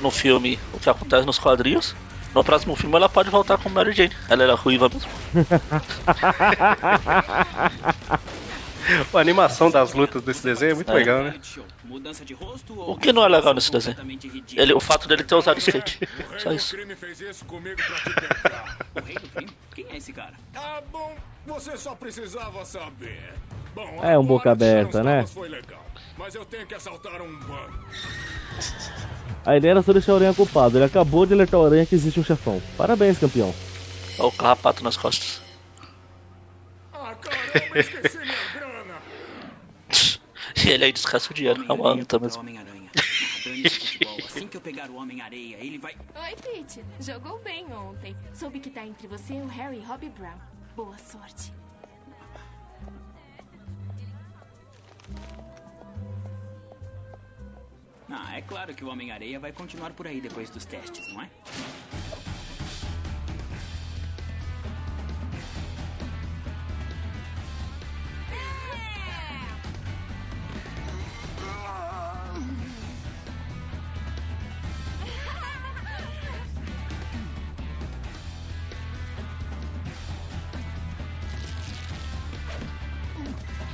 no 0.00 0.10
filme 0.10 0.58
o 0.72 0.78
que 0.78 0.90
acontece 0.90 1.26
nos 1.26 1.38
quadrinhos, 1.38 1.94
no 2.34 2.44
próximo 2.44 2.76
filme 2.76 2.96
ela 2.96 3.08
pode 3.08 3.30
voltar 3.30 3.58
como 3.58 3.74
Mary 3.74 3.92
Jane. 3.92 4.12
Ela 4.28 4.44
era 4.44 4.54
ruiva 4.54 4.90
mesmo. 4.92 5.10
A 9.12 9.18
animação 9.18 9.70
das 9.70 9.92
lutas 9.92 10.22
desse 10.22 10.42
desenho 10.42 10.72
é 10.72 10.74
muito 10.74 10.90
É. 10.90 10.94
legal, 10.94 11.24
né? 11.24 11.40
O 12.86 12.96
que 12.96 13.12
não 13.12 13.24
é 13.24 13.28
legal 13.28 13.54
nesse 13.54 13.70
desenho? 13.70 13.96
Ele, 14.56 14.72
o 14.72 14.80
fato 14.80 15.06
dele 15.08 15.22
ter 15.24 15.34
usado 15.34 15.58
skate. 15.58 16.00
Só 16.38 16.52
isso. 16.52 16.74
crime 16.74 16.94
fez 16.96 17.20
isso 17.20 17.44
comigo 17.44 17.76
pra 17.76 17.96
te 17.96 18.14
pegar. 18.42 18.78
O 18.94 19.00
rei 19.00 19.14
do 19.14 19.28
crime? 19.28 19.52
Quem 19.74 19.86
é 19.90 19.96
esse 19.96 20.12
cara? 20.12 20.32
Bom, 20.90 21.14
você 21.46 21.76
só 21.76 21.94
precisava 21.94 22.64
saber. 22.64 23.34
Bom, 23.74 24.00
um 24.18 24.24
boca 24.24 24.50
aberta, 24.50 25.02
né? 25.02 25.18
tapas 25.18 25.32
Foi 25.32 25.48
legal, 25.48 25.84
mas 26.18 26.34
eu 26.34 26.44
tenho 26.44 26.66
que 26.66 26.74
assaltar 26.74 27.22
um 27.22 27.38
banco. 27.40 27.84
A 29.46 29.56
ideia 29.56 29.72
era 29.72 29.82
só 29.82 29.92
deixar 29.92 30.12
o 30.12 30.16
Aranha 30.16 30.34
culpado. 30.34 30.76
Ele 30.76 30.84
acabou 30.84 31.24
de 31.24 31.32
alertar 31.34 31.60
o 31.60 31.64
Aranha 31.66 31.86
que 31.86 31.94
existe 31.94 32.18
um 32.18 32.24
chefão. 32.24 32.60
Parabéns, 32.76 33.16
campeão. 33.18 33.54
Olha 34.18 34.28
o 34.28 34.32
carrapato 34.32 34.82
nas 34.82 34.96
costas. 34.96 35.40
Ah, 36.92 37.14
caramba, 37.14 37.78
esqueci 37.78 38.18
minha 38.18 38.36
ele 40.68 40.84
aí 40.84 40.92
descansa 40.92 41.30
o 41.30 41.34
dinheiro. 41.34 41.64
É 41.68 41.72
uma 41.72 41.90
anta 41.90 42.18
mesmo. 42.18 42.42
Assim 44.24 44.46
que 44.46 44.56
eu 44.56 44.60
pegar 44.60 44.90
o 44.90 44.96
Homem-Areia, 44.96 45.56
ele 45.60 45.78
vai... 45.78 45.94
Oi, 45.94 46.36
Pete. 46.42 46.84
Jogou 47.00 47.38
bem 47.40 47.72
ontem. 47.72 48.16
Soube 48.34 48.60
que 48.60 48.70
tá 48.70 48.86
entre 48.86 49.06
você, 49.06 49.34
o 49.34 49.46
Harry 49.46 49.78
e 49.78 49.82
Robbie 49.82 50.10
Brown. 50.10 50.38
Boa 50.76 50.96
sorte. 50.98 51.52
Ah, 58.10 58.36
é 58.36 58.42
claro 58.42 58.74
que 58.74 58.84
o 58.84 58.88
Homem-Areia 58.88 59.38
vai 59.38 59.52
continuar 59.52 59.92
por 59.92 60.06
aí 60.06 60.20
depois 60.20 60.50
dos 60.50 60.64
testes, 60.64 61.12
não 61.12 61.22
é? 61.22 61.30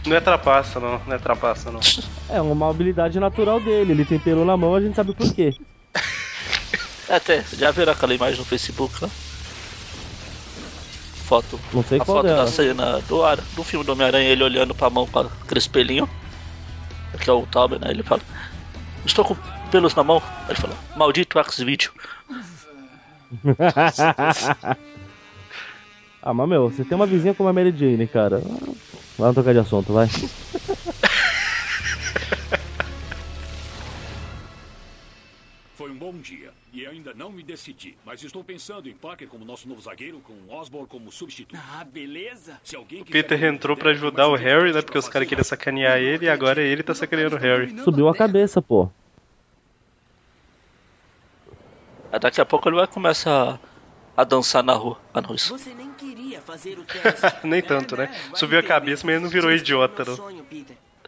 Não 0.07 0.17
é 0.17 0.21
trapaça, 0.21 0.79
não. 0.79 1.01
Não 1.07 1.15
é 1.15 1.19
trapaça, 1.19 1.71
não. 1.71 1.81
É 2.29 2.41
uma 2.41 2.69
habilidade 2.69 3.21
natural 3.21 3.61
dele. 3.61 3.93
Ele 3.93 4.05
tem 4.05 4.19
pelo 4.19 4.45
na 4.45 4.57
mão, 4.57 4.75
a 4.75 4.81
gente 4.81 4.97
sabe 4.97 5.15
por 5.15 5.33
quê. 5.33 5.55
Até, 7.09 7.45
já 7.53 7.71
viram 7.71 7.93
aquela 7.93 8.15
imagem 8.15 8.39
no 8.39 8.45
Facebook 8.45 9.01
lá? 9.01 9.09
Foto. 11.25 11.61
Não 11.73 11.85
sei 11.85 12.01
a 12.01 12.05
qual 12.05 12.19
foto 12.19 12.27
dela. 12.27 12.45
da 12.45 12.51
cena 12.51 13.01
do, 13.03 13.25
ar, 13.25 13.37
do 13.37 13.63
filme 13.63 13.85
do 13.85 13.93
Homem-Aranha, 13.93 14.29
ele 14.29 14.43
olhando 14.43 14.75
pra 14.75 14.91
mão 14.91 15.07
com 15.07 15.21
aquele 15.21 15.59
espelhinho. 15.59 16.09
Que 17.21 17.31
é 17.31 17.33
o 17.33 17.47
Tauber, 17.47 17.81
né? 17.81 17.91
Ele 17.91 18.03
fala: 18.03 18.23
Estou 19.05 19.25
com 19.25 19.37
pelos 19.71 19.95
na 19.95 20.03
mão. 20.03 20.21
Ele 20.49 20.57
fala: 20.57 20.75
Maldito 20.97 21.39
X-Video. 21.39 21.93
ah, 26.27 26.35
mas 26.35 26.49
meu, 26.49 26.69
você 26.69 26.85
tem 26.85 26.97
uma 26.97 27.07
vizinha 27.07 27.33
como 27.33 27.49
a 27.49 27.53
Mary 27.53 27.71
Jane, 27.71 28.05
cara. 28.09 28.43
Vamos 29.17 29.35
trocar 29.35 29.53
de 29.53 29.61
assunto, 29.61 29.93
vai. 29.93 30.09
Foi 35.77 35.89
um 35.89 35.97
bom 35.97 36.13
dia 36.15 36.51
e 36.73 36.85
ainda 36.85 37.15
não 37.15 37.31
me 37.31 37.45
decidi, 37.45 37.97
mas 38.05 38.25
estou 38.25 38.43
pensando 38.43 38.89
em 38.89 38.93
Parker 38.93 39.29
como 39.29 39.45
nosso 39.45 39.69
novo 39.69 39.81
zagueiro, 39.81 40.19
com 40.19 40.35
Osborn 40.53 40.89
como 40.89 41.13
substituto. 41.13 41.57
Ah, 41.57 41.85
beleza. 41.85 42.59
Se 42.65 42.75
alguém 42.75 43.03
O 43.03 43.07
Peter 43.07 43.45
entrou 43.45 43.77
pra 43.77 43.93
ajudar 43.93 44.27
o 44.27 44.35
Harry, 44.35 44.73
né? 44.73 44.83
Porque 44.83 44.99
os 44.99 45.09
caras 45.09 45.29
queriam 45.29 45.45
sacanear 45.45 45.99
ele 45.99 46.27
e 46.27 46.29
agora 46.29 46.61
ele 46.61 46.83
tá 46.83 46.93
sacaneando 46.93 47.37
o 47.37 47.39
Harry. 47.39 47.79
Subiu 47.85 48.09
a 48.09 48.17
cabeça, 48.17 48.61
pô. 48.61 48.91
Daqui 52.21 52.41
a 52.41 52.45
pouco 52.45 52.69
ele 52.69 52.75
vai 52.77 52.89
começar 52.89 53.61
a, 54.17 54.25
dançar 54.25 54.63
na 54.63 54.73
rua. 54.73 54.99
Ah, 55.13 55.21
não, 55.21 55.35
isso. 55.35 55.57
Você 55.57 55.75
nem 55.75 55.91
queria 55.93 56.41
fazer 56.41 56.79
o 56.79 56.85
teste. 56.87 57.47
Nem 57.47 57.63
tanto, 57.63 57.97
né? 57.97 58.15
Subiu 58.35 58.59
a 58.59 58.63
cabeça, 58.63 59.07
mas 59.07 59.15
ele 59.17 59.25
não 59.25 59.31
virou 59.31 59.53
idiota, 59.53 60.05
Meu 60.05 60.17
não. 60.17 60.47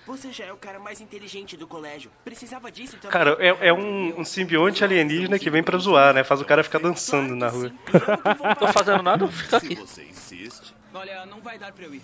Você 0.07 0.33
já 0.33 0.47
é 0.47 0.53
o 0.53 0.57
cara 0.57 0.79
mais 0.79 1.03
inteligente 1.03 1.55
do 1.55 1.67
colégio. 1.67 2.11
Precisava 2.25 2.73
disso 2.73 2.97
também. 2.97 3.11
Cara, 3.11 3.37
é, 3.39 3.69
é 3.69 3.73
um, 3.75 4.21
um 4.21 4.25
simbionte 4.25 4.83
alienígena 4.83 5.39
que 5.39 5.51
vem 5.51 5.63
pra 5.63 5.77
zoar, 5.77 6.15
né? 6.15 6.25
Faz 6.25 6.41
o 6.41 6.47
cara 6.47 6.65
ficar 6.65 6.79
dançando 6.79 7.37
na 7.37 7.49
rua. 7.49 7.71
Tô 8.59 8.69
fazendo 8.69 9.03
nada, 9.03 9.29
fica 9.29 9.59
aqui. 9.59 9.75
Você 9.75 10.05
insiste. 10.05 10.75
Olha, 10.95 11.27
não 11.27 11.41
vai 11.43 11.59
dar 11.59 11.73
pra 11.73 11.85
eu 11.85 11.95
ir. 11.95 12.01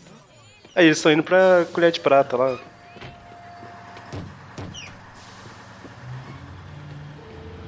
Aí 0.77 0.85
eles 0.85 0.99
estão 0.99 1.13
indo 1.13 1.23
pra 1.23 1.67
colher 1.73 1.91
de 1.93 2.01
prata 2.01 2.37
lá. 2.37 2.59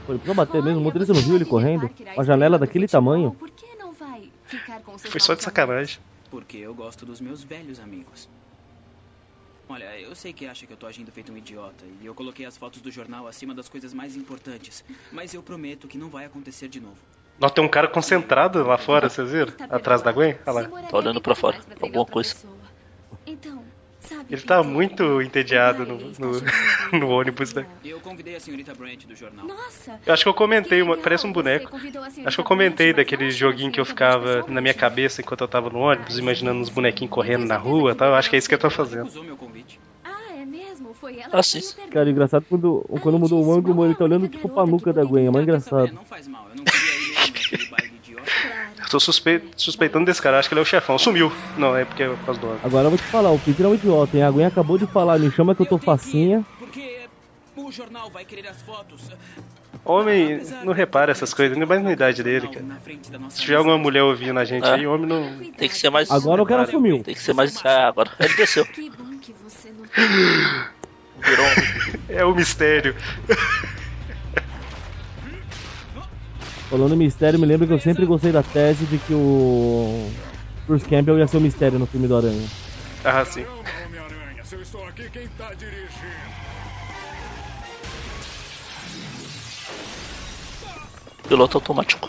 Ele 0.09 0.19
precisou 0.19 0.35
bater 0.35 0.63
mesmo. 0.63 0.81
O 0.81 0.83
motorista 0.83 1.13
não 1.13 1.21
viu 1.21 1.37
ele 1.37 1.45
correndo? 1.45 1.91
Uma 2.15 2.25
janela 2.25 2.59
daquele 2.59 2.87
tamanho. 2.87 3.33
Por 3.33 3.51
que 3.51 3.75
não 3.77 3.93
vai 3.93 4.31
ficar 4.45 4.81
com 4.81 4.97
seus 4.99 5.11
Foi 5.11 5.21
só 5.21 5.35
de 5.35 5.43
sacanagem. 5.43 5.99
Porque 6.31 6.57
eu 6.59 6.75
gosto 6.75 7.05
dos 7.07 7.21
meus 7.21 7.43
velhos 7.43 7.81
amigos. 7.81 8.29
Olha, 9.69 9.99
eu 9.99 10.15
sei 10.15 10.33
que 10.33 10.47
acha 10.47 10.65
que 10.65 10.73
eu 10.73 10.77
tô 10.77 10.87
agindo 10.87 11.11
feito 11.11 11.33
um 11.33 11.37
idiota 11.37 11.85
e 12.01 12.07
eu 12.07 12.15
coloquei 12.15 12.47
as 12.47 12.57
fotos 12.57 12.81
do 12.81 12.91
jornal 12.91 13.27
acima 13.27 13.53
das 13.53 13.69
coisas 13.69 13.93
mais 13.93 14.15
importantes, 14.15 14.85
mas 15.11 15.35
eu 15.35 15.43
prometo 15.43 15.89
que 15.89 15.99
não 15.99 16.09
vai 16.09 16.25
acontecer 16.25 16.69
de 16.69 16.81
novo. 16.81 16.97
Nossa, 17.39 17.55
tem 17.55 17.65
um 17.65 17.69
cara 17.69 17.89
concentrado 17.89 18.63
lá 18.63 18.79
fora, 18.79 19.09
vocês 19.09 19.31
viram? 19.31 19.53
Atrás 19.69 20.03
da 20.03 20.13
Gwen? 20.13 20.39
Olha 20.47 20.69
lá. 20.69 20.83
Tá 20.83 20.97
olhando 20.97 21.21
pra 21.21 21.35
fora. 21.35 21.59
Alguma 21.83 22.07
coisa. 22.07 22.35
Ele 24.31 24.41
tá 24.43 24.63
muito 24.63 25.21
entediado 25.23 25.87
no, 25.87 25.99
no, 26.19 26.43
no 26.99 27.09
ônibus, 27.09 27.55
né? 27.55 27.67
Eu 27.85 28.01
convidei 28.01 28.37
a 28.37 28.41
senhorita 28.41 28.73
do 28.75 29.15
jornal. 29.15 29.47
Nossa, 29.47 29.99
Eu 30.05 30.13
acho 30.13 30.23
que 30.23 30.29
eu 30.29 30.35
comentei, 30.35 30.83
uma, 30.83 30.97
parece 30.97 31.27
um 31.27 31.33
boneco. 31.33 31.71
Acho 32.25 32.37
que 32.37 32.41
eu 32.41 32.45
comentei 32.45 32.93
daquele 32.93 33.31
joguinho 33.31 33.73
que 33.73 33.81
eu 33.81 33.85
ficava 33.85 34.45
na 34.49 34.61
minha 34.61 34.75
cabeça 34.75 35.21
enquanto 35.21 35.41
eu 35.43 35.49
tava 35.49 35.71
no 35.71 35.79
ônibus, 35.79 36.19
imaginando 36.19 36.61
uns 36.61 36.69
bonequinhos 36.69 37.13
correndo 37.13 37.45
na 37.45 37.57
rua 37.57 37.93
e 37.93 37.95
tal. 37.95 38.09
Eu 38.09 38.15
acho 38.15 38.31
que 38.31 38.37
é 38.37 38.39
isso 38.39 38.49
que 38.49 38.55
eu 38.55 38.59
tô 38.59 38.71
fazendo. 38.71 39.11
Convite. 39.37 39.79
Ah, 40.05 40.35
é 40.35 40.45
mesmo? 40.45 40.95
Foi 40.95 41.19
ela 41.19 41.31
que 41.31 41.43
sim. 41.43 41.61
fez 41.61 41.73
o 41.73 41.75
pergunta. 41.75 41.95
Cara, 41.95 42.11
engraçado 42.11 42.47
quando, 42.49 42.85
quando 43.01 43.19
mudou 43.19 43.45
o 43.45 43.53
ângulo, 43.53 43.75
mano, 43.75 43.91
ele 43.91 43.99
tá 43.99 44.05
olhando 44.05 44.29
tipo 44.29 44.49
pra 44.49 44.67
nuca 44.67 44.93
da 44.93 45.05
Gwen. 45.05 45.27
É 45.27 45.31
mais 45.31 45.45
engraçado. 45.45 45.93
Não 45.93 46.05
faz 46.05 46.27
mal, 46.27 46.47
eu 46.51 46.57
não 46.57 46.65
queria 46.65 46.95
ir 46.95 47.09
mesmo 47.09 47.27
naquele 47.27 47.65
baile 47.67 47.95
idiota. 47.97 48.31
Claro. 48.43 48.71
Eu 48.76 48.76
tô 48.91 49.01
suspe- 49.01 49.43
suspeitando 49.57 50.05
desse 50.07 50.21
cara, 50.23 50.39
acho 50.39 50.49
que 50.49 50.55
ele 50.55 50.61
é 50.61 50.63
o 50.63 50.67
chefão. 50.67 50.99
Sumiu. 50.99 51.33
Não, 51.57 51.77
é 51.77 51.85
porque 51.85 52.03
é 52.03 52.09
por 52.09 52.25
causa 52.27 52.41
do. 52.41 52.59
Agora 52.65 52.85
eu 52.87 52.91
vou 52.91 52.99
te 52.99 53.05
falar, 53.05 53.31
o 53.31 53.39
Peter 53.39 53.67
é 53.67 53.69
um 53.69 53.75
idiota, 53.75 54.17
hein? 54.17 54.23
A 54.23 54.31
Gwen 54.31 54.47
acabou 54.47 54.79
de 54.79 54.87
falar, 54.87 55.19
me 55.19 55.31
chama 55.31 55.55
que 55.55 55.63
eu 55.63 55.67
tô 55.67 55.79
facinha. 55.79 56.45
Porque 56.59 57.01
o 57.57 57.71
jornal 57.73 58.11
vai 58.11 58.25
querer 58.25 58.49
as 58.49 58.61
fotos. 58.63 59.01
Homem 59.85 60.41
não 60.65 60.73
repara 60.73 61.13
essas 61.13 61.33
coisas, 61.33 61.55
ainda 61.55 61.65
mais 61.67 61.81
na 61.81 61.93
idade 61.93 62.21
dele, 62.23 62.49
cara. 62.49 62.65
Se 63.31 63.41
tiver 63.43 63.55
alguma 63.57 63.79
mulher 63.79 64.03
ouvindo 64.03 64.37
a 64.39 64.45
gente 64.45 64.67
É. 64.67 64.73
aí, 64.75 64.87
homem 64.87 65.07
não. 65.07 65.39
Tem 65.57 65.69
que 65.69 65.77
ser 65.79 65.91
mais. 65.91 66.11
Agora 66.11 66.43
o 66.43 66.47
cara 66.47 66.67
sumiu. 66.67 67.03
Tem 67.05 67.15
que 67.15 67.23
ser 67.23 67.33
mais. 67.35 67.65
Ah, 67.65 67.87
agora. 67.89 68.11
Ele 68.19 68.35
desceu. 68.35 68.65
Que 68.67 68.91
bom 68.91 69.17
que 69.21 69.33
você 69.45 69.71
não. 69.71 69.85
Virou 71.23 71.47
É 72.09 72.25
o 72.25 72.35
mistério. 72.35 72.97
Falando 76.69 76.95
em 76.95 76.99
mistério, 76.99 77.39
me 77.39 77.47
lembra 77.47 77.67
que 77.67 77.73
eu 77.73 77.79
sempre 77.79 78.05
gostei 78.07 78.33
da 78.33 78.43
tese 78.43 78.87
de 78.87 78.99
que 78.99 79.15
o 79.15 80.11
Bruce 80.67 80.87
Campbell 80.87 81.19
ia 81.19 81.27
ser 81.27 81.39
o 81.39 81.41
mistério 81.41 81.79
no 81.79 81.87
filme 81.87 82.09
do 82.09 82.17
Aranha. 82.17 82.49
Ah, 83.05 83.25
sim. 83.25 83.45
Homem-Aranha, 83.45 84.45
se 84.45 84.57
eu 84.57 84.63
estou 84.63 84.85
aqui, 84.85 85.09
quem 85.11 85.29
tá 85.29 85.55
dirigindo? 85.55 86.47
piloto 91.27 91.59
automático. 91.59 92.09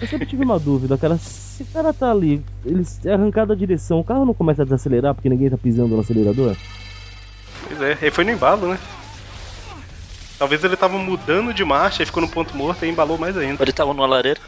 Eu 0.00 0.06
sempre 0.06 0.26
tive 0.26 0.44
uma 0.44 0.58
dúvida, 0.58 0.96
cara. 0.96 1.18
Se 1.18 1.62
o 1.62 1.66
cara 1.66 1.92
tá 1.92 2.10
ali, 2.10 2.44
ele 2.64 2.82
é 3.04 3.12
arrancado 3.12 3.52
a 3.52 3.56
direção, 3.56 4.00
o 4.00 4.04
carro 4.04 4.24
não 4.24 4.34
começa 4.34 4.62
a 4.62 4.64
desacelerar 4.64 5.14
porque 5.14 5.28
ninguém 5.28 5.50
tá 5.50 5.56
pisando 5.56 5.94
no 5.94 6.00
acelerador? 6.00 6.56
Pois 7.66 7.80
é, 7.80 7.92
ele 8.00 8.10
foi 8.10 8.24
no 8.24 8.32
embalo, 8.32 8.68
né? 8.68 8.78
Talvez 10.44 10.62
ele 10.62 10.76
tava 10.76 10.98
mudando 10.98 11.54
de 11.54 11.64
marcha 11.64 12.02
e 12.02 12.06
ficou 12.06 12.20
no 12.22 12.28
ponto 12.28 12.54
morto 12.54 12.84
e 12.84 12.88
embalou 12.90 13.16
mais 13.16 13.34
ainda. 13.34 13.64
Ele 13.64 13.72
tava 13.72 13.94
numa 13.94 14.06
lareira. 14.06 14.42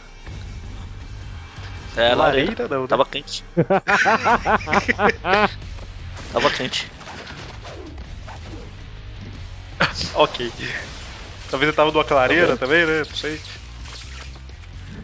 É, 1.96 2.14
lareira. 2.14 2.50
Lareira 2.50 2.68
não, 2.68 2.82
né? 2.82 2.86
Tava 2.86 3.06
quente. 3.06 3.46
Tava 6.30 6.50
quente. 6.50 6.92
ok. 10.14 10.52
Talvez 11.48 11.68
ele 11.68 11.76
tava 11.76 11.90
numa 11.90 12.04
clareira 12.04 12.56
também, 12.58 12.86
né? 12.86 13.04
Não 13.04 13.14
sei. 13.14 13.40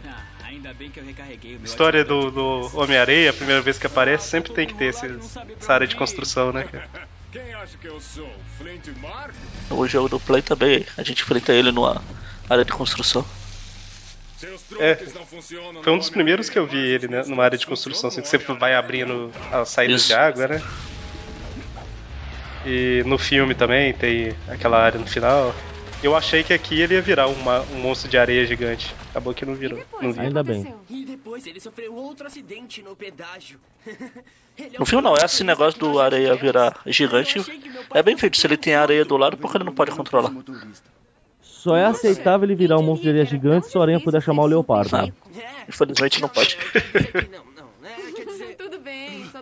Ah, 0.05 0.23
ainda 0.43 0.71
bem 0.75 0.91
que 0.91 0.99
eu 0.99 1.03
recarreguei 1.03 1.55
o 1.55 1.59
meu 1.59 1.67
História 1.69 2.05
do, 2.05 2.29
do 2.29 2.69
Homem-Areia, 2.77 3.31
a 3.31 3.33
primeira 3.33 3.61
vez 3.63 3.79
que 3.79 3.87
aparece, 3.87 4.29
sempre 4.29 4.53
tem 4.53 4.67
que 4.67 4.75
ter 4.75 4.85
esses- 4.85 5.39
essa 5.59 5.73
área 5.73 5.87
de 5.87 5.95
construção, 5.95 6.51
né, 6.51 6.63
cara? 6.63 6.87
Quem 7.33 7.51
acha 7.55 7.75
que 7.77 7.87
eu 7.87 7.99
sou? 7.99 8.29
Flint 8.59 8.89
Marco? 9.01 9.33
O 9.71 9.87
jogo 9.87 10.07
do 10.07 10.19
Play 10.19 10.43
também, 10.43 10.85
a 10.95 11.01
gente 11.01 11.23
enfrenta 11.23 11.51
ele 11.51 11.71
numa 11.71 11.99
área 12.47 12.63
de 12.63 12.71
construção. 12.71 13.25
É, 14.79 14.95
foi 15.81 15.93
um 15.93 15.97
dos 15.97 16.11
primeiros 16.11 16.47
que 16.47 16.59
eu 16.59 16.67
vi 16.67 16.77
ele, 16.77 17.07
né, 17.07 17.23
numa 17.25 17.43
área 17.43 17.57
de 17.57 17.65
construção, 17.65 18.09
assim, 18.09 18.21
que 18.21 18.27
você 18.27 18.37
vai 18.37 18.75
abrindo 18.75 19.31
as 19.51 19.69
saídas 19.69 20.01
Isso. 20.01 20.09
de 20.09 20.13
água, 20.13 20.47
né? 20.47 20.63
E 22.65 23.01
no 23.07 23.17
filme 23.17 23.55
também 23.55 23.93
tem 23.93 24.35
aquela 24.47 24.77
área 24.77 24.99
no 24.99 25.07
final. 25.07 25.55
Eu 26.03 26.15
achei 26.15 26.43
que 26.43 26.51
aqui 26.53 26.79
ele 26.81 26.95
ia 26.95 27.01
virar 27.01 27.27
uma- 27.27 27.63
um 27.63 27.79
monstro 27.81 28.09
de 28.09 28.17
areia 28.17 28.45
gigante. 28.45 28.93
Acabou 29.09 29.33
que 29.33 29.45
não 29.45 29.55
virou. 29.55 29.81
Não 30.01 30.11
vi. 30.11 30.19
Ainda 30.19 30.43
bem. 30.43 30.73
E 30.89 31.05
depois 31.05 31.47
ele 31.47 31.59
sofreu 31.61 31.95
outro 31.95 32.27
acidente 32.27 32.81
no 32.83 32.95
pedágio. 32.95 33.57
Ele 34.55 34.75
é 34.75 34.77
No 34.77 34.83
o 34.83 34.85
filme 34.85 35.03
não, 35.03 35.13
pior 35.15 35.25
esse 35.25 35.43
negócio 35.43 35.79
do 35.79 35.99
areia 35.99 36.35
virar 36.35 36.79
gigante 36.85 37.39
é 37.91 38.03
bem 38.03 38.15
feito. 38.15 38.37
Se 38.37 38.45
ele 38.45 38.55
tem 38.55 38.75
areia 38.75 39.03
do 39.03 39.17
lado, 39.17 39.35
porque 39.35 39.57
ele 39.57 39.63
não 39.63 39.73
pode 39.73 39.89
controlar? 39.91 40.31
Só 41.41 41.75
é 41.75 41.85
aceitável 41.85 42.45
ele 42.45 42.53
virar 42.53 42.77
um 42.77 42.83
monstro 42.83 43.03
de 43.03 43.09
areia 43.09 43.25
gigante 43.25 43.67
se 43.67 43.75
o 43.77 43.81
Aranha 43.81 43.99
puder 43.99 44.21
chamar 44.21 44.43
o 44.43 44.45
Leopardo. 44.45 44.95
Ah, 44.95 45.09
infelizmente 45.67 46.21
não 46.21 46.29
pode. 46.29 46.55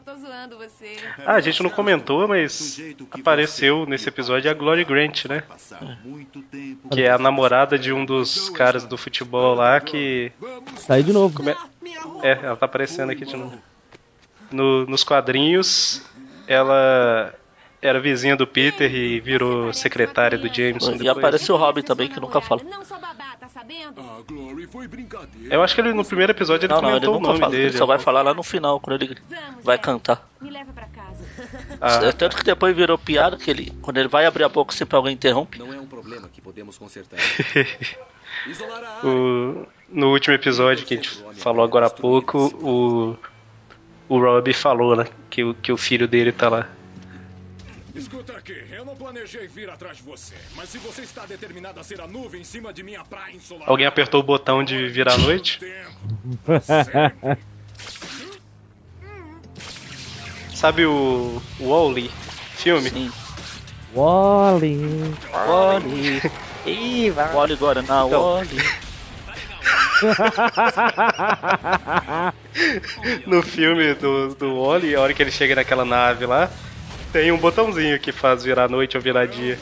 Tô 0.06 0.16
zoando 0.18 0.58
você. 0.58 0.96
Ah, 1.26 1.34
a 1.36 1.42
gente 1.42 1.62
não 1.62 1.70
comentou, 1.70 2.28
mas 2.28 2.80
apareceu 3.12 3.86
nesse 3.86 4.10
episódio 4.10 4.50
a 4.50 4.54
Glory 4.54 4.84
Grant, 4.84 5.26
né? 5.26 5.44
Que 6.92 7.04
é 7.04 7.12
a 7.12 7.18
namorada 7.18 7.78
de 7.78 7.94
um 7.94 8.04
dos 8.06 8.50
caras 8.50 8.86
do 8.86 8.98
futebol 8.98 9.54
lá 9.56 9.80
que. 9.80 10.32
Tá 10.88 10.96
aí 10.96 11.04
de 11.04 11.14
novo. 11.14 11.36
Come- 11.38 11.56
É, 12.24 12.32
ela 12.44 12.56
tá 12.56 12.66
aparecendo 12.66 13.12
aqui 13.12 13.26
de 13.26 13.36
novo. 13.36 13.58
No- 14.52 14.86
nos 14.86 15.04
quadrinhos, 15.04 16.02
ela 16.48 17.34
era 17.82 18.00
vizinha 18.00 18.36
do 18.36 18.46
Peter 18.46 18.94
e 18.94 19.20
virou 19.20 19.72
secretária 19.74 20.38
do 20.38 20.48
Jameson. 20.54 20.92
E 20.94 20.98
depois. 21.00 21.18
aparece 21.18 21.52
o 21.52 21.56
Robin 21.56 21.82
também, 21.82 22.08
que 22.10 22.20
nunca 22.20 22.42
fala. 22.42 22.62
Ah, 23.98 24.20
Glory, 24.28 24.68
foi 24.68 24.88
brincadeira. 24.88 25.54
Eu 25.54 25.62
acho 25.64 25.76
que 25.76 25.82
ele 25.82 25.94
no 25.94 26.04
primeiro 26.04 26.32
episódio 26.32 26.66
ele 26.66 26.74
Não, 26.74 26.82
não, 26.82 26.90
ele 26.90 27.06
comentou 27.06 27.16
o 27.16 27.18
nunca 27.20 27.28
nome 27.28 27.40
fala. 27.40 27.52
dele. 27.52 27.64
Ele 27.66 27.78
só 27.78 27.86
vai 27.86 28.00
falar 28.00 28.22
lá 28.24 28.34
no 28.34 28.42
final, 28.44 28.80
quando 28.80 29.02
ele 29.04 29.18
vai 29.64 29.78
cantar. 29.78 30.28
Me 30.42 30.50
leva 30.50 30.72
pra 30.74 30.86
casa. 30.88 31.24
Ah, 31.80 32.06
É, 32.06 32.12
Tanto 32.12 32.36
que 32.38 32.44
depois 32.44 32.76
virou 32.76 32.98
piada 32.98 33.38
que 33.38 33.50
ele, 33.52 33.72
quando 33.82 33.98
ele 33.98 34.08
vai 34.08 34.26
abrir 34.26 34.44
a 34.44 34.50
boca, 34.50 34.74
sempre 34.74 34.96
alguém 34.96 35.14
interrompe. 35.14 35.60
Não 35.60 35.72
é 35.74 35.80
um 35.80 35.86
problema 35.86 36.28
que 36.28 36.42
podemos 36.42 36.78
consertar. 36.78 37.20
O- 39.04 39.66
no 39.90 40.12
último 40.12 40.34
episódio 40.34 40.86
que 40.86 40.94
a 40.94 40.98
gente 40.98 41.10
falou 41.36 41.64
agora 41.66 41.88
há 41.88 41.90
pouco, 41.90 42.38
o, 42.66 43.18
o 44.08 44.20
Rob 44.20 44.54
falou, 44.54 44.96
né? 44.96 45.06
Que, 45.30 45.44
o- 45.44 45.54
que 45.54 45.72
o 45.72 45.78
filho 45.78 46.08
dele 46.08 46.32
tá 46.32 46.48
lá. 46.50 46.68
Escuta 47.94 48.34
aqui, 48.34 48.64
eu 48.72 48.86
não 48.86 48.96
planejei 48.96 49.48
vir 49.48 49.70
atrás 49.70 49.98
de 49.98 50.04
você, 50.04 50.36
mas 50.56 50.70
se 50.70 50.78
você 50.78 51.02
está 51.02 51.26
determinado 51.26 51.80
a 51.80 51.84
ser 51.84 52.00
a 52.00 52.08
nuvem 52.08 52.42
em 52.42 52.46
cima 52.46 52.74
de 52.74 52.84
minha 52.84 53.04
praia 53.04 53.36
ensolarada... 53.36 53.72
Alguém 53.72 53.86
apertou 53.86 54.22
o 54.22 54.24
botão 54.24 54.64
de 54.64 54.88
virar 54.88 55.14
a 55.14 55.18
noite? 55.18 55.60
Sabe 60.54 60.86
o 60.86 61.42
Wally 61.60 62.10
filme? 62.62 62.90
Sim. 62.90 63.12
Wally. 63.96 65.16
Wally. 65.34 66.22
Wally 67.34 67.56
Guaraná, 67.56 68.06
Então. 68.06 68.36
Wally. 68.36 68.58
no 73.28 73.44
filme 73.44 73.94
do, 73.96 74.34
do 74.36 74.62
Wally, 74.62 74.96
a 74.96 75.02
hora 75.02 75.14
que 75.14 75.22
ele 75.22 75.32
chega 75.32 75.56
naquela 75.56 75.84
nave 75.86 76.26
lá, 76.26 76.50
tem 77.12 77.32
um 77.32 77.38
botãozinho 77.38 78.00
que 78.00 78.12
faz 78.12 78.44
virar 78.44 78.70
noite 78.70 78.96
ou 78.98 79.04
virar 79.04 79.26
dia. 79.26 79.60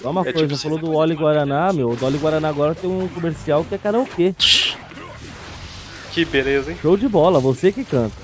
Só 0.00 0.10
uma 0.10 0.22
É 0.22 0.32
coisa, 0.32 0.48
tipo- 0.48 0.60
falou 0.62 0.78
do 0.78 0.92
Oli 0.94 1.14
Guaraná, 1.14 1.72
meu. 1.72 1.90
O 1.90 1.96
do 1.96 2.04
Oli 2.06 2.18
Guaraná 2.18 2.48
agora 2.48 2.74
tem 2.74 2.90
um 2.90 3.08
comercial 3.08 3.64
que 3.64 3.74
é 3.74 3.78
karaokê. 3.78 4.34
Que 6.10 6.24
beleza, 6.24 6.70
hein? 6.72 6.78
Show 6.82 6.96
de 6.96 7.08
bola, 7.08 7.40
você 7.40 7.72
que 7.72 7.84
canta. 7.84 8.16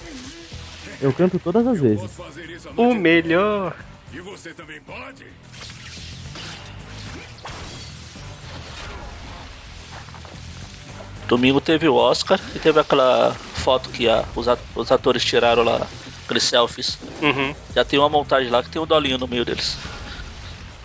Eu 1.01 1.13
canto 1.13 1.39
todas 1.39 1.67
as 1.67 1.81
vezes. 1.81 2.11
O 2.77 2.95
melhor. 2.95 3.75
E 4.13 4.21
você 4.21 4.53
também 4.53 4.81
pode? 4.81 5.25
Domingo 11.29 11.61
teve 11.61 11.89
o 11.89 11.95
Oscar 11.95 12.41
e 12.55 12.59
teve 12.59 12.81
aquela 12.81 13.35
foto 13.35 13.91
que 13.91 14.09
a- 14.09 14.25
os 14.75 14.91
atores 14.91 15.25
tiraram 15.25 15.63
lá, 15.63 15.87
aqueles 16.29 16.45
selfies. 16.45 16.99
Uhum. 17.23 17.55
Já 17.75 17.85
tem 17.85 17.99
uma 17.99 18.09
montagem 18.09 18.51
lá 18.51 18.63
que 18.63 18.71
tem 18.71 18.81
o 18.81 18.87
Dolinho 18.87 19.19
no 19.19 19.27
meio 19.27 19.45
deles. 19.45 19.79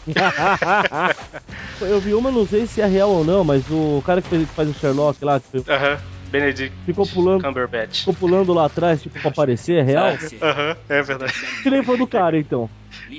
Eu 1.82 2.00
vi 2.00 2.14
uma, 2.14 2.32
não 2.32 2.46
sei 2.46 2.66
se 2.66 2.82
é 2.82 2.86
real 2.86 3.10
ou 3.10 3.24
não, 3.26 3.44
mas 3.44 3.70
o 3.70 4.02
cara 4.04 4.22
que 4.22 4.30
fez- 4.30 4.48
faz 4.56 4.70
o 4.70 4.74
Sherlock 4.74 5.24
lá, 5.24 5.40
que 5.40 5.48
foi- 5.50 5.64
Aham, 5.68 6.00
Benedict 6.32 6.78
ficou 6.86 7.06
pulando, 7.06 7.44
Cumberbatch. 7.44 8.00
ficou 8.00 8.14
pulando 8.14 8.54
lá 8.54 8.66
atrás, 8.66 9.02
tipo, 9.02 9.20
pra 9.20 9.30
aparecer, 9.32 9.80
é 9.80 9.82
real? 9.82 10.08
Aham, 10.42 10.78
é 10.90 11.02
verdade. 11.02 11.34
Tirei 11.62 11.84
fã 11.84 11.96
do 11.98 12.08
cara, 12.08 12.38
então. 12.38 12.70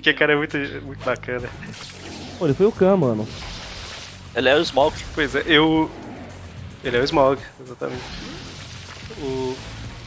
Que 0.02 0.12
cara 0.14 0.32
é 0.32 0.36
muito, 0.36 0.56
muito 0.82 1.04
bacana. 1.04 1.50
Pô, 2.38 2.46
ele 2.46 2.54
foi 2.54 2.66
o 2.66 2.72
Khan, 2.72 2.96
mano. 2.96 3.28
Ele 4.34 4.48
é 4.48 4.56
o 4.56 4.64
Smoke. 4.64 5.04
Pois 5.14 5.34
é, 5.34 5.42
eu. 5.46 5.90
Ele 6.82 6.96
é 6.96 7.00
o 7.00 7.04
Smog, 7.04 7.40
exatamente. 7.60 8.04
O 9.16 9.56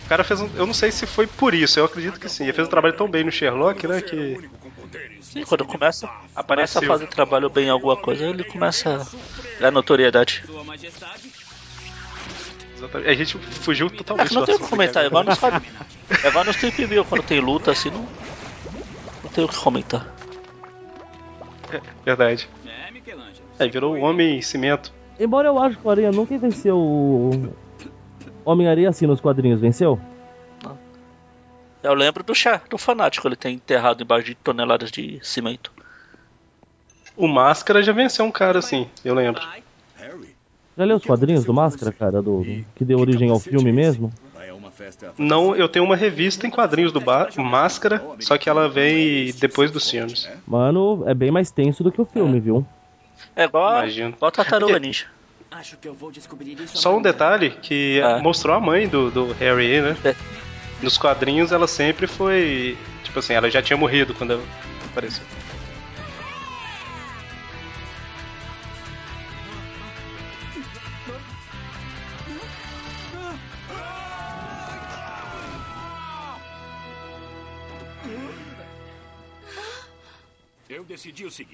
cara 0.07 0.23
fez 0.23 0.41
um. 0.41 0.49
Eu 0.55 0.65
não 0.65 0.73
sei 0.73 0.91
se 0.91 1.05
foi 1.05 1.27
por 1.27 1.53
isso, 1.53 1.79
eu 1.79 1.85
acredito 1.85 2.19
que 2.19 2.29
sim. 2.29 2.43
Ele 2.43 2.53
fez 2.53 2.67
um 2.67 2.69
trabalho 2.69 2.95
tão 2.95 3.09
bem 3.09 3.23
no 3.23 3.31
Sherlock, 3.31 3.87
né? 3.87 4.01
Que. 4.01 4.37
Sim, 5.21 5.43
quando 5.43 5.65
começa, 5.65 6.07
começa 6.47 6.79
a 6.79 6.81
fazer 6.81 7.07
trabalho 7.07 7.49
bem 7.49 7.65
em 7.67 7.69
alguma 7.69 7.97
coisa, 7.97 8.25
ele 8.25 8.43
começa 8.43 9.01
a 9.01 9.59
ganhar 9.59 9.71
notoriedade. 9.71 10.43
Exatamente. 12.77 13.09
A 13.09 13.13
gente 13.13 13.37
fugiu 13.37 13.87
É 13.87 13.89
totalmente 13.89 14.29
que 14.29 14.35
não 14.35 14.45
tem 14.45 14.55
o 14.55 14.59
que 14.59 14.67
comentar, 14.67 15.03
é 15.03 15.07
aqui 15.07 15.11
igual 15.11 15.21
agora. 15.21 15.31
nos 15.31 15.39
quadrinhos. 15.39 15.75
É 16.23 16.27
igual 16.27 16.45
nos 16.45 16.55
Trip 16.55 16.85
View, 16.85 17.05
quando 17.05 17.23
tem 17.23 17.39
luta 17.39 17.71
assim, 17.71 17.89
não, 17.89 18.07
não 19.23 19.31
tem 19.31 19.43
o 19.43 19.47
que 19.47 19.57
comentar. 19.57 20.07
Verdade. 22.05 22.47
É, 22.65 22.91
Michelangelo. 22.91 23.47
Aí 23.59 23.69
virou 23.69 23.95
o 23.95 23.99
Homem 23.99 24.41
Cimento. 24.41 24.93
Embora 25.19 25.47
eu 25.49 25.59
acho 25.59 25.77
que 25.77 25.85
o 25.85 25.89
Aranha 25.89 26.11
nunca 26.11 26.37
venceu 26.37 26.77
o 26.77 27.53
Homem-Aranha 28.47 28.89
assim 28.89 29.05
nos 29.05 29.19
quadrinhos, 29.19 29.59
venceu? 29.59 29.99
Eu 31.83 31.93
lembro 31.93 32.23
do 32.23 32.33
chá, 32.33 32.61
do 32.69 32.77
fanático, 32.77 33.27
ele 33.27 33.35
tem 33.35 33.55
enterrado 33.55 34.01
embaixo 34.01 34.25
de 34.25 34.35
toneladas 34.35 34.89
de 34.89 35.19
cimento. 35.21 35.71
O 37.15 37.27
Máscara 37.27 37.83
já 37.83 37.91
venceu 37.91 38.25
um 38.25 38.31
cara 38.31 38.59
assim, 38.59 38.89
eu 39.03 39.13
lembro. 39.13 39.41
Já 40.77 40.85
leu 40.85 40.95
os 40.95 41.03
quadrinhos 41.03 41.43
do 41.43 41.53
Máscara, 41.53 41.91
cara? 41.91 42.21
Do, 42.21 42.45
que 42.75 42.85
deu 42.85 42.99
origem 42.99 43.29
ao 43.29 43.39
filme 43.39 43.71
mesmo? 43.71 44.11
Não, 45.17 45.55
eu 45.55 45.67
tenho 45.67 45.83
uma 45.83 45.95
revista 45.95 46.47
em 46.47 46.49
quadrinhos 46.49 46.91
do 46.91 47.01
ba 47.01 47.27
Máscara, 47.37 48.01
só 48.19 48.37
que 48.37 48.49
ela 48.49 48.69
vem 48.69 49.33
depois 49.33 49.71
dos 49.71 49.89
filmes. 49.89 50.29
Mano, 50.47 51.03
é 51.05 51.13
bem 51.13 51.31
mais 51.31 51.51
tenso 51.51 51.83
do 51.83 51.91
que 51.91 51.99
o 51.99 52.05
filme, 52.05 52.39
viu? 52.39 52.65
É 53.35 53.43
igual, 53.43 53.79
Imagino. 53.79 54.09
igual 54.15 54.31
Tartaruga 54.31 54.79
Ninja. 54.79 55.05
Acho 55.59 55.75
que 55.77 55.87
eu 55.87 55.93
vou 55.93 56.11
descobrir 56.11 56.59
isso 56.61 56.77
Só 56.77 56.95
um 56.95 57.01
detalhe 57.01 57.49
que 57.49 57.99
É. 57.99 58.21
mostrou 58.21 58.55
a 58.55 58.59
mãe 58.59 58.87
do, 58.87 59.09
do 59.09 59.33
Harry 59.33 59.81
né? 59.81 59.97
Nos 60.81 60.97
quadrinhos 60.97 61.51
ela 61.51 61.67
sempre 61.67 62.05
foi. 62.05 62.77
Tipo 63.03 63.19
assim, 63.19 63.33
ela 63.33 63.49
já 63.49 63.61
tinha 63.61 63.75
morrido 63.75 64.13
quando 64.13 64.39
apareceu. 64.91 65.25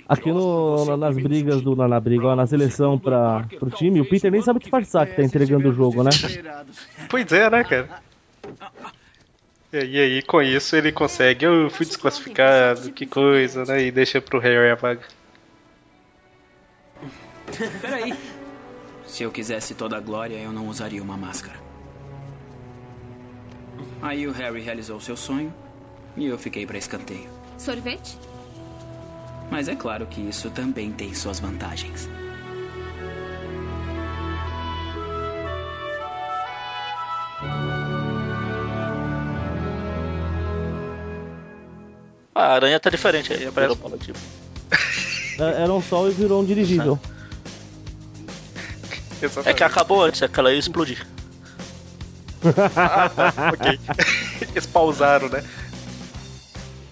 Aqui 0.07 0.31
no, 0.31 0.97
nas 0.97 1.15
brigas 1.15 1.61
do. 1.61 1.75
Na, 1.75 1.87
na 1.87 1.99
briga, 1.99 2.27
ó, 2.27 2.35
na 2.35 2.47
seleção 2.47 2.97
pra, 2.97 3.45
pro 3.59 3.69
time, 3.69 4.01
o 4.01 4.05
Peter 4.07 4.31
nem 4.31 4.41
sabe 4.41 4.59
disfarçar 4.59 5.07
que 5.07 5.15
tá 5.15 5.23
entregando 5.23 5.69
o 5.69 5.73
jogo, 5.73 6.03
né? 6.03 6.09
Pois 7.09 7.31
é, 7.31 7.49
né, 7.49 7.63
cara? 7.63 8.01
E 9.71 9.85
e 9.85 9.99
aí, 9.99 10.21
com 10.21 10.41
isso, 10.41 10.75
ele 10.75 10.91
consegue. 10.91 11.45
Eu 11.45 11.69
fui 11.69 11.85
desclassificado, 11.85 12.91
que 12.91 13.05
coisa, 13.05 13.65
né? 13.65 13.83
E 13.83 13.91
deixa 13.91 14.21
pro 14.21 14.39
Harry 14.39 14.69
a 14.69 14.75
vaga. 14.75 15.01
Peraí. 17.81 18.13
Se 19.05 19.23
eu 19.23 19.31
quisesse 19.31 19.75
toda 19.75 19.97
a 19.97 19.99
glória, 19.99 20.37
eu 20.37 20.51
não 20.51 20.67
usaria 20.67 21.01
uma 21.01 21.17
máscara. 21.17 21.59
Aí 24.01 24.27
o 24.27 24.31
Harry 24.31 24.61
realizou 24.61 24.99
seu 24.99 25.15
sonho 25.15 25.53
e 26.17 26.25
eu 26.25 26.37
fiquei 26.37 26.65
para 26.65 26.77
escanteio. 26.77 27.29
Sorvete? 27.57 28.17
Mas 29.49 29.67
é 29.67 29.75
claro 29.75 30.05
que 30.07 30.21
isso 30.21 30.49
também 30.49 30.91
tem 30.91 31.13
suas 31.13 31.39
vantagens. 31.39 32.09
A 42.35 42.53
aranha 42.55 42.79
tá 42.79 42.89
diferente 42.89 43.31
aí, 43.31 43.39
parece- 43.51 43.73
virou 43.73 43.75
bola, 43.75 43.97
tipo. 43.97 44.17
É- 45.39 45.63
Era 45.63 45.73
um 45.73 45.81
sol 45.81 46.09
e 46.09 46.11
virou 46.11 46.41
um 46.41 46.45
dirigível. 46.45 46.99
É 49.45 49.53
que 49.53 49.63
acabou 49.63 50.03
antes, 50.03 50.21
é 50.21 50.27
que 50.27 50.37
ela 50.37 50.51
ia 50.51 50.59
explodir. 50.59 51.05
Ah, 52.75 53.07
tá, 53.07 53.33
ok. 53.53 53.79
Eles 54.51 54.65
pausaram, 54.65 55.29
né? 55.29 55.41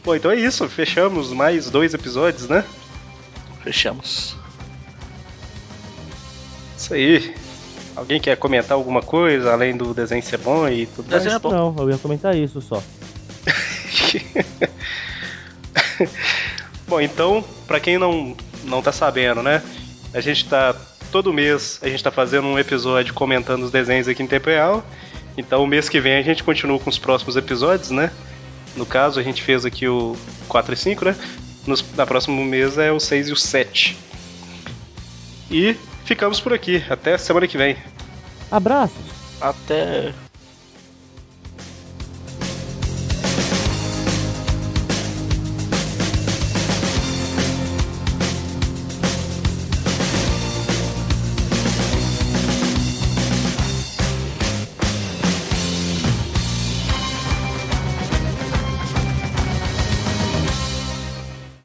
Bom, 0.03 0.15
então 0.15 0.31
é 0.31 0.35
isso. 0.35 0.67
Fechamos 0.67 1.31
mais 1.31 1.69
dois 1.69 1.93
episódios, 1.93 2.47
né? 2.47 2.63
Fechamos. 3.63 4.35
Isso 6.77 6.93
aí. 6.93 7.35
Alguém 7.95 8.19
quer 8.19 8.35
comentar 8.37 8.77
alguma 8.77 9.01
coisa 9.01 9.51
além 9.51 9.75
do 9.75 9.93
desenho 9.93 10.23
ser 10.23 10.37
bom 10.37 10.67
e 10.67 10.85
tudo 10.87 11.09
Desenho 11.09 11.31
mais? 11.31 11.35
é 11.35 11.39
bom. 11.39 11.51
Não, 11.51 11.75
eu 11.77 11.89
ia 11.91 11.97
comentar 11.97 12.35
isso 12.35 12.61
só. 12.61 12.81
Bom, 16.87 16.99
então, 16.99 17.43
pra 17.67 17.79
quem 17.79 17.97
não, 17.97 18.35
não 18.63 18.81
tá 18.81 18.91
sabendo, 18.91 19.41
né? 19.41 19.61
A 20.13 20.19
gente 20.19 20.45
tá. 20.45 20.75
Todo 21.11 21.33
mês 21.33 21.79
a 21.81 21.89
gente 21.89 22.03
tá 22.03 22.11
fazendo 22.11 22.47
um 22.47 22.57
episódio 22.57 23.13
comentando 23.13 23.63
os 23.63 23.71
desenhos 23.71 24.07
aqui 24.07 24.23
em 24.23 24.27
tempo 24.27 24.49
real. 24.49 24.83
Então, 25.37 25.63
o 25.63 25.67
mês 25.67 25.87
que 25.87 25.99
vem 25.99 26.17
a 26.17 26.21
gente 26.21 26.43
continua 26.43 26.79
com 26.79 26.89
os 26.89 26.97
próximos 26.97 27.35
episódios, 27.35 27.91
né? 27.91 28.11
No 28.75 28.85
caso, 28.85 29.19
a 29.19 29.23
gente 29.23 29.41
fez 29.41 29.65
aqui 29.65 29.87
o 29.87 30.15
4 30.47 30.73
e 30.73 30.77
5, 30.77 31.05
né? 31.05 31.15
Nos, 31.67 31.83
na 31.95 32.05
próximo 32.05 32.43
mês 32.43 32.77
é 32.77 32.91
o 32.91 32.99
6 32.99 33.29
e 33.29 33.31
o 33.31 33.35
7. 33.35 33.97
E 35.49 35.75
ficamos 36.05 36.39
por 36.39 36.53
aqui. 36.53 36.83
Até 36.89 37.17
semana 37.17 37.47
que 37.47 37.57
vem. 37.57 37.77
Abraços! 38.49 38.95
Até 39.39 40.13